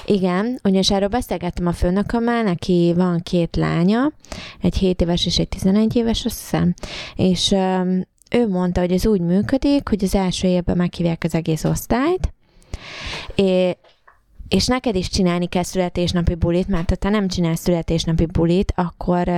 Igen, 0.04 0.58
ugyanis 0.64 0.90
erről 0.90 1.08
beszélgettem 1.08 1.66
a 1.66 1.72
főnökömmel, 1.72 2.42
neki 2.42 2.92
van 2.96 3.20
két 3.22 3.56
lánya, 3.56 4.12
egy 4.60 4.76
7 4.76 5.00
éves 5.00 5.26
és 5.26 5.38
egy 5.38 5.48
11 5.48 5.96
éves, 5.96 6.24
azt 6.24 6.38
hiszem, 6.38 6.74
és 7.16 7.54
ő 8.32 8.48
mondta, 8.48 8.80
hogy 8.80 8.92
ez 8.92 9.06
úgy 9.06 9.20
működik, 9.20 9.88
hogy 9.88 10.04
az 10.04 10.14
első 10.14 10.48
évben 10.48 10.76
meghívják 10.76 11.24
az 11.24 11.34
egész 11.34 11.64
osztályt, 11.64 12.32
É, 13.34 13.76
és 14.48 14.66
neked 14.66 14.94
is 14.94 15.08
csinálni 15.08 15.46
kell 15.46 15.62
születésnapi 15.62 16.34
bulit, 16.34 16.68
mert 16.68 16.88
ha 16.88 16.96
te 16.96 17.08
nem 17.08 17.28
csinálsz 17.28 17.60
születésnapi 17.60 18.26
bulit, 18.26 18.72
akkor 18.76 19.28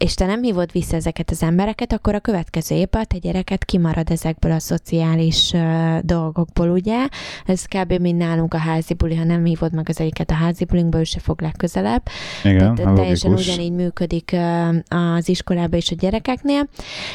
és 0.00 0.14
te 0.14 0.26
nem 0.26 0.42
hívod 0.42 0.72
vissza 0.72 0.96
ezeket 0.96 1.30
az 1.30 1.42
embereket, 1.42 1.92
akkor 1.92 2.14
a 2.14 2.20
következő 2.20 2.74
évben 2.74 3.02
a 3.02 3.04
te 3.04 3.18
gyereket 3.18 3.64
kimarad 3.64 4.10
ezekből 4.10 4.52
a 4.52 4.58
szociális 4.58 5.52
uh, 5.52 5.98
dolgokból, 5.98 6.70
ugye? 6.70 7.08
Ez 7.46 7.64
kb. 7.64 7.92
mint 7.92 8.18
nálunk 8.18 8.54
a 8.54 8.58
házi 8.58 8.94
buli, 8.94 9.16
ha 9.16 9.24
nem 9.24 9.44
hívod 9.44 9.72
meg 9.72 9.88
az 9.88 10.00
egyiket 10.00 10.30
a 10.30 10.34
házi 10.34 10.64
bulinkba, 10.64 10.98
ő 10.98 11.04
se 11.04 11.18
fog 11.18 11.40
legközelebb. 11.40 12.02
Igen, 12.44 12.74
Tehát 12.74 12.94
teljesen 12.94 13.32
ugyanígy 13.32 13.72
működik 13.72 14.30
uh, 14.32 15.14
az 15.14 15.28
iskolában 15.28 15.78
és 15.78 15.90
a 15.90 15.94
gyerekeknél. 15.94 16.68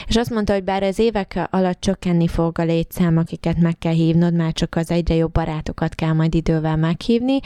És 0.08 0.15
azt 0.15 0.30
mondta, 0.30 0.54
hogy 0.54 0.63
bár 0.63 0.84
az 0.84 1.00
évek 1.00 1.48
alatt 1.50 1.82
csökkenni 1.82 2.28
fog 2.28 2.60
a 2.60 2.63
létszám, 2.63 3.17
akiket 3.17 3.58
meg 3.58 3.78
kell 3.78 3.93
hívnod, 3.93 4.34
már 4.34 4.54
csak 4.54 4.76
az 4.76 4.91
egyre 4.91 5.15
jobb 5.15 5.32
barátokat 5.32 5.95
kell 5.95 6.13
majd 6.13 6.34
idővel 6.34 6.76
meghívni, 6.76 7.39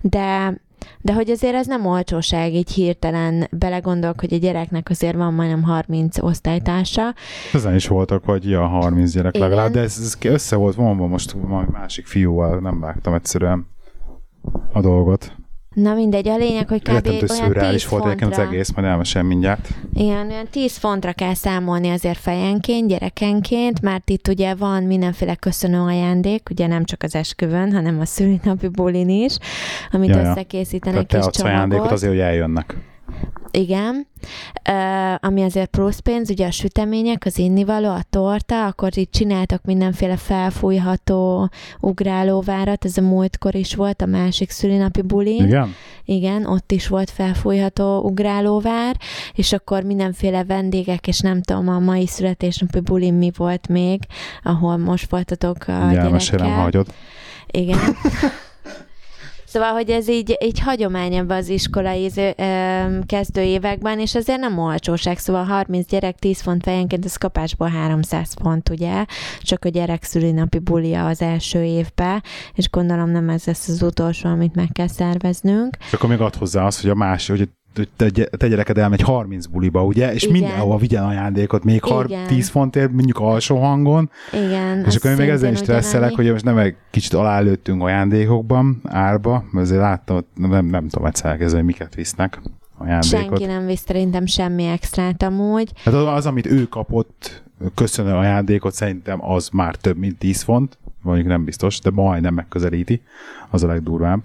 de 0.00 0.54
de 1.00 1.12
hogy 1.12 1.30
azért 1.30 1.54
ez 1.54 1.66
nem 1.66 1.86
olcsóság, 1.86 2.54
így 2.54 2.70
hirtelen 2.72 3.48
belegondolok, 3.50 4.20
hogy 4.20 4.34
a 4.34 4.38
gyereknek 4.38 4.90
azért 4.90 5.16
van 5.16 5.34
majdnem 5.34 5.62
30 5.62 6.22
osztálytársa. 6.22 7.14
Ezen 7.52 7.74
is 7.74 7.88
voltak, 7.88 8.24
hogy 8.24 8.48
ja, 8.48 8.66
30 8.66 9.12
gyerek 9.12 9.36
Igen. 9.36 9.48
legalább, 9.48 9.72
de 9.72 9.80
ez, 9.80 9.98
ez 9.98 10.32
össze 10.32 10.56
volt 10.56 10.74
vonva 10.74 11.06
most 11.06 11.36
másik 11.70 12.06
fiúval, 12.06 12.58
nem 12.58 12.80
vágtam 12.80 13.14
egyszerűen 13.14 13.66
a 14.72 14.80
dolgot. 14.80 15.32
Na 15.82 15.94
mindegy, 15.94 16.28
a 16.28 16.36
lényeg, 16.36 16.68
hogy 16.68 16.82
kb. 16.82 16.88
olyan 16.88 17.02
10 17.02 17.88
volt 17.88 18.08
fontra. 18.08 18.26
az 18.26 18.38
egész, 18.38 18.72
majd 18.72 18.86
elmesem 18.86 19.26
mindjárt. 19.26 19.68
Igen, 19.94 20.30
olyan 20.30 20.46
10 20.50 20.76
fontra 20.76 21.12
kell 21.12 21.34
számolni 21.34 21.90
azért 21.90 22.18
fejenként, 22.18 22.88
gyerekenként, 22.88 23.80
mert 23.80 24.10
itt 24.10 24.28
ugye 24.28 24.54
van 24.54 24.82
mindenféle 24.82 25.34
köszönő 25.34 25.80
ajándék, 25.80 26.48
ugye 26.50 26.66
nem 26.66 26.84
csak 26.84 27.02
az 27.02 27.14
esküvőn, 27.14 27.72
hanem 27.72 28.00
a 28.00 28.04
szülinapi 28.04 28.68
bulin 28.68 29.08
is, 29.08 29.38
amit 29.90 30.08
ja, 30.08 30.18
összekészítenek 30.18 31.06
Tehát 31.06 31.24
te 31.24 31.28
adsz 31.28 31.42
ajándékot 31.42 31.90
azért, 31.90 32.12
hogy 32.12 32.20
eljönnek. 32.20 32.76
Igen, 33.50 34.06
uh, 34.68 35.14
ami 35.20 35.42
azért 35.42 35.70
plusz 35.70 35.98
pénz, 35.98 36.30
ugye 36.30 36.46
a 36.46 36.50
sütemények, 36.50 37.22
az 37.24 37.38
innivaló, 37.38 37.88
a 37.88 38.02
torta, 38.10 38.66
akkor 38.66 38.98
itt 38.98 39.12
csináltak 39.12 39.64
mindenféle 39.64 40.16
felfújható 40.16 41.50
ugrálóvárat, 41.80 42.84
ez 42.84 42.96
a 42.96 43.00
múltkor 43.00 43.54
is 43.54 43.74
volt 43.74 44.02
a 44.02 44.06
másik 44.06 44.50
szülinapi 44.50 45.02
bulin. 45.02 45.44
Igen? 45.44 45.74
Igen, 46.04 46.46
ott 46.46 46.72
is 46.72 46.88
volt 46.88 47.10
felfújható 47.10 48.00
ugrálóvár, 48.00 48.96
és 49.34 49.52
akkor 49.52 49.82
mindenféle 49.82 50.44
vendégek, 50.44 51.06
és 51.06 51.20
nem 51.20 51.42
tudom, 51.42 51.68
a 51.68 51.78
mai 51.78 52.06
születésnapi 52.06 52.80
bulin 52.80 53.14
mi 53.14 53.30
volt 53.36 53.68
még, 53.68 54.00
ahol 54.42 54.76
most 54.76 55.10
voltatok 55.10 55.56
a 55.66 55.88
gyerekkel. 55.92 56.48
hagyod. 56.48 56.86
Igen. 57.50 57.78
Szóval, 59.46 59.72
hogy 59.72 59.90
ez 59.90 60.08
így, 60.08 60.36
így 60.44 60.60
hagyomány 60.60 61.14
ebbe 61.14 61.34
az 61.34 61.48
iskolai 61.48 62.10
kezdő 63.06 63.40
években, 63.40 63.98
és 63.98 64.14
azért 64.14 64.40
nem 64.40 64.58
olcsóság. 64.58 65.18
Szóval 65.18 65.44
30 65.44 65.88
gyerek 65.88 66.18
10 66.18 66.40
font 66.40 66.62
fejenként, 66.62 67.04
ez 67.04 67.16
kapásból 67.16 67.68
300 67.68 68.34
font, 68.42 68.68
ugye? 68.68 69.04
Csak 69.40 69.64
a 69.64 69.68
gyerek 69.68 70.02
szülinapi 70.02 70.58
bulia 70.58 71.06
az 71.06 71.22
első 71.22 71.62
évben, 71.62 72.22
és 72.54 72.70
gondolom 72.70 73.10
nem 73.10 73.28
ez 73.28 73.44
lesz 73.44 73.68
az 73.68 73.82
utolsó, 73.82 74.28
amit 74.28 74.54
meg 74.54 74.68
kell 74.72 74.88
szerveznünk. 74.88 75.76
És 75.86 75.92
akkor 75.92 76.08
még 76.08 76.20
ad 76.20 76.34
hozzá 76.34 76.66
az, 76.66 76.80
hogy 76.80 76.90
a 76.90 76.94
más, 76.94 77.28
hogy 77.28 77.48
te, 77.96 78.10
te 78.10 78.48
gyereked 78.48 78.78
elmegy 78.78 79.00
30 79.00 79.46
buliba, 79.46 79.84
ugye? 79.84 80.14
És 80.14 80.22
Igen. 80.22 80.40
mindenhol 80.40 80.78
vigyen 80.78 81.04
ajándékot, 81.04 81.64
még 81.64 81.82
Igen. 82.04 82.26
10 82.26 82.48
fontért, 82.48 82.92
mondjuk 82.92 83.18
alsó 83.18 83.56
hangon. 83.56 84.10
Igen. 84.32 84.84
És 84.84 84.96
akkor 84.96 85.16
még 85.16 85.28
ezzel 85.28 85.52
is 85.52 85.58
stresszelek, 85.58 86.14
hogy 86.14 86.30
most 86.30 86.44
nem 86.44 86.58
egy 86.58 86.74
kicsit 86.90 87.12
alálőttünk 87.14 87.82
ajándékokban, 87.82 88.80
árba, 88.84 89.44
mert 89.50 89.66
azért 89.66 89.80
láttam, 89.80 90.24
nem, 90.34 90.66
nem 90.66 90.88
tudom 90.88 91.06
egyszer 91.06 91.38
hogy 91.52 91.64
miket 91.64 91.94
visznek 91.94 92.40
ajándékot. 92.78 93.20
Senki 93.20 93.44
nem 93.44 93.66
visz 93.66 93.84
szerintem 93.86 94.26
semmi 94.26 94.64
extrát 94.64 95.22
amúgy. 95.22 95.72
Hát 95.84 95.94
az, 95.94 96.06
az, 96.06 96.26
amit 96.26 96.46
ő 96.46 96.64
kapott, 96.64 97.42
köszönő 97.74 98.12
ajándékot, 98.12 98.74
szerintem 98.74 99.24
az 99.24 99.48
már 99.52 99.74
több, 99.74 99.96
mint 99.96 100.18
10 100.18 100.42
font, 100.42 100.78
mondjuk 101.02 101.26
nem 101.26 101.44
biztos, 101.44 101.80
de 101.80 101.90
majdnem 101.90 102.34
megközelíti, 102.34 103.02
az 103.50 103.62
a 103.62 103.66
legdurvább. 103.66 104.24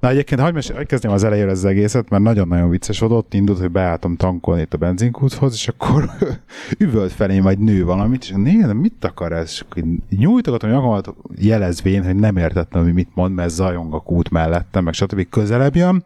Na 0.00 0.08
egyébként 0.08 0.40
hagyd, 0.40 0.54
mes- 0.54 0.72
hagyd 0.72 0.86
kezdjem 0.86 1.12
az 1.12 1.24
elejére 1.24 1.50
az 1.50 1.64
egészet, 1.64 2.08
mert 2.08 2.22
nagyon-nagyon 2.22 2.70
vicces 2.70 2.98
volt. 2.98 3.12
Ott 3.12 3.34
indult, 3.34 3.58
hogy 3.58 3.70
beálltam 3.70 4.16
tankolni 4.16 4.60
itt 4.60 4.74
a 4.74 4.76
benzinkúthoz, 4.76 5.52
és 5.54 5.68
akkor 5.68 6.10
üvölt 6.78 7.12
felém 7.12 7.42
vagy 7.42 7.58
nő 7.58 7.84
valamit, 7.84 8.22
és 8.22 8.32
nézd, 8.36 8.74
mit 8.74 9.04
akar 9.04 9.32
ez? 9.32 9.50
És 9.50 9.64
nyújtogatom 10.08 10.70
nyakamat 10.70 11.14
jelezvén, 11.36 12.04
hogy 12.04 12.16
nem 12.16 12.36
értettem, 12.36 12.82
hogy 12.82 12.92
mit 12.94 13.10
mond, 13.14 13.34
mert 13.34 13.50
zajong 13.50 13.94
a 13.94 14.00
kút 14.00 14.30
mellettem, 14.30 14.84
meg 14.84 14.94
stb. 14.94 15.28
közelebb 15.28 15.76
jön, 15.76 16.04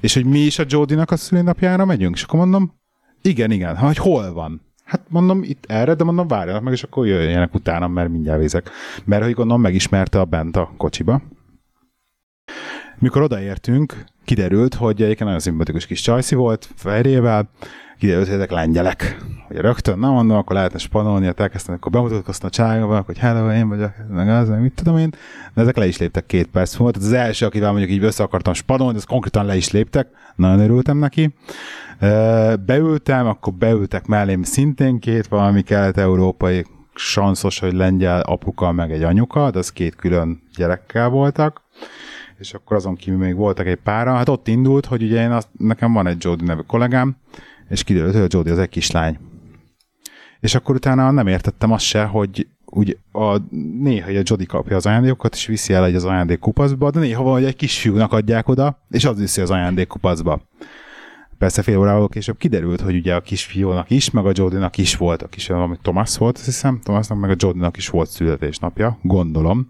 és 0.00 0.14
hogy 0.14 0.24
mi 0.24 0.38
is 0.38 0.58
a 0.58 0.64
Jodinak 0.66 1.10
a 1.10 1.16
szülinapjára 1.16 1.84
megyünk, 1.84 2.14
és 2.14 2.22
akkor 2.22 2.38
mondom, 2.38 2.72
igen, 3.22 3.50
igen, 3.50 3.76
hogy 3.76 3.96
hol 3.96 4.32
van? 4.32 4.60
Hát 4.84 5.02
mondom, 5.08 5.42
itt 5.42 5.64
erre, 5.68 5.94
de 5.94 6.04
mondom, 6.04 6.26
várjanak 6.28 6.62
meg, 6.62 6.72
és 6.72 6.82
akkor 6.82 7.06
jöjjenek 7.06 7.54
utána, 7.54 7.88
mert 7.88 8.08
mindjárt 8.08 8.40
vézek. 8.40 8.70
Mert 9.04 9.24
hogy 9.24 9.34
gondolom, 9.34 9.62
megismerte 9.62 10.20
a 10.20 10.24
bent 10.24 10.56
a 10.56 10.72
kocsiba. 10.76 11.22
Mikor 13.02 13.22
odaértünk, 13.22 14.04
kiderült, 14.24 14.74
hogy 14.74 14.94
egyébként 14.94 15.24
nagyon 15.24 15.38
szimpatikus 15.38 15.86
kis 15.86 16.00
csajszi 16.00 16.34
volt, 16.34 16.68
fejrével, 16.74 17.48
kiderült, 17.98 18.26
hogy 18.26 18.34
ezek 18.34 18.50
lengyelek. 18.50 19.16
Hogy 19.48 19.56
rögtön, 19.56 19.98
nem 19.98 20.10
mondom, 20.10 20.36
akkor 20.36 20.56
lehetne 20.56 20.78
spanolni, 20.78 21.26
hát 21.26 21.40
elkezdtem, 21.40 21.74
akkor 21.74 21.92
bemutatkoztam 21.92 22.48
a 22.48 22.54
cságával, 22.54 23.02
hogy 23.06 23.18
hello, 23.18 23.52
én 23.52 23.68
vagyok, 23.68 23.90
meg 24.08 24.28
az, 24.28 24.48
meg 24.48 24.60
mit 24.60 24.72
tudom 24.74 24.98
én, 24.98 25.10
de 25.54 25.60
ezek 25.60 25.76
le 25.76 25.86
is 25.86 25.98
léptek 25.98 26.26
két 26.26 26.46
perc 26.46 26.74
volt. 26.74 26.96
Az 26.96 27.12
első, 27.12 27.46
akivel 27.46 27.70
mondjuk 27.70 27.90
így 27.90 28.04
össze 28.04 28.22
akartam 28.22 28.52
spanolni, 28.52 28.96
az 28.96 29.04
konkrétan 29.04 29.46
le 29.46 29.56
is 29.56 29.70
léptek, 29.70 30.08
nagyon 30.36 30.60
örültem 30.60 30.96
neki. 30.96 31.34
Beültem, 32.66 33.26
akkor 33.26 33.52
beültek 33.52 34.06
mellém 34.06 34.42
szintén 34.42 34.98
két 34.98 35.26
valami 35.26 35.62
kelet-európai 35.62 36.66
sanszos, 36.94 37.58
hogy 37.58 37.72
lengyel 37.72 38.20
apuka, 38.20 38.72
meg 38.72 38.92
egy 38.92 39.02
anyuka, 39.02 39.50
de 39.50 39.58
az 39.58 39.72
két 39.72 39.94
külön 39.94 40.42
gyerekkel 40.56 41.08
voltak 41.08 41.62
és 42.42 42.54
akkor 42.54 42.76
azon 42.76 42.94
kívül 42.94 43.18
még 43.18 43.34
voltak 43.34 43.66
egy 43.66 43.78
pára. 43.78 44.14
Hát 44.14 44.28
ott 44.28 44.48
indult, 44.48 44.86
hogy 44.86 45.02
ugye 45.02 45.22
én 45.22 45.30
azt, 45.30 45.48
nekem 45.58 45.92
van 45.92 46.06
egy 46.06 46.24
Jody 46.24 46.44
nevű 46.44 46.60
kollégám, 46.60 47.16
és 47.68 47.84
kiderült, 47.84 48.12
hogy 48.12 48.22
a 48.22 48.26
Jody 48.28 48.50
az 48.50 48.58
egy 48.58 48.68
kislány. 48.68 49.18
És 50.40 50.54
akkor 50.54 50.74
utána 50.74 51.10
nem 51.10 51.26
értettem 51.26 51.72
azt 51.72 51.84
se, 51.84 52.04
hogy 52.04 52.46
úgy 52.64 52.98
a, 53.12 53.36
néha 53.80 54.10
a 54.10 54.22
Jody 54.22 54.46
kapja 54.46 54.76
az 54.76 54.86
ajándékokat, 54.86 55.34
és 55.34 55.46
viszi 55.46 55.72
el 55.72 55.84
egy 55.84 55.94
az 55.94 56.04
ajándékkupacba, 56.04 56.90
de 56.90 57.00
néha 57.00 57.22
van, 57.22 57.32
hogy 57.32 57.44
egy 57.44 57.56
kisfiúnak 57.56 58.12
adják 58.12 58.48
oda, 58.48 58.78
és 58.90 59.04
az 59.04 59.18
viszi 59.18 59.40
az 59.40 59.50
ajándékkupacba. 59.50 60.40
Persze 61.42 61.62
fél 61.62 61.78
órával 61.78 62.08
később 62.08 62.36
kiderült, 62.36 62.80
hogy 62.80 62.94
ugye 62.94 63.14
a 63.14 63.20
kisfiúnak 63.20 63.90
is, 63.90 64.10
meg 64.10 64.26
a 64.26 64.30
Jodinak 64.34 64.78
is 64.78 64.96
volt, 64.96 65.22
a 65.22 65.26
kis, 65.26 65.50
ami 65.50 65.76
Thomas 65.82 66.18
volt, 66.18 66.36
azt 66.36 66.44
hiszem, 66.44 66.80
Thomasnak 66.82 67.18
meg 67.18 67.30
a 67.30 67.34
Jodinak 67.38 67.76
is 67.76 67.88
volt 67.88 68.10
születésnapja, 68.10 68.98
gondolom. 69.02 69.68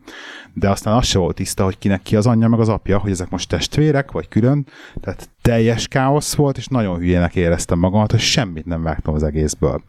De 0.54 0.70
aztán 0.70 0.94
az 0.94 1.06
se 1.06 1.18
volt 1.18 1.34
tiszta, 1.34 1.64
hogy 1.64 1.78
kinek 1.78 2.02
ki 2.02 2.16
az 2.16 2.26
anyja, 2.26 2.48
meg 2.48 2.60
az 2.60 2.68
apja, 2.68 2.98
hogy 2.98 3.10
ezek 3.10 3.30
most 3.30 3.48
testvérek, 3.48 4.10
vagy 4.10 4.28
külön. 4.28 4.66
Tehát 5.00 5.30
teljes 5.42 5.88
káosz 5.88 6.34
volt, 6.34 6.56
és 6.56 6.66
nagyon 6.66 6.98
hülyének 6.98 7.34
éreztem 7.34 7.78
magamat, 7.78 8.10
hogy 8.10 8.20
semmit 8.20 8.66
nem 8.66 8.82
vágtam 8.82 9.14
az 9.14 9.22
egészből. 9.22 9.82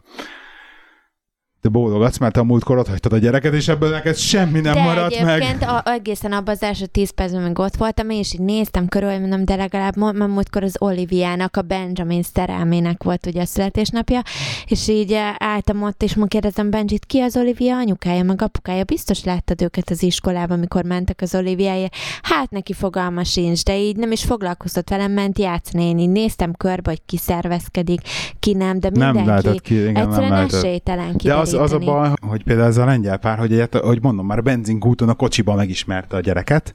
De 1.64 1.70
bólogatsz, 1.70 2.18
mert 2.18 2.36
a 2.36 2.44
múltkor 2.44 2.78
ott 2.78 2.88
hagytad 2.88 3.12
a 3.12 3.18
gyereket, 3.18 3.54
és 3.54 3.68
ebből 3.68 3.90
neked 3.90 4.16
semmi 4.16 4.60
nem 4.60 4.74
de 4.74 4.82
maradt 4.82 5.20
meg. 5.20 5.40
egyébként 5.40 5.62
a, 5.62 5.82
egészen 5.84 6.32
abban 6.32 6.54
az 6.54 6.62
első 6.62 6.86
tíz 6.86 7.10
percben, 7.10 7.42
még 7.42 7.58
ott 7.58 7.76
voltam, 7.76 8.10
és 8.10 8.32
így 8.32 8.40
néztem 8.40 8.88
körül, 8.88 9.18
mondom, 9.18 9.44
de 9.44 9.56
legalább 9.56 9.96
mert 9.96 10.16
múltkor 10.16 10.62
az 10.62 10.76
Oliviának, 10.78 11.56
a 11.56 11.62
Benjamin 11.62 12.22
szerelmének 12.22 13.02
volt 13.02 13.26
ugye 13.26 13.40
a 13.40 13.44
születésnapja, 13.44 14.22
és 14.66 14.88
így 14.88 15.12
eh, 15.12 15.34
álltam 15.38 15.82
ott, 15.82 16.02
és 16.02 16.14
ma 16.14 16.26
kérdezem 16.26 16.70
Benjit, 16.70 17.04
ki 17.04 17.20
az 17.20 17.36
Olivia 17.36 17.76
anyukája, 17.76 18.22
meg 18.22 18.42
apukája, 18.42 18.84
biztos 18.84 19.24
láttad 19.24 19.62
őket 19.62 19.90
az 19.90 20.02
iskolában, 20.02 20.56
amikor 20.56 20.84
mentek 20.84 21.20
az 21.20 21.34
Oliviája. 21.34 21.88
Hát 22.22 22.50
neki 22.50 22.72
fogalma 22.72 23.24
sincs, 23.24 23.62
de 23.62 23.78
így 23.78 23.96
nem 23.96 24.12
is 24.12 24.24
foglalkozott 24.24 24.88
velem, 24.88 25.12
ment 25.12 25.38
játszani. 25.38 25.84
Én 25.84 25.98
így 25.98 26.10
néztem 26.10 26.52
körbe, 26.52 26.90
hogy 26.90 27.02
ki 27.06 27.16
szervezkedik, 27.16 28.00
ki 28.40 28.52
nem, 28.52 28.80
de 28.80 28.90
mindenki 28.90 29.16
nem 29.16 29.26
lehetett 29.26 29.60
ki, 29.60 29.74
igen, 29.74 29.96
egyszerűen 29.96 30.32
nem 30.32 30.46
esélytelen 30.52 31.14
De 31.22 31.34
az, 31.34 31.53
az 31.54 31.72
a 31.72 31.78
baj, 31.78 32.12
hogy 32.20 32.44
például 32.44 32.68
ez 32.68 32.76
a 32.76 32.84
lengyel 32.84 33.18
pár, 33.18 33.38
hogy, 33.38 33.52
egyet, 33.52 33.74
hogy 33.74 34.02
mondom, 34.02 34.26
már 34.26 34.42
benzinkúton 34.42 35.08
a 35.08 35.14
kocsiba 35.14 35.54
megismerte 35.54 36.16
a 36.16 36.20
gyereket, 36.20 36.74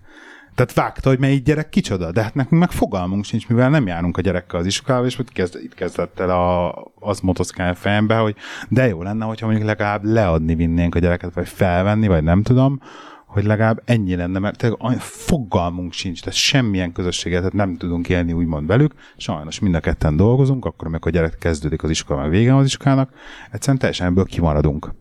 tehát 0.56 0.74
vágta, 0.74 1.10
hogy 1.10 1.20
melyik 1.20 1.44
gyerek 1.44 1.70
kicsoda, 1.70 2.12
de 2.12 2.22
hát 2.22 2.34
nekünk 2.34 2.62
meg 2.62 2.72
fogalmunk 2.72 3.24
sincs, 3.24 3.48
mivel 3.48 3.70
nem 3.70 3.88
járunk 3.88 4.18
a 4.18 4.22
gyerekkel 4.22 4.60
az 4.60 4.65
iskolába, 4.65 5.06
és 5.06 5.20
itt, 5.20 5.32
kezd, 5.32 5.60
itt 5.63 5.74
kezdett 5.74 6.20
el 6.20 6.30
a, 6.30 6.74
az 7.00 7.20
motoszkál 7.20 7.76
fejembe, 7.76 8.18
hogy 8.18 8.36
de 8.70 8.88
jó 8.88 9.04
lenne, 9.04 9.26
hogyha 9.26 9.46
mondjuk 9.46 9.68
legalább 9.68 10.04
leadni 10.04 10.56
vinnénk 10.56 10.96
a 10.96 11.00
gyereket, 11.00 11.34
vagy 11.34 11.48
felvenni, 11.48 12.08
vagy 12.08 12.24
nem 12.24 12.44
tudom, 12.44 12.82
hogy 13.30 13.44
legalább 13.44 13.82
ennyi 13.86 14.15
lenne, 14.15 14.39
mert 14.39 14.58
tényleg 14.58 15.00
fogalmunk 15.00 15.94
sincs, 15.94 16.20
tehát 16.20 16.38
semmilyen 16.38 16.92
közösséget 16.92 17.38
tehát 17.38 17.54
nem 17.54 17.78
tudunk 17.78 18.10
élni 18.10 18.34
úgymond 18.34 18.68
velük. 18.68 18.94
Sajnos 19.18 19.60
mind 19.60 19.76
a 19.76 19.80
ketten 19.80 20.15
dolgozunk, 20.15 20.65
akkor 20.65 20.88
amikor 20.88 21.12
a 21.12 21.13
gyerek 21.13 21.38
kezdődik 21.38 21.84
az 21.84 21.89
iskola, 21.89 22.22
meg 22.22 22.30
vége 22.30 22.56
az 22.56 22.65
iskolának, 22.65 23.13
egyszerűen 23.52 23.78
teljesen 23.78 24.08
ebből 24.08 24.26
kimaradunk. 24.26 24.94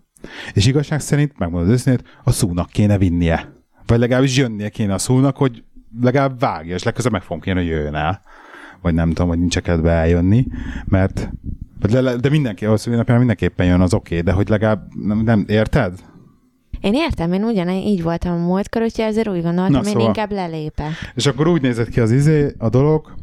És 0.52 0.66
igazság 0.66 1.00
szerint, 1.00 1.38
megmondod 1.38 1.70
őszintén, 1.70 2.06
a 2.24 2.30
szúnak 2.30 2.70
kéne 2.70 2.98
vinnie. 2.98 3.52
Vagy 3.86 3.98
legalábbis 3.98 4.36
jönnie 4.36 4.68
kéne 4.68 4.94
a 4.94 4.98
szúnak, 4.98 5.36
hogy 5.36 5.64
legalább 6.00 6.40
vágja, 6.40 6.74
és 6.74 6.82
legközelebb 6.82 7.18
meg 7.18 7.22
fogom 7.22 7.40
kéne, 7.40 7.60
hogy 7.60 7.68
jöjjön 7.68 7.94
el. 7.94 8.22
Vagy 8.82 8.94
nem 8.94 9.08
tudom, 9.08 9.28
hogy 9.28 9.38
nincs 9.38 9.58
kedve 9.58 9.90
eljönni, 9.90 10.46
mert 10.84 11.30
de, 11.78 12.16
de 12.16 12.28
mindenki, 12.28 12.64
ahhoz 12.64 12.86
mindenképpen 12.86 13.66
jön, 13.66 13.80
az 13.80 13.94
oké, 13.94 14.14
okay, 14.14 14.26
de 14.26 14.32
hogy 14.32 14.48
legalább 14.48 14.94
nem, 14.94 15.18
nem 15.18 15.44
érted? 15.48 15.98
Én 16.80 16.94
értem, 16.94 17.32
én 17.32 17.44
ugyanígy 17.44 17.86
így 17.86 18.02
voltam 18.02 18.32
a 18.32 18.46
múltkor, 18.46 18.82
úgyhogy 18.82 19.04
azért 19.04 19.28
úgy 19.28 19.42
gondoltam, 19.42 19.72
Na, 19.72 19.78
én 19.78 19.84
szóval. 19.84 20.06
inkább 20.06 20.32
lelépek. 20.32 20.90
És 21.14 21.26
akkor 21.26 21.48
úgy 21.48 21.62
nézett 21.62 21.88
ki 21.88 22.00
az 22.00 22.10
izé, 22.10 22.54
a 22.58 22.68
dolog, 22.68 23.14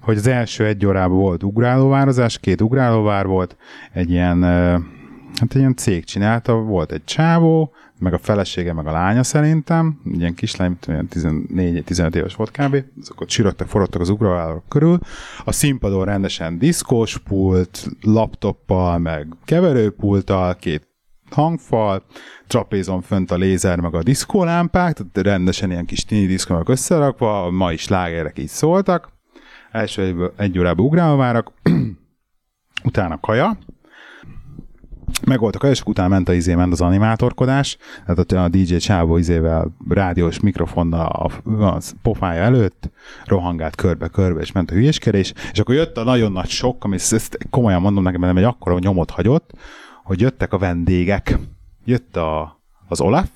hogy 0.00 0.16
az 0.16 0.26
első 0.26 0.66
egy 0.66 0.86
órában 0.86 1.18
volt 1.18 1.42
ugrálóvározás, 1.42 2.38
két 2.38 2.60
ugrálóvár 2.60 3.26
volt, 3.26 3.56
egy 3.92 4.10
ilyen, 4.10 4.42
hát 4.42 5.48
egy 5.48 5.56
ilyen 5.56 5.76
cég 5.76 6.04
csinálta, 6.04 6.54
volt 6.54 6.92
egy 6.92 7.04
csávó, 7.04 7.72
meg 7.98 8.12
a 8.12 8.18
felesége, 8.18 8.72
meg 8.72 8.86
a 8.86 8.92
lánya 8.92 9.22
szerintem, 9.22 10.00
ilyen 10.04 10.34
kislány, 10.34 10.76
olyan 10.88 11.08
14-15 11.10 12.14
éves 12.14 12.34
volt 12.34 12.50
kb. 12.50 12.84
Azok 13.00 13.20
ott 13.20 13.30
sírottak, 13.30 13.68
forogtak 13.68 14.00
az 14.00 14.08
ugrálóvárok 14.08 14.64
körül. 14.68 14.98
A 15.44 15.52
színpadon 15.52 16.04
rendesen 16.04 16.58
diszkós 16.58 17.18
pult, 17.18 17.86
laptoppal, 18.00 18.98
meg 18.98 19.26
keverőpulttal, 19.44 20.56
két 20.56 20.91
hangfal, 21.32 22.02
trapézon 22.46 23.00
fönt 23.00 23.30
a 23.30 23.36
lézer, 23.36 23.80
meg 23.80 23.94
a 23.94 24.02
diszkólámpák, 24.02 24.92
tehát 24.92 25.28
rendesen 25.28 25.70
ilyen 25.70 25.86
kis 25.86 26.04
tini 26.04 26.26
diszkónak 26.26 26.68
összerakva, 26.68 27.44
a 27.44 27.50
mai 27.50 27.76
slágerek 27.76 28.38
így 28.38 28.48
szóltak. 28.48 29.08
Első 29.70 30.02
egy, 30.02 30.16
egy 30.36 30.58
órában 30.58 30.84
ugrálva 30.84 31.16
várak, 31.16 31.52
utána 32.84 33.20
kaja, 33.20 33.58
meg 35.26 35.40
és 35.60 35.82
utána 35.84 36.08
ment 36.08 36.28
a 36.28 36.32
izé, 36.32 36.54
ment 36.54 36.72
az 36.72 36.80
animátorkodás, 36.80 37.76
tehát 38.06 38.32
a 38.32 38.48
DJ 38.48 38.76
Csávó 38.76 39.16
izével 39.16 39.76
rádiós 39.88 40.40
mikrofonnal 40.40 41.06
a, 41.06 41.30
a 41.64 41.80
pofája 42.02 42.42
előtt 42.42 42.90
rohangált 43.24 43.76
körbe-körbe, 43.76 44.40
és 44.40 44.52
ment 44.52 44.70
a 44.70 44.74
hülyeskedés, 44.74 45.32
és 45.52 45.58
akkor 45.58 45.74
jött 45.74 45.96
a 45.96 46.04
nagyon 46.04 46.32
nagy 46.32 46.48
sok, 46.48 46.84
ami 46.84 46.94
ezt 46.94 47.38
komolyan 47.50 47.80
mondom 47.80 48.02
nekem, 48.02 48.20
nem 48.20 48.36
egy 48.36 48.44
akkora 48.44 48.78
nyomot 48.78 49.10
hagyott, 49.10 49.50
hogy 50.04 50.20
jöttek 50.20 50.52
a 50.52 50.58
vendégek. 50.58 51.38
Jött 51.84 52.16
a, 52.16 52.60
az 52.88 53.00
Olaf, 53.00 53.28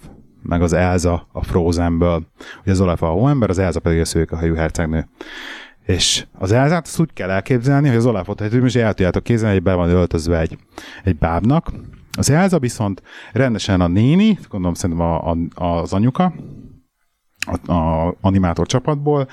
meg 0.43 0.63
az 0.63 0.73
Elza 0.73 1.29
a 1.33 1.45
Frozenből. 1.45 2.27
Ugye 2.63 2.71
az 2.71 2.81
Olaf 2.81 3.03
a 3.03 3.07
hóember, 3.07 3.51
az 3.51 3.59
Elza 3.59 3.81
pedig 3.81 4.01
a 4.01 4.05
szőkehajú 4.05 4.55
hercegnő. 4.55 5.09
És 5.87 6.27
az 6.39 6.53
Elzát 6.53 6.87
azt 6.87 7.01
úgy 7.01 7.13
kell 7.13 7.31
elképzelni, 7.31 7.89
hogy 7.89 7.97
az 7.97 8.07
Olafot, 8.07 8.41
hogy 8.41 8.61
most 8.61 8.77
el 8.77 8.95
tudjátok 8.95 9.23
kézelni, 9.23 9.55
hogy 9.55 9.63
be 9.63 9.75
van 9.75 9.89
öltözve 9.89 10.41
egy, 10.41 10.59
egy 11.05 11.17
bábnak. 11.17 11.73
Az 12.19 12.31
Elza 12.31 12.59
viszont 12.59 13.03
rendesen 13.33 13.81
a 13.81 13.87
néni, 13.87 14.39
gondolom 14.49 14.75
szerintem 14.75 15.07
a, 15.07 15.31
a, 15.31 15.81
az 15.81 15.93
anyuka, 15.93 16.35
a, 17.47 17.73
a 17.73 18.15
animátor 18.21 18.67
csapatból, 18.67 19.29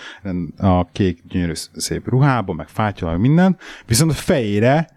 a 0.57 0.91
kék 0.91 1.23
gyönyörű 1.27 1.53
szép 1.73 2.07
ruhába, 2.07 2.53
meg 2.53 2.67
fátyol, 2.67 3.09
meg 3.09 3.19
minden, 3.19 3.57
viszont 3.85 4.11
a 4.11 4.13
fejére 4.13 4.89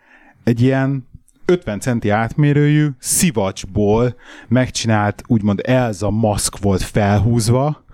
egy 0.44 0.61
ilyen 0.61 1.09
50 1.47 1.81
centi 1.81 2.09
átmérőjű 2.09 2.89
szivacsból 2.99 4.15
megcsinált 4.49 5.23
úgymond 5.27 5.61
Elza 5.65 6.11
maszk 6.11 6.59
volt 6.59 6.83
felhúzva, 6.83 7.85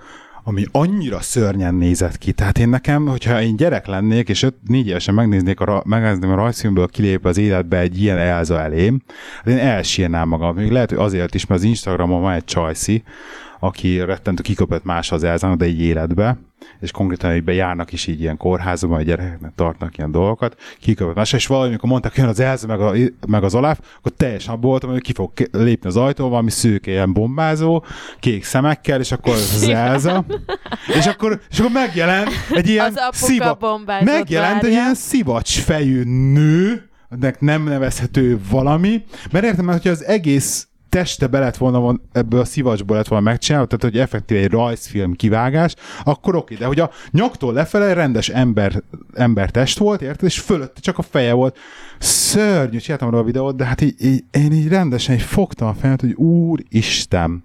ami 0.45 0.65
annyira 0.73 1.21
szörnyen 1.21 1.75
nézett 1.75 2.19
ki. 2.19 2.33
Tehát 2.33 2.59
én 2.59 2.69
nekem, 2.69 3.07
hogyha 3.07 3.43
én 3.43 3.57
gyerek 3.57 3.87
lennék, 3.87 4.29
és 4.29 4.47
5-4 4.69 4.85
évesen 4.85 5.15
megnéznék 5.15 5.61
a, 5.61 5.83
megnézném 5.87 6.31
a 6.31 6.35
rajzfilmből 6.35 6.89
kilép 6.89 7.25
az 7.25 7.39
életbe 7.39 7.79
egy 7.79 8.03
ilyen 8.03 8.19
Elza 8.19 8.61
elém, 8.61 9.03
hát 9.37 9.47
én 9.47 9.59
elsírnám 9.59 10.29
magam. 10.29 10.55
Még 10.55 10.71
lehet, 10.71 10.91
hogy 10.91 10.99
azért 10.99 11.35
is, 11.35 11.47
mert 11.47 11.61
az 11.61 11.67
Instagramon 11.67 12.21
van 12.21 12.33
egy 12.33 12.45
csajszi, 12.45 13.03
aki 13.65 14.01
rettentő 14.01 14.43
kiköpött 14.43 14.85
más 14.85 15.13
az 15.13 15.25
Elzának, 15.25 15.59
de 15.59 15.65
egy 15.65 15.81
életbe, 15.81 16.39
és 16.81 16.91
konkrétan 16.91 17.31
hogy 17.31 17.55
járnak 17.55 17.93
is 17.93 18.07
így 18.07 18.21
ilyen 18.21 18.37
kórházban, 18.37 18.97
hogy 18.97 19.07
gyerekeknek 19.07 19.53
tartnak 19.55 19.99
ilyen 19.99 20.11
dolgokat, 20.11 20.57
kiköpött 20.81 21.15
más, 21.15 21.33
és 21.33 21.47
valami, 21.47 21.69
amikor 21.69 21.89
mondtak, 21.89 22.17
jön 22.17 22.29
az 22.29 22.41
Elza, 22.41 22.67
meg, 22.67 22.81
a, 22.81 22.93
meg 23.27 23.45
az 23.45 23.55
Olaf, 23.55 23.79
akkor 23.99 24.13
teljesen 24.17 24.55
abból 24.55 24.71
voltam, 24.71 24.91
hogy 24.91 25.03
ki 25.03 25.13
fog 25.13 25.33
lépni 25.53 25.89
az 25.89 25.97
ajtó, 25.97 26.29
valami 26.29 26.51
szőke, 26.51 26.91
ilyen 26.91 27.13
bombázó, 27.13 27.85
kék 28.21 28.45
szemekkel, 28.45 29.01
és 29.01 29.13
akkor 29.13 29.33
az 29.33 29.69
Elza, 29.69 30.25
és 30.99 31.07
akkor, 31.07 31.41
és 31.51 31.59
akkor 31.59 31.73
megjelent 31.73 32.31
egy 32.51 32.69
ilyen 32.69 32.93
sziva, 33.11 33.59
megjelent 34.05 34.63
várja. 34.63 34.69
egy 34.69 34.71
ilyen 34.71 34.95
szivacs 34.95 35.61
fejű 35.61 36.03
nő, 36.05 36.91
nem 37.39 37.65
nevezhető 37.65 38.41
valami, 38.51 39.05
mert 39.31 39.45
értem, 39.45 39.67
hogy 39.67 39.89
az 39.89 40.05
egész 40.05 40.67
teste 40.93 41.27
be 41.27 41.39
lett 41.39 41.57
volna 41.57 41.97
ebből 42.13 42.41
a 42.41 42.45
szivacsból 42.45 42.97
lett 42.97 43.09
volna 43.09 43.25
megcsinálva, 43.25 43.67
tehát 43.67 43.85
hogy 43.85 44.03
effektív 44.03 44.37
egy 44.37 44.51
rajzfilm 44.51 45.13
kivágás, 45.13 45.75
akkor 46.05 46.37
oké, 46.37 46.55
de 46.55 46.67
hogy 46.67 46.81
a 46.81 46.91
nyaktól 47.11 47.53
lefele 47.53 47.93
rendes 47.93 48.29
ember, 48.29 48.83
ember 49.15 49.51
test 49.51 49.79
volt, 49.79 50.03
érted, 50.03 50.29
és 50.29 50.41
fölötte 50.41 50.81
csak 50.81 50.99
a 50.99 51.03
feje 51.03 51.33
volt. 51.33 51.59
Szörnyű, 51.99 52.79
csináltam 52.79 53.11
róla 53.11 53.23
a 53.23 53.25
videót, 53.25 53.57
de 53.57 53.65
hát 53.65 53.81
így, 53.81 53.95
így, 54.05 54.25
én 54.31 54.53
így 54.53 54.69
rendesen 54.69 55.15
így 55.15 55.23
fogtam 55.23 55.69
a 55.69 55.75
fejemet, 55.75 56.01
hogy 56.01 56.15
úristen 56.15 57.45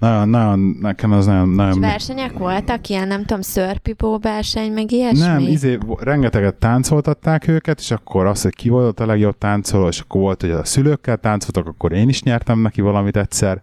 nagyon, 0.00 0.28
nagyon, 0.28 0.76
nekem 0.80 1.12
az 1.12 1.26
nagyon... 1.26 1.48
nagyon... 1.48 1.82
És 1.82 1.88
versenyek 1.88 2.32
voltak 2.32 2.88
ilyen, 2.88 3.08
nem 3.08 3.20
tudom, 3.24 3.40
szörpipó 3.40 4.18
verseny, 4.18 4.72
meg 4.72 4.92
ilyesmi? 4.92 5.26
Nem, 5.26 5.38
izé, 5.38 5.78
rengeteget 5.98 6.54
táncoltatták 6.54 7.48
őket, 7.48 7.78
és 7.78 7.90
akkor 7.90 8.26
az, 8.26 8.42
hogy 8.42 8.54
ki 8.54 8.68
volt 8.68 9.00
a 9.00 9.06
legjobb 9.06 9.38
táncoló, 9.38 9.88
és 9.88 10.00
akkor 10.00 10.20
volt, 10.20 10.40
hogy 10.40 10.50
a 10.50 10.64
szülőkkel 10.64 11.16
táncoltak, 11.16 11.66
akkor 11.66 11.92
én 11.92 12.08
is 12.08 12.22
nyertem 12.22 12.58
neki 12.58 12.80
valamit 12.80 13.16
egyszer, 13.16 13.62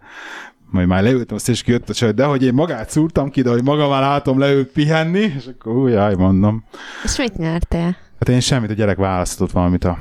majd 0.72 0.88
már 0.88 1.04
leültem, 1.04 1.36
azt 1.36 1.50
is 1.50 1.64
kijött 1.64 1.90
a 1.90 1.94
csaj, 1.94 2.12
de 2.12 2.26
hogy 2.26 2.44
én 2.44 2.54
magát 2.54 2.90
szúrtam 2.90 3.30
ki, 3.30 3.42
de 3.42 3.50
hogy 3.50 3.64
maga 3.64 3.90
már 3.90 4.02
látom 4.02 4.40
leült 4.40 4.72
pihenni, 4.72 5.20
és 5.20 5.48
akkor 5.48 5.76
újjaj, 5.76 6.16
mondom. 6.16 6.64
És 7.04 7.18
mit 7.18 7.38
nyertél? 7.38 7.96
Hát 8.20 8.30
én 8.30 8.40
semmit, 8.40 8.70
a 8.70 8.74
gyerek 8.74 8.98
választott 8.98 9.52
valamit 9.52 9.84
a 9.84 9.98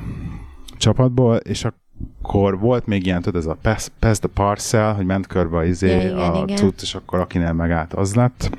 csapatból, 0.77 1.35
és 1.35 1.63
akkor 1.63 1.79
akkor 2.21 2.59
volt 2.59 2.85
még 2.85 3.05
ilyen, 3.05 3.21
tudod, 3.21 3.41
ez 3.41 3.47
a 3.47 3.57
pass, 3.61 3.87
pass 3.99 4.19
the 4.19 4.29
parcel, 4.33 4.93
hogy 4.93 5.05
ment 5.05 5.27
körbe 5.27 5.67
izé, 5.67 5.91
ja, 5.91 6.09
igen, 6.09 6.31
a 6.33 6.45
cucc, 6.45 6.81
és 6.81 6.95
akkor 6.95 7.19
akinél 7.19 7.53
megállt, 7.53 7.93
az 7.93 8.15
lett. 8.15 8.57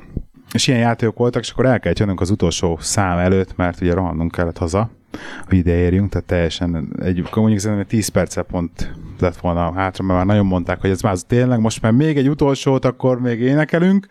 És 0.52 0.66
ilyen 0.66 0.80
játékok 0.80 1.18
voltak, 1.18 1.42
és 1.42 1.50
akkor 1.50 1.66
el 1.66 1.80
kellett 1.80 1.98
jönnünk 1.98 2.20
az 2.20 2.30
utolsó 2.30 2.78
szám 2.80 3.18
előtt, 3.18 3.56
mert 3.56 3.80
ugye 3.80 3.94
rohannunk 3.94 4.30
kellett 4.30 4.58
haza, 4.58 4.90
hogy 5.46 5.56
ide 5.56 5.74
érjünk, 5.74 6.10
tehát 6.10 6.26
teljesen 6.26 6.94
egy, 7.02 7.28
mondjuk 7.34 7.60
szerintem 7.60 7.86
10 7.86 8.08
perccel 8.08 8.42
pont 8.42 8.94
lett 9.18 9.36
volna 9.36 9.72
hátra, 9.72 10.04
mert 10.04 10.18
már 10.18 10.26
nagyon 10.26 10.46
mondták, 10.46 10.80
hogy 10.80 10.90
ez 10.90 11.00
már 11.00 11.16
tényleg 11.16 11.60
most 11.60 11.82
már 11.82 11.92
még 11.92 12.16
egy 12.16 12.28
utolsót, 12.28 12.84
akkor 12.84 13.20
még 13.20 13.40
énekelünk, 13.40 14.06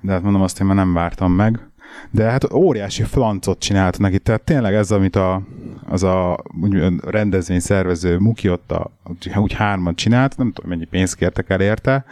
de 0.00 0.12
hát 0.12 0.22
mondom, 0.22 0.42
azt 0.42 0.60
én 0.60 0.66
már 0.66 0.76
nem 0.76 0.92
vártam 0.92 1.32
meg 1.32 1.71
de 2.14 2.30
hát 2.30 2.52
óriási 2.52 3.02
flancot 3.02 3.58
csinált 3.58 3.98
neki, 3.98 4.18
tehát 4.18 4.42
tényleg 4.42 4.74
ez, 4.74 4.90
amit 4.90 5.16
a, 5.16 5.42
az 5.88 6.02
a 6.02 6.38
úgy, 6.62 6.82
rendezvény 7.04 7.60
szervező 7.60 8.18
Muki 8.18 8.50
ott 8.50 8.72
a, 8.72 8.90
úgy 9.34 9.52
hárman 9.52 9.94
csinált, 9.94 10.36
nem 10.36 10.52
tudom, 10.52 10.70
mennyi 10.70 10.84
pénzt 10.84 11.14
kértek 11.14 11.50
el 11.50 11.60
érte, 11.60 12.04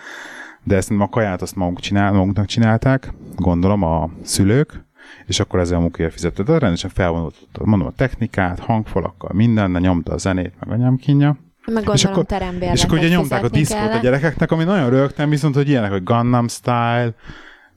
de 0.62 0.76
ezt 0.76 0.90
a 0.98 1.08
kaját 1.08 1.42
azt 1.42 1.56
maguk 1.56 1.80
csinál, 1.80 2.12
maguknak 2.12 2.46
csinálták, 2.46 3.12
gondolom 3.36 3.82
a 3.82 4.10
szülők, 4.22 4.84
és 5.26 5.40
akkor 5.40 5.60
ezzel 5.60 5.78
a 5.78 5.80
Muki 5.80 6.10
fizetett. 6.10 6.46
De 6.46 6.58
rendesen 6.58 6.90
felvonult, 6.90 7.34
mondom, 7.58 7.88
a 7.88 7.92
technikát, 7.96 8.58
hangfalakkal, 8.58 9.30
minden, 9.32 9.70
nyomta 9.70 10.12
a 10.12 10.18
zenét, 10.18 10.52
meg 10.60 10.70
a 10.70 10.82
nyomkinja. 10.82 11.36
Meg 11.64 11.84
gondolom 11.84 11.94
és 11.94 12.04
akkor, 12.04 12.26
és 12.72 12.84
akkor 12.84 12.98
ugye 12.98 13.08
nyomták 13.08 13.44
a 13.44 13.48
diszkót 13.48 13.94
a 13.94 13.98
gyerekeknek, 13.98 14.50
ami 14.50 14.64
nagyon 14.64 14.90
rögtem, 14.90 15.28
viszont, 15.28 15.54
hogy 15.54 15.68
ilyenek, 15.68 15.90
hogy 15.90 16.02
Gangnam 16.02 16.48
Style, 16.48 17.14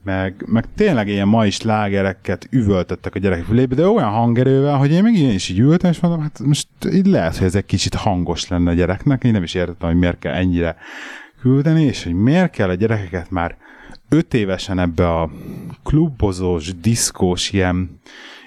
meg, 0.04 0.44
meg 0.48 0.66
tényleg 0.76 1.08
ilyen 1.08 1.28
mai 1.28 1.50
slágereket 1.50 2.48
üvöltöttek 2.50 3.16
a 3.16 3.20
gyerekek 3.20 3.46
fülébe, 3.46 3.76
de 3.76 3.88
olyan 3.88 4.10
hangerővel, 4.10 4.78
hogy 4.78 4.92
én 4.92 5.04
meg 5.04 5.14
ilyen 5.14 5.34
is 5.34 5.50
így 5.50 5.60
ültem, 5.60 5.92
és 5.92 6.00
mondom, 6.00 6.22
hát 6.22 6.40
most 6.40 6.68
így 6.92 7.06
lehet, 7.06 7.38
hogy 7.38 7.48
ez 7.48 7.56
egy 7.56 7.66
kicsit 7.66 7.96
hangos 7.96 8.48
lenne 8.48 8.70
a 8.70 8.74
gyereknek, 8.74 9.24
én 9.24 9.32
nem 9.32 9.44
is 9.44 9.54
értettem, 9.54 9.90
hogy 9.90 10.00
miért 10.00 10.20
kell 10.20 10.34
ennyire 10.34 10.76
küldeni, 11.42 11.84
és 11.84 12.04
hogy 12.04 12.14
miért 12.14 12.52
kell 12.52 12.70
a 12.70 12.74
gyerekeket 12.74 13.32
már 13.32 13.58
öt 14.10 14.34
évesen 14.34 14.80
ebbe 14.80 15.10
a 15.10 15.30
klubozós, 15.84 16.76
diszkós, 16.80 17.52
ilyen, 17.52 18.00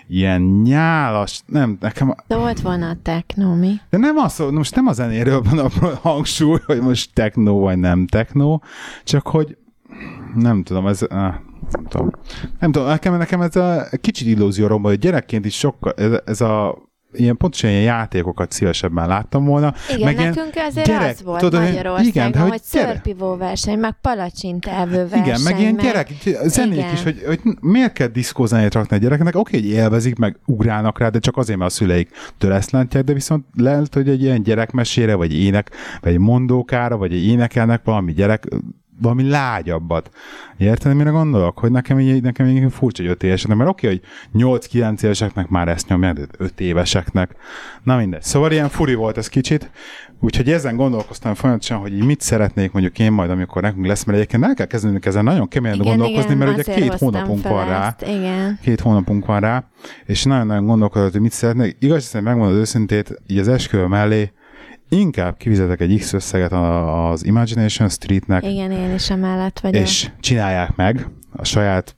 ilyen 0.08 0.42
nyálas, 0.42 1.40
nem, 1.46 1.76
nekem... 1.80 2.14
De 2.26 2.36
volt 2.36 2.60
volna 2.60 2.88
a 2.88 2.96
techno, 3.02 3.54
mi? 3.54 3.80
De 3.90 3.98
nem 3.98 4.16
az, 4.16 4.42
most 4.50 4.74
nem 4.74 4.86
a 4.86 4.92
zenéről 4.92 5.42
van 5.42 5.58
a 5.58 5.70
hangsúly, 6.00 6.58
hogy 6.66 6.80
most 6.80 7.10
techno 7.14 7.58
vagy 7.58 7.78
nem 7.78 8.06
techno, 8.06 8.58
csak 9.04 9.26
hogy 9.26 9.56
nem 10.34 10.62
tudom, 10.62 10.86
ez, 10.86 11.06
nem 11.70 11.84
tudom, 11.84 12.10
nem 12.60 12.72
tudom, 12.72 12.88
nekem, 12.88 13.16
nekem 13.16 13.40
ez 13.40 13.56
a 13.56 13.86
kicsit 14.00 14.26
illúzió 14.26 14.66
romba, 14.66 14.88
hogy 14.88 14.98
gyerekként 14.98 15.44
is 15.44 15.58
sokkal, 15.58 15.92
ez, 15.96 16.20
ez 16.24 16.40
a 16.40 16.84
ilyen 17.18 17.36
pontosan 17.36 17.70
ilyen 17.70 17.82
játékokat 17.82 18.52
szívesebben 18.52 19.08
láttam 19.08 19.44
volna. 19.44 19.74
Igen, 19.88 20.04
meg 20.04 20.16
nekünk 20.16 20.52
azért 20.68 20.86
gyerek, 20.86 21.10
az 21.10 21.22
volt 21.22 21.40
tudod, 21.40 21.60
Magyarországon, 21.60 22.08
igen, 22.08 22.32
de 22.32 22.38
hogy, 22.38 22.50
hogy 22.50 22.62
szörpivó 22.62 23.36
verseny, 23.36 23.78
meg 23.78 23.96
palacsintávő 24.00 25.08
verseny. 25.08 25.22
Igen, 25.22 25.40
meg 25.40 25.60
ilyen 25.60 25.74
meg... 25.74 25.84
gyerek, 25.84 26.12
zenék 26.44 26.78
igen. 26.78 26.92
is, 26.92 27.02
hogy, 27.02 27.22
hogy 27.26 27.40
miért 27.60 27.92
kell 27.92 28.06
diszkózenét 28.06 28.74
rakni 28.74 28.96
a 28.96 28.98
gyereknek, 28.98 29.36
oké, 29.36 29.60
hogy 29.60 29.68
élvezik, 29.68 30.18
meg 30.18 30.38
ugrálnak 30.46 30.98
rá, 30.98 31.08
de 31.08 31.18
csak 31.18 31.36
azért, 31.36 31.58
mert 31.58 31.70
a 31.70 31.74
szüleik 31.74 32.10
ezt 32.38 32.70
látják, 32.70 33.04
de 33.04 33.12
viszont 33.12 33.44
lehet, 33.54 33.94
hogy 33.94 34.08
egy 34.08 34.22
ilyen 34.22 34.42
gyerekmesére, 34.42 35.14
vagy 35.14 35.34
ének, 35.34 35.70
vagy 36.00 36.12
egy 36.12 36.18
mondókára, 36.18 36.96
vagy 36.96 37.12
egy 37.12 37.26
énekelnek 37.26 37.80
valami 37.84 38.12
gyerek 38.12 38.46
valami 39.00 39.28
lágyabbat. 39.28 40.10
Érted, 40.56 40.94
mire 40.94 41.10
gondolok? 41.10 41.58
Hogy 41.58 41.70
nekem 41.70 42.00
így, 42.00 42.22
nekem 42.22 42.46
így 42.46 42.72
furcsa, 42.72 43.02
hogy 43.02 43.10
5 43.10 43.22
éveseknek, 43.22 43.56
mert 43.56 43.70
oké, 43.70 43.86
hogy 43.86 44.00
8-9 44.34 45.02
éveseknek 45.02 45.48
már 45.48 45.68
ezt 45.68 45.88
nyomják, 45.88 46.14
de 46.14 46.22
5 46.38 46.60
éveseknek. 46.60 47.36
Na 47.82 47.96
mindegy. 47.96 48.22
Szóval 48.22 48.52
ilyen 48.52 48.68
furi 48.68 48.94
volt 48.94 49.16
ez 49.16 49.28
kicsit, 49.28 49.70
úgyhogy 50.20 50.50
ezen 50.50 50.76
gondolkoztam 50.76 51.34
folyamatosan, 51.34 51.78
hogy 51.78 52.04
mit 52.04 52.20
szeretnék 52.20 52.72
mondjuk 52.72 52.98
én 52.98 53.12
majd, 53.12 53.30
amikor 53.30 53.62
nekünk 53.62 53.86
lesz, 53.86 54.04
mert 54.04 54.18
egyébként 54.18 54.44
el 54.44 54.54
kell 54.54 54.66
kezdenünk 54.66 55.06
ezen 55.06 55.24
nagyon 55.24 55.48
keményen 55.48 55.80
igen, 55.80 55.96
gondolkozni, 55.96 56.34
igen, 56.34 56.46
mert 56.46 56.58
ugye 56.58 56.74
két 56.74 56.94
hónapunk 56.94 57.48
van 57.48 57.66
rá. 57.66 57.86
Ezt, 57.86 58.16
igen. 58.16 58.58
Két 58.62 58.80
hónapunk 58.80 59.26
van 59.26 59.40
rá, 59.40 59.64
és 60.04 60.24
nagyon-nagyon 60.24 60.66
gondolkodott, 60.66 61.12
hogy 61.12 61.20
mit 61.20 61.32
szeretnék. 61.32 61.76
Igaz, 61.80 62.12
hogy 62.12 62.22
megmondod 62.22 62.58
őszintét, 62.58 63.22
így 63.26 63.38
az 63.38 63.48
esküvő 63.48 63.86
mellé 63.86 64.32
inkább 64.88 65.36
kivizetek 65.36 65.80
egy 65.80 65.98
X 65.98 66.12
összeget 66.12 66.52
az 66.52 67.24
Imagination 67.24 67.88
Streetnek. 67.88 68.44
Igen, 68.44 68.70
én 68.70 68.94
is 68.94 69.10
emellett 69.10 69.60
vagyok. 69.60 69.82
És 69.82 70.10
csinálják 70.20 70.76
meg 70.76 71.08
a 71.32 71.44
saját 71.44 71.96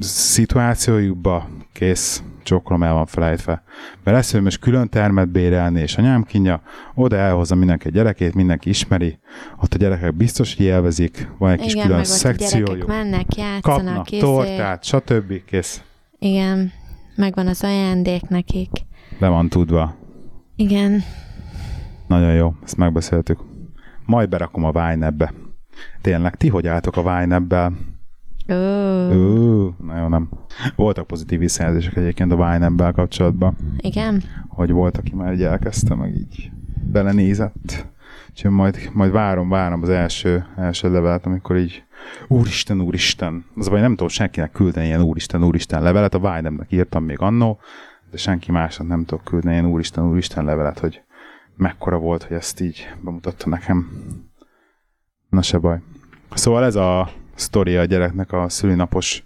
szituációjukba, 0.00 1.48
kész, 1.72 2.22
csokrom 2.42 2.82
el 2.82 2.92
van 2.92 3.06
felejtve. 3.06 3.62
Mert 4.04 4.16
lesz, 4.16 4.32
hogy 4.32 4.42
most 4.42 4.58
külön 4.58 4.88
termet 4.88 5.28
bérelni, 5.28 5.80
és 5.80 5.96
anyám 5.96 6.22
kínja, 6.22 6.62
oda 6.94 7.16
elhozza 7.16 7.54
mindenki 7.54 7.86
a 7.86 7.90
gyerekét, 7.90 8.34
mindenki 8.34 8.68
ismeri, 8.68 9.18
ott 9.62 9.74
a 9.74 9.76
gyerekek 9.76 10.14
biztos, 10.14 10.56
hogy 10.56 10.66
élvezik, 10.66 11.28
van 11.38 11.50
egy 11.50 11.58
Igen, 11.58 11.72
kis 11.72 11.82
külön 11.82 12.04
szekciójuk. 12.04 12.86
mennek, 12.86 13.34
játszanak, 13.36 13.62
kapnak 13.84 14.04
készé. 14.04 14.20
tortát, 14.20 14.84
stb. 14.84 15.44
Kész. 15.46 15.82
Igen, 16.18 16.72
megvan 17.16 17.46
az 17.46 17.62
ajándék 17.64 18.28
nekik. 18.28 18.70
Le 19.18 19.28
van 19.28 19.48
tudva. 19.48 19.96
Igen. 20.56 21.02
Nagyon 22.06 22.34
jó, 22.34 22.54
ezt 22.64 22.76
megbeszéltük. 22.76 23.40
Majd 24.06 24.28
berakom 24.28 24.64
a 24.64 24.72
Vine-be. 24.72 25.32
Tényleg, 26.00 26.36
ti 26.36 26.48
hogy 26.48 26.66
álltok 26.66 26.96
a 26.96 27.02
Vine-ebbel? 27.02 27.72
Ó. 28.48 29.74
nagyon 29.78 30.08
nem. 30.08 30.28
Voltak 30.76 31.06
pozitív 31.06 31.38
visszajelzések 31.38 31.96
egyébként 31.96 32.32
a 32.32 32.36
Vine 32.36 32.92
kapcsolatban. 32.92 33.56
Igen? 33.78 34.22
Hogy 34.48 34.70
volt, 34.70 34.96
aki 34.96 35.14
már 35.14 35.32
így 35.32 35.42
elkezdte, 35.42 35.94
meg 35.94 36.16
így 36.16 36.50
belenézett. 36.92 37.86
Úgyhogy 38.30 38.50
majd, 38.50 38.90
majd 38.92 39.12
várom, 39.12 39.48
várom 39.48 39.82
az 39.82 39.88
első, 39.88 40.44
első 40.56 40.92
levelet, 40.92 41.26
amikor 41.26 41.56
így 41.56 41.84
Úristen, 42.28 42.80
Úristen. 42.80 43.44
Az 43.56 43.68
baj, 43.68 43.80
nem 43.80 43.90
tudom 43.90 44.08
senkinek 44.08 44.52
küldeni 44.52 44.86
ilyen 44.86 45.02
Úristen, 45.02 45.44
Úristen 45.44 45.82
levelet. 45.82 46.14
A 46.14 46.18
Vine-nek 46.18 46.72
írtam 46.72 47.04
még 47.04 47.20
annó, 47.20 47.58
de 48.10 48.16
senki 48.16 48.52
másnak 48.52 48.88
nem 48.88 49.04
tudok 49.04 49.24
küldeni 49.24 49.54
ilyen 49.54 49.66
Úristen, 49.66 50.04
Úristen 50.04 50.44
levelet, 50.44 50.78
hogy 50.78 51.02
mekkora 51.56 51.98
volt, 51.98 52.22
hogy 52.22 52.36
ezt 52.36 52.60
így 52.60 52.88
bemutatta 53.00 53.48
nekem. 53.48 53.90
Na 55.28 55.42
se 55.42 55.58
baj. 55.58 55.78
Szóval 56.34 56.64
ez 56.64 56.74
a 56.74 57.10
sztoria 57.34 57.80
a 57.80 57.84
gyereknek 57.84 58.32
a 58.32 58.48
szülinapos 58.48 59.24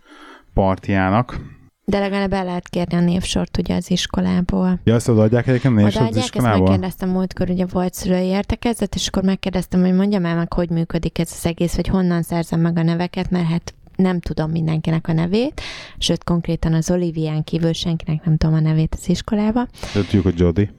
partiának. 0.54 1.40
De 1.84 1.98
legalább 1.98 2.32
el 2.32 2.44
lehet 2.44 2.68
kérni 2.68 2.94
a 2.94 3.00
névsort 3.00 3.58
ugye 3.58 3.74
az 3.74 3.90
iskolából. 3.90 4.80
Ja, 4.84 4.94
azt 4.94 5.08
odaadják 5.08 5.46
egyébként 5.46 5.74
névsort 5.74 6.10
az 6.10 6.16
iskolából? 6.16 6.52
ezt 6.52 6.60
megkérdeztem 6.60 7.08
múltkor, 7.08 7.50
ugye 7.50 7.66
volt 7.66 7.94
szülői 7.94 8.26
értekezet, 8.26 8.94
és 8.94 9.08
akkor 9.08 9.22
megkérdeztem, 9.22 9.80
hogy 9.80 9.94
mondjam 9.94 10.24
el 10.24 10.36
meg, 10.36 10.52
hogy 10.52 10.70
működik 10.70 11.18
ez 11.18 11.32
az 11.36 11.46
egész, 11.46 11.74
vagy 11.74 11.88
honnan 11.88 12.22
szerzem 12.22 12.60
meg 12.60 12.78
a 12.78 12.82
neveket, 12.82 13.30
mert 13.30 13.46
hát 13.46 13.74
nem 13.96 14.20
tudom 14.20 14.50
mindenkinek 14.50 15.08
a 15.08 15.12
nevét, 15.12 15.60
sőt, 15.98 16.24
konkrétan 16.24 16.74
az 16.74 16.90
Olivián 16.90 17.44
kívül 17.44 17.72
senkinek 17.72 18.24
nem 18.24 18.36
tudom 18.36 18.54
a 18.54 18.60
nevét 18.60 18.94
az 18.98 19.08
iskolába. 19.08 19.66
Tudjuk, 19.92 20.22
hogy 20.22 20.38
Jody. 20.38 20.70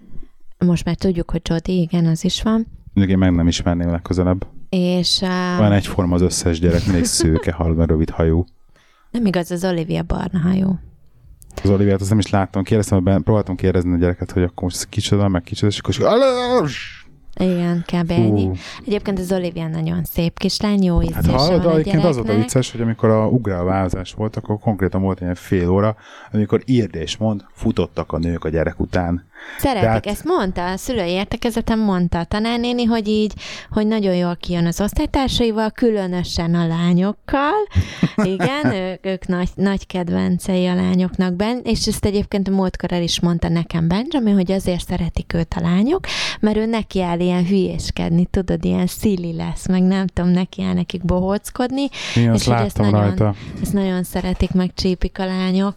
Most 0.65 0.85
már 0.85 0.95
tudjuk, 0.95 1.31
hogy 1.31 1.41
Jody, 1.43 1.81
igen, 1.81 2.05
az 2.05 2.23
is 2.23 2.41
van. 2.41 2.67
Még 2.93 3.09
én 3.09 3.17
meg 3.17 3.31
nem 3.31 3.47
ismerném 3.47 3.89
legközelebb. 3.89 4.47
És... 4.69 5.21
Uh, 5.21 5.59
Olyan 5.59 5.71
egyforma 5.71 6.15
az 6.15 6.21
összes 6.21 6.59
gyerek, 6.59 6.85
mindig 6.85 7.05
szőke, 7.05 7.51
halva, 7.51 7.85
rövid 7.85 8.09
hajú. 8.09 8.45
Nem 9.11 9.25
igaz, 9.25 9.51
az 9.51 9.63
Olivia 9.63 10.03
barna 10.03 10.39
hajú. 10.39 10.79
Az 11.63 11.69
Oliviát 11.69 12.01
azt 12.01 12.09
nem 12.09 12.19
is 12.19 12.29
láttam. 12.29 12.63
Kérdeztem, 12.63 13.23
próbáltam 13.23 13.55
kérdezni 13.55 13.93
a 13.93 13.97
gyereket, 13.97 14.31
hogy 14.31 14.43
akkor 14.43 14.63
most 14.63 14.89
kicsoda, 14.89 15.27
meg 15.27 15.41
kicsoda, 15.43 15.71
és 15.71 15.79
akkor 15.79 15.93
igen, 17.39 17.83
kb. 17.85 18.11
ennyi. 18.11 18.49
Egyébként 18.85 19.19
az 19.19 19.31
Olivia 19.31 19.67
nagyon 19.67 20.03
szép 20.03 20.39
kislány, 20.39 20.83
jó 20.83 21.01
ízlése 21.01 21.31
hát 21.31 21.39
hallod, 21.39 21.63
van 21.63 21.73
egyébként 21.73 22.03
az 22.03 22.15
volt 22.15 22.29
a 22.29 22.35
vicces, 22.35 22.71
hogy 22.71 22.81
amikor 22.81 23.09
a 23.09 23.27
ugrálvázás 23.27 24.13
volt, 24.13 24.35
akkor 24.35 24.59
konkrétan 24.59 25.01
volt 25.01 25.21
egy 25.21 25.37
fél 25.37 25.69
óra, 25.69 25.95
amikor 26.31 26.61
írdés 26.65 27.17
mond, 27.17 27.45
futottak 27.53 28.11
a 28.11 28.17
nők 28.17 28.43
a 28.43 28.49
gyerek 28.49 28.79
után. 28.79 29.27
Szeretik, 29.57 29.83
Tehát... 29.83 30.05
ezt 30.05 30.23
mondta, 30.23 30.71
a 30.71 30.77
szülői 30.77 31.09
értekezeten 31.09 31.79
mondta 31.79 32.19
a 32.19 32.23
tanárnéni, 32.23 32.83
hogy 32.83 33.07
így, 33.07 33.33
hogy 33.71 33.87
nagyon 33.87 34.15
jól 34.15 34.35
kijön 34.35 34.65
az 34.65 34.81
osztálytársaival, 34.81 35.71
különösen 35.71 36.55
a 36.55 36.67
lányokkal. 36.67 37.67
Igen, 38.33 38.73
ők, 38.73 39.05
ők 39.05 39.27
nagy, 39.27 39.49
nagy 39.55 39.87
kedvencei 39.87 40.65
a 40.65 40.75
lányoknak 40.75 41.33
ben, 41.33 41.61
és 41.63 41.87
ezt 41.87 42.05
egyébként 42.05 42.47
a 42.47 42.51
múltkor 42.51 42.91
el 42.91 43.01
is 43.01 43.19
mondta 43.19 43.49
nekem 43.49 43.87
Benjamin, 43.87 44.33
hogy 44.33 44.51
azért 44.51 44.85
szeretik 44.85 45.33
őt 45.33 45.53
a 45.53 45.61
lányok, 45.61 46.05
mert 46.39 46.57
ő 46.57 46.65
neki 46.65 47.01
áll 47.01 47.19
ilyen 47.19 47.45
hülyéskedni, 47.45 48.25
tudod, 48.25 48.65
ilyen 48.65 48.87
szili 48.87 49.35
lesz, 49.35 49.67
meg 49.67 49.81
nem 49.81 50.07
tudom, 50.07 50.31
neki 50.31 50.63
áll 50.63 50.73
nekik 50.73 51.05
bohóckodni. 51.05 51.87
Én 52.15 52.33
és 52.33 52.47
ezt 52.47 52.77
nagyon, 52.77 53.01
rajta. 53.01 53.33
ezt 53.61 53.73
nagyon 53.73 54.03
szeretik, 54.03 54.51
meg 54.51 54.71
csípik 54.73 55.19
a 55.19 55.25
lányok 55.25 55.75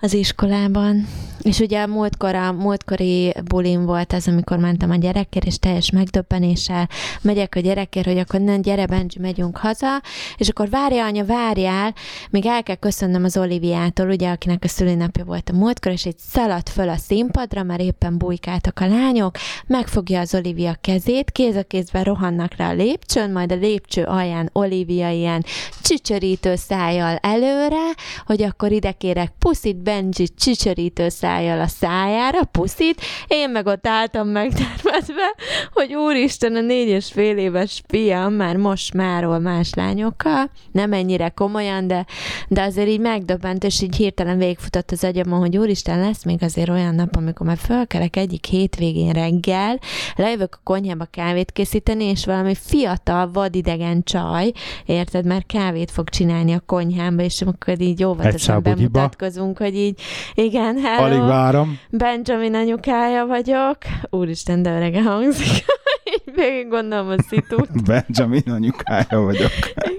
az 0.00 0.14
iskolában. 0.14 1.06
És 1.42 1.58
ugye 1.58 1.82
a 1.82 1.86
múltkor, 1.86 2.34
a 2.34 2.52
múltkori 2.52 3.34
bulim 3.44 3.84
volt 3.84 4.12
ez, 4.12 4.26
amikor 4.26 4.58
mentem 4.58 4.90
a 4.90 4.96
gyerekért, 4.96 5.46
és 5.46 5.58
teljes 5.58 5.90
megdöbbenéssel 5.90 6.88
megyek 7.22 7.54
a 7.54 7.60
gyerekért, 7.60 8.06
hogy 8.06 8.18
akkor 8.18 8.40
nem, 8.40 8.60
gyere 8.60 8.86
Benji, 8.86 9.20
megyünk 9.20 9.56
haza, 9.56 10.02
és 10.36 10.48
akkor 10.48 10.70
várja 10.70 11.04
anya, 11.04 11.24
várjál, 11.24 11.94
még 12.30 12.46
el 12.46 12.62
kell 12.62 12.74
köszönnöm 12.74 13.24
az 13.24 13.36
Oliviától, 13.36 14.08
ugye, 14.08 14.30
akinek 14.30 14.64
a 14.64 14.68
szülinapja 14.68 15.24
volt 15.24 15.50
a 15.50 15.56
múltkor, 15.56 15.92
és 15.92 16.04
egy 16.04 16.18
szaladt 16.18 16.68
föl 16.68 16.88
a 16.88 16.96
színpadra, 16.96 17.62
mert 17.62 17.80
éppen 17.80 18.18
bujkáltak 18.18 18.80
a 18.80 18.86
lányok, 18.86 19.36
megfogja 19.66 20.20
az 20.20 20.34
Olivia 20.34 20.76
kezét, 20.80 21.30
kéz 21.30 21.56
a 21.56 21.62
kézben 21.62 22.04
rohannak 22.04 22.56
rá 22.56 22.70
a 22.70 22.74
lépcsőn, 22.74 23.32
majd 23.32 23.52
a 23.52 23.56
lépcső 23.56 24.02
alján 24.02 24.50
Olivia 24.52 25.10
ilyen 25.10 25.44
csücsörítő 25.82 26.54
szájjal 26.56 27.16
előre, 27.16 27.94
hogy 28.26 28.42
akkor 28.42 28.72
ide 28.72 28.92
kérek 28.92 29.32
puszit, 29.38 29.76
Benji 29.90 30.28
csicserítő 30.28 31.08
szájjal 31.08 31.60
a 31.60 31.66
szájára, 31.66 32.44
puszit, 32.44 33.00
én 33.26 33.50
meg 33.50 33.66
ott 33.66 33.86
álltam 33.86 34.28
megtermetve, 34.28 35.34
hogy 35.72 35.94
úristen, 35.94 36.56
a 36.56 36.60
négy 36.60 36.88
és 36.88 37.06
fél 37.12 37.36
éves 37.36 37.82
fiam 37.88 38.32
már 38.32 38.56
most 38.56 38.94
máról 38.94 39.38
más 39.38 39.74
lányokkal, 39.74 40.50
nem 40.72 40.92
ennyire 40.92 41.28
komolyan, 41.28 41.86
de, 41.86 42.06
de 42.48 42.62
azért 42.62 42.88
így 42.88 43.00
megdöbbent, 43.00 43.64
és 43.64 43.82
így 43.82 43.96
hirtelen 43.96 44.38
végigfutott 44.38 44.90
az 44.90 45.04
agyamon, 45.04 45.38
hogy 45.38 45.56
úristen, 45.56 46.00
lesz 46.00 46.24
még 46.24 46.42
azért 46.42 46.68
olyan 46.68 46.94
nap, 46.94 47.16
amikor 47.16 47.46
már 47.46 47.58
fölkelek 47.58 48.16
egyik 48.16 48.44
hétvégén 48.44 49.12
reggel, 49.12 49.78
lejövök 50.16 50.54
a 50.54 50.60
konyhába 50.64 51.04
kávét 51.04 51.52
készíteni, 51.52 52.04
és 52.04 52.24
valami 52.24 52.54
fiatal, 52.54 53.30
vadidegen 53.32 54.02
csaj, 54.02 54.52
érted, 54.86 55.24
mert 55.24 55.46
kávét 55.46 55.90
fog 55.90 56.08
csinálni 56.08 56.52
a 56.52 56.62
konyhámba, 56.66 57.22
és 57.22 57.42
akkor 57.42 57.80
így 57.80 58.04
óvatosan 58.04 58.62
bemutatkozunk, 58.62 59.58
hogy 59.58 59.78
így, 59.86 60.00
igen, 60.34 60.78
hello, 60.78 61.04
Alig 61.04 61.28
várom. 61.28 61.78
Benjamin 61.90 62.54
anyukája 62.54 63.26
vagyok. 63.26 63.76
Úristen, 64.10 64.62
de 64.62 64.76
örege 64.76 65.02
hangzik. 65.02 65.64
végig 66.34 66.68
gondolom 66.68 67.08
a 67.08 67.22
szitút. 67.22 67.84
Benjamin 67.90 68.42
anyukája 68.46 69.20
vagyok. 69.20 69.50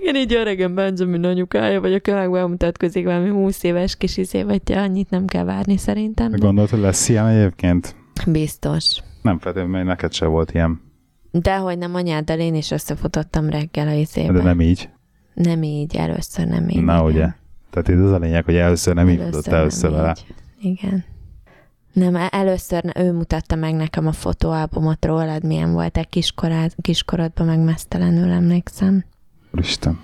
Igen, 0.01 0.15
így 0.15 0.33
öregem 0.33 0.75
Benjamin 0.75 1.23
anyukája 1.23 1.81
vagyok, 1.81 2.07
a 2.07 2.29
bemutatkozik 2.29 3.05
valami 3.05 3.29
20 3.29 3.63
éves 3.63 3.95
kis 3.97 4.17
izé, 4.17 4.43
vagy 4.43 4.61
annyit 4.71 5.09
nem 5.09 5.25
kell 5.25 5.43
várni 5.43 5.77
szerintem. 5.77 6.31
Gondolod, 6.31 6.69
hogy 6.69 6.79
lesz 6.79 7.09
ilyen 7.09 7.27
egyébként? 7.27 7.95
Biztos. 8.27 8.97
Nem 9.21 9.39
feltétlenül, 9.39 9.75
mert 9.75 9.87
neked 9.87 10.13
se 10.13 10.25
volt 10.25 10.53
ilyen. 10.53 10.81
Dehogy 11.31 11.77
nem 11.77 11.95
anyáddal 11.95 12.39
én 12.39 12.55
is 12.55 12.71
összefutottam 12.71 13.49
reggel 13.49 13.87
a 13.87 13.91
izébe. 13.91 14.33
De 14.33 14.41
nem 14.41 14.61
így. 14.61 14.89
Nem 15.33 15.63
így, 15.63 15.95
először 15.95 16.47
nem 16.47 16.69
így. 16.69 16.83
Na 16.83 16.93
igen. 16.93 17.05
ugye. 17.05 17.27
Tehát 17.71 17.87
itt 17.87 18.05
az 18.05 18.11
a 18.11 18.17
lényeg, 18.17 18.43
hogy 18.45 18.55
először 18.55 18.93
nem 18.95 19.09
így 19.09 19.21
futott 19.21 19.45
nem 19.45 19.55
először 19.55 19.91
vele. 19.91 20.15
így. 20.19 20.35
Igen. 20.71 21.03
Nem, 21.93 22.15
e- 22.15 22.29
először 22.31 22.83
ő 22.95 23.11
mutatta 23.13 23.55
meg 23.55 23.73
nekem 23.75 24.07
a 24.07 24.11
fotóalbumot 24.11 25.05
rólad, 25.05 25.43
milyen 25.43 25.73
volt 25.73 25.97
egy 25.97 26.09
kiskorád, 26.09 26.73
kiskorodban, 26.81 27.45
meg 27.47 27.59
mesztelenül 27.59 28.31
emlékszem. 28.31 29.03
Úristen. 29.51 29.99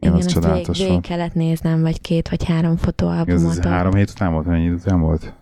Igen, 0.00 0.14
az 0.14 0.36
azt 0.36 0.76
végig 0.78 0.88
volt. 0.92 1.06
kellett 1.06 1.34
néznem, 1.34 1.80
vagy 1.80 2.00
két, 2.00 2.28
vagy 2.28 2.44
három 2.44 2.72
Ez, 2.72 2.80
fotóalbumot. 2.80 3.58
ez 3.58 3.64
három 3.64 3.94
hét 3.94 4.10
után 4.10 4.32
volt, 4.32 4.46
mennyi 4.46 4.70
után 4.70 5.00
volt? 5.00 5.34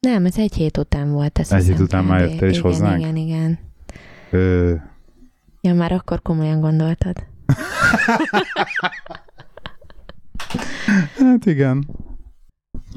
Nem, 0.00 0.24
ez 0.24 0.38
egy 0.38 0.54
hét 0.54 0.76
után 0.78 1.10
volt. 1.12 1.38
Azt 1.38 1.52
Egy 1.52 1.64
hét 1.64 1.78
után 1.78 2.04
már 2.04 2.20
jöttél 2.20 2.48
is 2.48 2.58
igen, 2.58 2.70
hozzánk? 2.70 3.00
Igen, 3.00 3.16
igen. 3.16 3.58
Ö, 4.30 4.74
Ja, 5.60 5.74
már 5.74 5.92
akkor 5.92 6.22
komolyan 6.22 6.60
gondoltad. 6.60 7.16
hát 11.18 11.46
igen. 11.46 11.86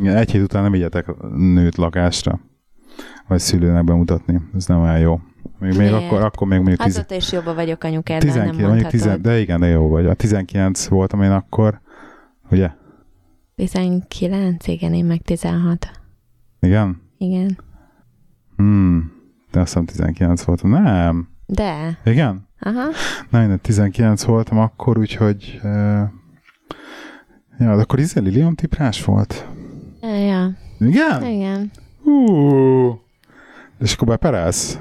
Egy 0.04 0.32
hét 0.32 0.42
után 0.42 0.62
nem 0.62 0.72
vigyetek 0.72 1.06
nőt 1.36 1.76
lakásra. 1.76 2.40
Vagy 3.28 3.40
szülőnek 3.40 3.84
bemutatni. 3.84 4.42
Ez 4.56 4.66
nem 4.66 4.82
olyan 4.82 5.00
jó. 5.00 5.20
Még, 5.60 5.78
még 5.78 5.92
akkor, 5.92 6.22
akkor 6.22 6.48
még 6.48 6.58
mondjuk 6.58 6.80
tiz, 6.80 6.96
Azóta 6.96 7.16
is 7.16 7.32
jobban 7.32 7.56
vagyok 7.56 7.84
anyukáddal, 7.84 8.36
nem 8.36 8.50
19, 8.50 8.58
mondjuk 8.58 8.70
mondhatod. 8.70 9.22
10, 9.22 9.32
de 9.32 9.40
igen, 9.40 9.60
de 9.60 9.68
jó 9.68 9.88
vagy. 9.88 10.06
A 10.06 10.14
19 10.14 10.88
voltam 10.88 11.22
én 11.22 11.32
akkor, 11.32 11.82
ugye? 12.52 12.72
19, 13.56 14.68
igen, 14.68 14.94
én 14.94 15.06
meg 15.06 15.22
16. 15.22 15.92
Igen? 16.60 17.02
Igen. 17.18 17.58
Hmm. 18.56 19.12
De 19.52 19.60
azt 19.60 19.68
hiszem 19.68 19.86
19 19.86 20.44
voltam. 20.44 20.70
Nem. 20.70 21.30
De, 21.46 21.98
Igen? 22.06 22.48
aha. 22.60 22.84
Na, 23.30 23.42
én 23.42 23.60
19 23.62 24.24
voltam 24.24 24.58
akkor, 24.58 24.98
úgyhogy... 24.98 25.60
Uh, 25.64 26.02
ja, 27.60 27.76
de 27.76 27.82
akkor 27.82 28.00
Izzy 28.00 28.20
Lilium 28.20 28.56
tiprás 28.56 29.04
volt. 29.04 29.48
Ja, 30.02 30.16
ja. 30.16 30.52
Igen? 30.80 31.26
igen. 31.26 31.72
Hú. 32.04 33.02
És 33.80 33.94
akkor 33.94 34.08
beperelsz? 34.08 34.80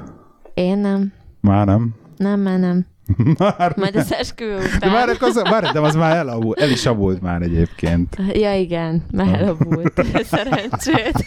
Én 0.54 0.78
nem. 0.78 1.12
Már 1.40 1.66
nem. 1.66 1.94
Nem, 2.16 2.40
már 2.40 2.58
nem. 2.58 2.86
Már 3.38 3.72
Majd 3.76 3.94
nem. 3.94 4.02
az 4.02 4.12
esküvő 4.12 4.56
De 4.58 4.76
után. 4.76 4.90
már, 4.90 5.08
az, 5.20 5.42
már, 5.50 5.72
de 5.72 5.80
az 5.80 5.94
már 5.94 6.16
elavult, 6.16 6.60
el 6.60 6.70
is 6.70 6.86
avult 6.86 7.20
már 7.20 7.42
egyébként. 7.42 8.16
Ja, 8.32 8.54
igen, 8.54 9.02
már 9.12 9.40
elavult. 9.40 10.02
Szerencsét. 10.30 11.24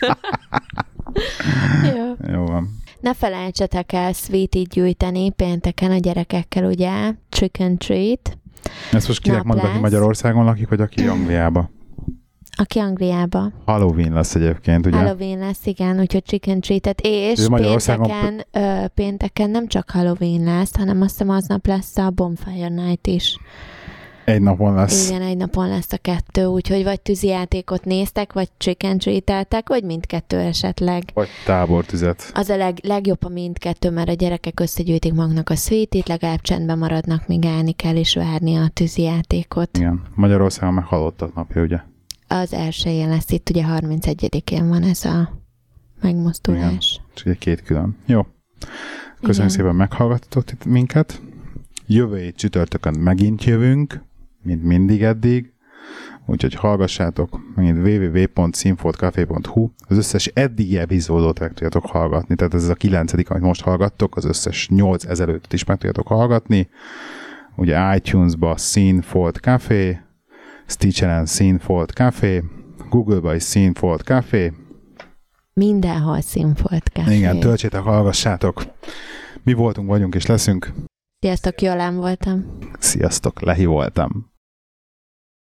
Jó. 1.95 2.33
Jó 2.33 2.45
van. 2.45 2.67
Ne 3.01 3.13
felejtsetek 3.13 3.93
el 3.93 4.13
sweetie 4.13 4.61
gyűjteni 4.61 5.31
pénteken 5.31 5.91
a 5.91 5.97
gyerekekkel, 5.97 6.65
ugye? 6.65 6.91
Trick 7.29 7.59
and 7.59 7.77
treat. 7.77 8.37
Ezt 8.91 9.07
most 9.07 9.21
kinek 9.21 9.43
mondod, 9.43 9.65
aki. 9.65 9.79
Magyarországon 9.79 10.45
lakik, 10.45 10.69
vagy 10.69 10.81
aki 10.81 11.07
Angliába? 11.07 11.69
Aki 12.57 12.79
Angliába. 12.79 13.51
Halloween 13.65 14.13
lesz 14.13 14.35
egyébként, 14.35 14.85
ugye? 14.85 14.97
Halloween 14.97 15.39
lesz, 15.39 15.65
igen, 15.65 15.99
úgyhogy 15.99 16.23
chick 16.23 16.47
and 16.47 16.61
treat-et, 16.61 16.99
és 17.03 17.47
Magyarországon- 17.47 18.07
pénteken, 18.09 18.45
ö, 18.83 18.87
pénteken 18.87 19.49
nem 19.49 19.67
csak 19.67 19.89
Halloween 19.89 20.43
lesz, 20.43 20.75
hanem 20.75 21.01
azt 21.01 21.11
hiszem 21.17 21.29
aznap 21.29 21.67
lesz 21.67 21.97
a 21.97 22.09
Bonfire 22.09 22.69
Night 22.69 23.07
is. 23.07 23.37
Egy 24.29 24.41
napon 24.41 24.73
lesz. 24.73 25.09
Igen, 25.09 25.21
egy 25.21 25.37
napon 25.37 25.67
lesz 25.67 25.91
a 25.91 25.97
kettő, 25.97 26.45
úgyhogy 26.45 26.83
vagy 26.83 27.01
tűzijátékot 27.01 27.85
néztek, 27.85 28.33
vagy 28.33 28.49
treat 28.57 29.63
vagy 29.67 29.83
mindkettő 29.83 30.37
esetleg. 30.37 31.03
Vagy 31.13 31.27
tábortüzet. 31.45 32.31
Az 32.33 32.49
a 32.49 32.57
leg, 32.57 32.79
legjobb 32.83 33.23
a 33.23 33.29
mindkettő, 33.29 33.89
mert 33.89 34.09
a 34.09 34.13
gyerekek 34.13 34.59
összegyűjtik 34.59 35.13
magnak 35.13 35.49
a 35.49 35.55
sweetit, 35.55 36.07
legalább 36.07 36.41
csendben 36.41 36.77
maradnak, 36.77 37.27
míg 37.27 37.45
állni 37.45 37.71
kell 37.71 37.95
és 37.95 38.15
várni 38.15 38.55
a 38.55 38.67
tűzijátékot. 38.73 39.77
Igen. 39.77 40.01
Magyarországon 40.15 40.73
meg 40.73 40.83
halottak 40.83 41.35
napja, 41.35 41.61
ugye? 41.61 41.79
Az 42.27 42.53
elsőjén 42.53 43.09
lesz 43.09 43.31
itt, 43.31 43.49
ugye 43.49 43.63
31-én 43.67 44.67
van 44.67 44.83
ez 44.83 45.05
a 45.05 45.31
megmozdulás. 46.01 47.01
És 47.15 47.25
ugye 47.25 47.35
két 47.35 47.61
külön. 47.61 47.97
Jó. 48.05 48.21
Köszönjük 49.21 49.33
Igen. 49.35 49.49
szépen, 49.49 49.75
meghallgattatok 49.75 50.51
itt 50.51 50.65
minket. 50.65 51.21
Jövő 51.87 52.17
hét 52.17 52.35
csütörtökön 52.35 52.93
megint 52.93 53.43
jövünk, 53.43 54.07
mint 54.41 54.63
mindig 54.63 55.03
eddig. 55.03 55.53
Úgyhogy 56.25 56.53
hallgassátok 56.53 57.39
megint 57.55 57.77
www.színfoltcafé.hu 57.87 59.69
Az 59.87 59.97
összes 59.97 60.25
eddigi 60.27 60.77
epizódot 60.77 61.39
meg 61.39 61.53
tudjátok 61.53 61.85
hallgatni, 61.85 62.35
tehát 62.35 62.53
ez 62.53 62.69
a 62.69 62.73
kilencedik, 62.73 63.29
amit 63.29 63.43
most 63.43 63.61
hallgattok, 63.61 64.15
az 64.15 64.25
összes 64.25 64.69
nyolc 64.69 65.05
ezelőtt 65.05 65.53
is 65.53 65.63
meg 65.63 65.77
tudjátok 65.77 66.07
hallgatni. 66.07 66.69
Ugye 67.55 67.95
iTunes-ba 67.95 68.57
Színfolt 68.57 69.37
Café, 69.37 69.99
Stitcheren 70.65 71.25
Színfolt 71.25 71.91
Café, 71.91 72.43
Google-ba 72.89 73.35
is 73.35 73.43
Színfolt 73.43 74.01
Café, 74.01 74.53
Mindenhol 75.53 76.21
színfolt 76.21 76.89
café. 76.93 77.15
igen, 77.15 77.39
töltsétek, 77.39 77.81
hallgassátok. 77.81 78.63
Mi 79.43 79.53
voltunk, 79.53 79.87
vagyunk 79.87 80.15
és 80.15 80.25
leszünk. 80.25 80.73
Sziasztok, 81.19 81.61
Jolán 81.61 81.95
voltam. 81.95 82.57
Sziasztok, 82.79 83.41
Lehi 83.41 83.65
voltam. 83.65 84.28